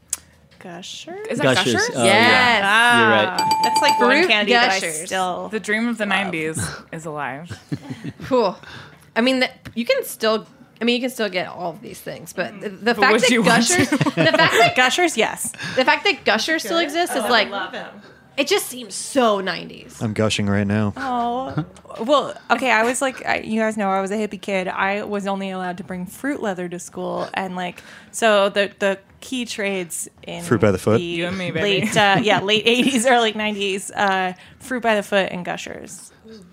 Gusher? 0.63 1.17
Is 1.29 1.39
that 1.39 1.57
Gushers. 1.57 1.75
Gushers? 1.75 1.91
Oh, 1.97 2.05
Yes. 2.05 2.63
yeah. 2.63 3.01
You're 3.01 3.11
right. 3.11 3.41
Ah, 3.41 3.61
that's 3.65 3.83
like 3.83 3.99
one 3.99 4.11
Fruit 4.11 4.29
candy 4.29 4.53
that 4.53 4.71
I 4.71 4.79
still. 4.79 5.49
The 5.49 5.61
dream 5.61 5.89
of 5.89 5.99
the 5.99 6.05
90s 6.05 6.85
is 6.93 7.05
alive. 7.05 7.59
Cool. 8.25 8.57
I 9.17 9.21
mean, 9.21 9.41
the, 9.41 9.51
you 9.75 9.85
can 9.85 10.05
still. 10.05 10.47
I 10.81 10.85
mean, 10.85 10.95
you 10.95 11.01
can 11.01 11.11
still 11.11 11.29
get 11.29 11.49
all 11.49 11.71
of 11.71 11.81
these 11.83 12.01
things, 12.01 12.33
but 12.33 12.53
mm. 12.53 12.61
the, 12.63 12.69
the 12.71 12.95
But 12.95 12.97
fact 12.99 13.21
that 13.23 13.31
you 13.31 13.45
Gushers, 13.45 13.91
the 13.91 13.99
fact 13.99 14.17
that 14.17 14.73
Gushers, 14.77 15.17
yes. 15.17 15.53
the 15.77 15.85
fact 15.85 16.05
that 16.05 16.25
Gushers 16.25 16.63
still 16.63 16.79
exists 16.79 17.15
is 17.15 17.25
like 17.25 17.49
him. 17.73 18.03
It 18.37 18.47
just 18.47 18.67
seems 18.67 18.95
so 18.95 19.43
90s. 19.43 20.01
I'm 20.03 20.13
gushing 20.15 20.47
right 20.47 20.67
now. 20.67 20.93
Oh, 20.97 21.65
well, 22.05 22.35
okay. 22.51 22.71
I 22.71 22.85
was 22.85 23.03
like, 23.03 23.25
I, 23.27 23.41
you 23.41 23.61
guys 23.61 23.77
know, 23.77 23.91
I 23.91 24.01
was 24.01 24.11
a 24.11 24.17
hippie 24.17 24.41
kid. 24.41 24.69
I 24.69 25.03
was 25.05 25.27
only 25.27 25.51
allowed 25.51 25.79
to 25.79 25.85
bring 25.85 26.07
fruit 26.07 26.41
leather 26.41 26.69
to 26.69 26.79
school, 26.79 27.29
and 27.35 27.57
like, 27.57 27.83
so 28.11 28.49
the 28.49 28.73
the 28.79 28.99
key 29.21 29.45
trades 29.45 30.09
in 30.25 30.43
Fruit 30.43 30.61
by 30.61 30.71
the 30.71 30.79
foot? 30.79 31.01
You 31.01 31.27
and 31.27 31.39
me, 31.39 31.51
baby. 31.51 31.87
late, 31.87 31.97
uh, 31.97 32.19
yeah, 32.23 32.41
late 32.41 32.67
'80s, 32.67 33.11
early 33.11 33.33
'90s. 33.33 33.91
Uh, 33.95 34.33
fruit 34.59 34.83
by 34.83 34.95
the 34.95 35.03
foot 35.03 35.31
and 35.31 35.45
Gushers. 35.45 36.13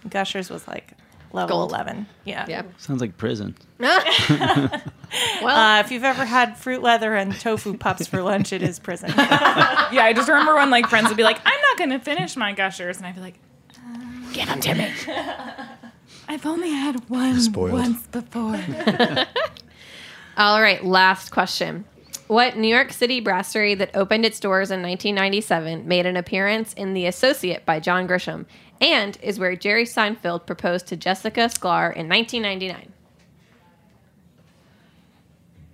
Gushers 0.09 0.49
was 0.49 0.67
like 0.67 0.93
level 1.33 1.59
Gold. 1.59 1.71
11. 1.71 2.07
Yeah. 2.25 2.45
Yeah. 2.47 2.63
Sounds 2.77 3.01
like 3.01 3.17
prison. 3.17 3.55
well, 3.79 3.91
Uh, 5.43 5.79
if 5.79 5.91
you've 5.91 6.03
ever 6.03 6.25
had 6.25 6.57
fruit 6.57 6.81
leather 6.81 7.15
and 7.15 7.33
tofu 7.39 7.77
pups 7.77 8.07
for 8.07 8.21
lunch, 8.21 8.53
it 8.53 8.61
is 8.61 8.79
prison. 8.79 9.11
yeah, 9.17 10.03
I 10.03 10.13
just 10.13 10.27
remember 10.29 10.55
when 10.55 10.69
like 10.69 10.87
friends 10.87 11.07
would 11.09 11.17
be 11.17 11.23
like, 11.23 11.39
"I'm 11.45 11.61
not 11.61 11.77
going 11.77 11.89
to 11.91 11.99
finish 11.99 12.35
my 12.35 12.53
gushers," 12.53 12.97
and 12.97 13.05
I'd 13.05 13.15
be 13.15 13.21
like, 13.21 13.39
Give 14.33 14.45
them 14.47 14.59
to 14.61 14.73
me. 14.75 14.91
"I've 16.27 16.45
only 16.45 16.69
had 16.71 17.09
one 17.09 17.39
Spoiled. 17.39 17.71
once 17.73 18.05
before." 18.07 18.59
all 20.37 20.61
right, 20.61 20.83
last 20.83 21.31
question. 21.31 21.85
What 22.27 22.57
New 22.57 22.67
York 22.67 22.93
City 22.93 23.21
brasserie 23.21 23.73
that 23.75 23.89
opened 23.95 24.23
its 24.23 24.39
doors 24.39 24.69
in 24.69 24.83
1997 24.83 25.87
made 25.87 26.05
an 26.05 26.15
appearance 26.15 26.73
in 26.73 26.93
The 26.93 27.07
Associate 27.07 27.65
by 27.65 27.79
John 27.79 28.07
Grisham 28.07 28.45
and 28.81 29.17
is 29.21 29.39
where 29.39 29.55
Jerry 29.55 29.85
Seinfeld 29.85 30.45
proposed 30.45 30.87
to 30.87 30.97
Jessica 30.97 31.41
Sklar 31.41 31.95
in 31.95 32.07
1999? 32.07 32.91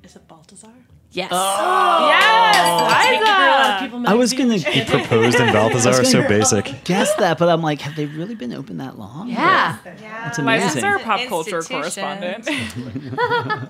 Is 0.03 0.15
it 0.15 0.27
Balthazar? 0.27 0.69
Yes. 1.11 1.29
Oh. 1.31 2.07
Yes. 2.09 3.21
I 4.07 4.13
was 4.15 4.33
gonna 4.33 4.59
Proposed 4.59 5.39
in 5.39 5.53
Balthazar, 5.53 6.03
so 6.03 6.27
basic. 6.27 6.83
guess 6.83 7.13
that, 7.15 7.37
but 7.37 7.47
I'm 7.47 7.61
like, 7.61 7.79
have 7.81 7.95
they 7.95 8.05
really 8.05 8.35
been 8.35 8.53
open 8.53 8.77
that 8.77 8.99
long? 8.99 9.29
Yeah. 9.29 9.77
That's 9.83 10.37
License 10.39 10.73
amazing. 10.73 10.83
our 10.83 10.99
pop 10.99 11.21
culture 11.27 11.61
correspondent. 11.61 12.49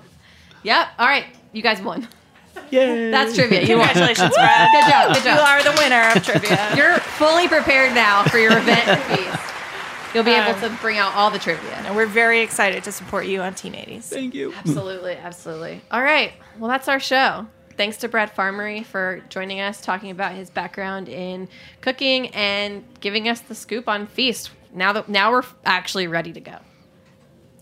Yep. 0.62 0.88
All 0.98 1.06
right. 1.06 1.26
You 1.52 1.62
guys 1.62 1.80
won. 1.80 2.08
Yay. 2.70 3.10
That's 3.10 3.34
trivia. 3.34 3.62
You 3.62 3.78
won. 3.78 3.88
Congratulations, 3.88 4.34
Brad. 4.34 4.68
Good 4.72 4.90
job. 4.90 5.14
Good 5.14 5.24
job. 5.24 5.36
You 5.36 5.42
are 5.42 5.62
the 5.62 5.80
winner 5.80 6.10
of 6.14 6.22
trivia. 6.24 6.76
You're 6.76 6.98
fully 6.98 7.48
prepared 7.48 7.94
now 7.94 8.24
for 8.24 8.38
your 8.38 8.56
event 8.58 9.02
fees. 9.04 9.40
You'll 10.14 10.24
be 10.24 10.32
able 10.32 10.58
to 10.60 10.66
um, 10.68 10.78
bring 10.80 10.98
out 10.98 11.14
all 11.14 11.30
the 11.30 11.38
trivia. 11.38 11.70
and 11.84 11.94
we're 11.94 12.06
very 12.06 12.40
excited 12.40 12.82
to 12.84 12.92
support 12.92 13.26
you 13.26 13.42
on 13.42 13.54
Teen 13.54 13.74
80s. 13.74 14.04
Thank 14.04 14.34
you. 14.34 14.52
Absolutely, 14.54 15.12
absolutely. 15.14 15.82
All 15.90 16.02
right. 16.02 16.32
Well, 16.58 16.70
that's 16.70 16.88
our 16.88 17.00
show. 17.00 17.46
Thanks 17.76 17.98
to 17.98 18.08
Brad 18.08 18.34
Farmerie 18.34 18.84
for 18.86 19.22
joining 19.28 19.60
us, 19.60 19.82
talking 19.82 20.10
about 20.10 20.32
his 20.32 20.48
background 20.48 21.10
in 21.10 21.48
cooking 21.82 22.28
and 22.28 22.82
giving 23.00 23.28
us 23.28 23.40
the 23.40 23.54
scoop 23.54 23.88
on 23.88 24.06
Feast. 24.06 24.50
Now 24.72 24.94
that 24.94 25.08
now 25.10 25.30
we're 25.32 25.42
actually 25.66 26.06
ready 26.06 26.32
to 26.32 26.40
go. 26.40 26.56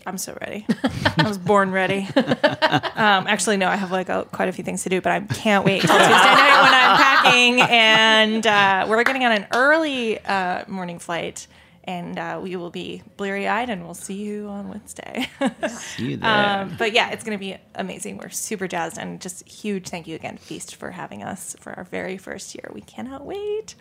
I'm 0.05 0.17
so 0.19 0.37
ready. 0.39 0.65
I 1.17 1.27
was 1.27 1.37
born 1.37 1.71
ready. 1.71 2.07
Um, 2.15 3.27
actually, 3.27 3.57
no, 3.57 3.67
I 3.67 3.75
have 3.75 3.91
like 3.91 4.09
a, 4.09 4.25
quite 4.31 4.49
a 4.49 4.51
few 4.51 4.63
things 4.63 4.83
to 4.83 4.89
do, 4.89 5.01
but 5.01 5.11
I 5.11 5.19
can't 5.21 5.65
wait 5.65 5.81
until 5.81 5.97
Tuesday 5.97 6.11
night 6.13 6.61
when 6.61 6.73
I'm 6.73 6.97
packing. 6.97 7.61
And 7.61 8.45
uh, 8.47 8.85
we're 8.87 9.03
getting 9.03 9.25
on 9.25 9.31
an 9.31 9.47
early 9.51 10.19
uh, 10.19 10.63
morning 10.67 10.99
flight, 10.99 11.47
and 11.85 12.17
uh, 12.17 12.39
we 12.41 12.55
will 12.55 12.71
be 12.71 13.01
bleary 13.17 13.47
eyed, 13.47 13.69
and 13.69 13.85
we'll 13.85 13.93
see 13.93 14.15
you 14.15 14.47
on 14.47 14.69
Wednesday. 14.69 15.29
See 15.69 16.11
you 16.11 16.17
there. 16.17 16.59
Um, 16.61 16.75
but 16.77 16.93
yeah, 16.93 17.11
it's 17.11 17.23
going 17.23 17.37
to 17.37 17.39
be 17.39 17.57
amazing. 17.75 18.17
We're 18.17 18.29
super 18.29 18.67
jazzed, 18.67 18.97
and 18.97 19.21
just 19.21 19.47
huge 19.47 19.87
thank 19.87 20.07
you 20.07 20.15
again, 20.15 20.37
Feast, 20.37 20.75
for 20.75 20.91
having 20.91 21.23
us 21.23 21.55
for 21.59 21.73
our 21.73 21.83
very 21.83 22.17
first 22.17 22.55
year. 22.55 22.71
We 22.73 22.81
cannot 22.81 23.25
wait. 23.25 23.75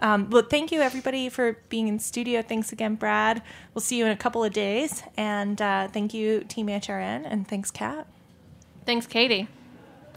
Um, 0.00 0.30
well, 0.30 0.42
thank 0.42 0.72
you 0.72 0.80
everybody 0.80 1.28
for 1.28 1.58
being 1.68 1.88
in 1.88 1.98
studio. 1.98 2.42
Thanks 2.42 2.72
again, 2.72 2.94
Brad. 2.94 3.42
We'll 3.74 3.82
see 3.82 3.98
you 3.98 4.06
in 4.06 4.12
a 4.12 4.16
couple 4.16 4.42
of 4.42 4.52
days, 4.52 5.02
and 5.16 5.60
uh, 5.60 5.88
thank 5.88 6.14
you, 6.14 6.40
Team 6.40 6.68
HRN, 6.68 7.26
and 7.26 7.46
thanks, 7.46 7.70
Kat. 7.70 8.06
Thanks, 8.86 9.06
Caity. 9.06 9.48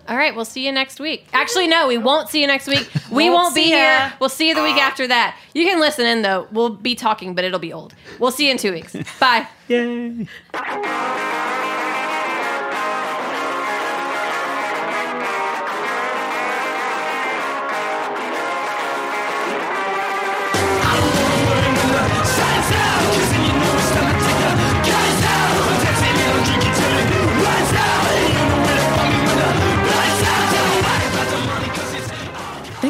All 0.07 0.17
right, 0.17 0.35
we'll 0.35 0.43
see 0.45 0.65
you 0.65 0.71
next 0.71 0.99
week. 0.99 1.27
Actually, 1.33 1.67
no, 1.67 1.87
we 1.87 1.97
won't 1.97 2.29
see 2.29 2.41
you 2.41 2.47
next 2.47 2.67
week. 2.67 2.89
We 3.09 3.29
Won't 3.29 3.33
won't, 3.43 3.55
be 3.55 3.63
see 3.65 3.69
ya. 3.71 3.77
here. 3.77 4.13
We'll 4.19 4.29
see 4.29 4.49
you 4.49 4.55
the 4.55 4.63
week 4.63 4.75
after 4.77 5.07
that. 5.07 5.37
You 5.53 5.63
can 5.65 5.79
listen 5.79 6.05
in 6.05 6.21
though. 6.23 6.47
We'll 6.51 6.69
be 6.69 6.93
talking, 6.95 7.35
but 7.35 7.45
it'll 7.45 7.59
be 7.59 7.71
old. 7.71 7.93
We'll 8.19 8.31
see 8.31 8.45
you 8.47 8.51
in 8.51 8.57
two 8.57 8.73
weeks. 8.73 8.95
Bye. 9.19 9.47
Yay. 9.69 10.27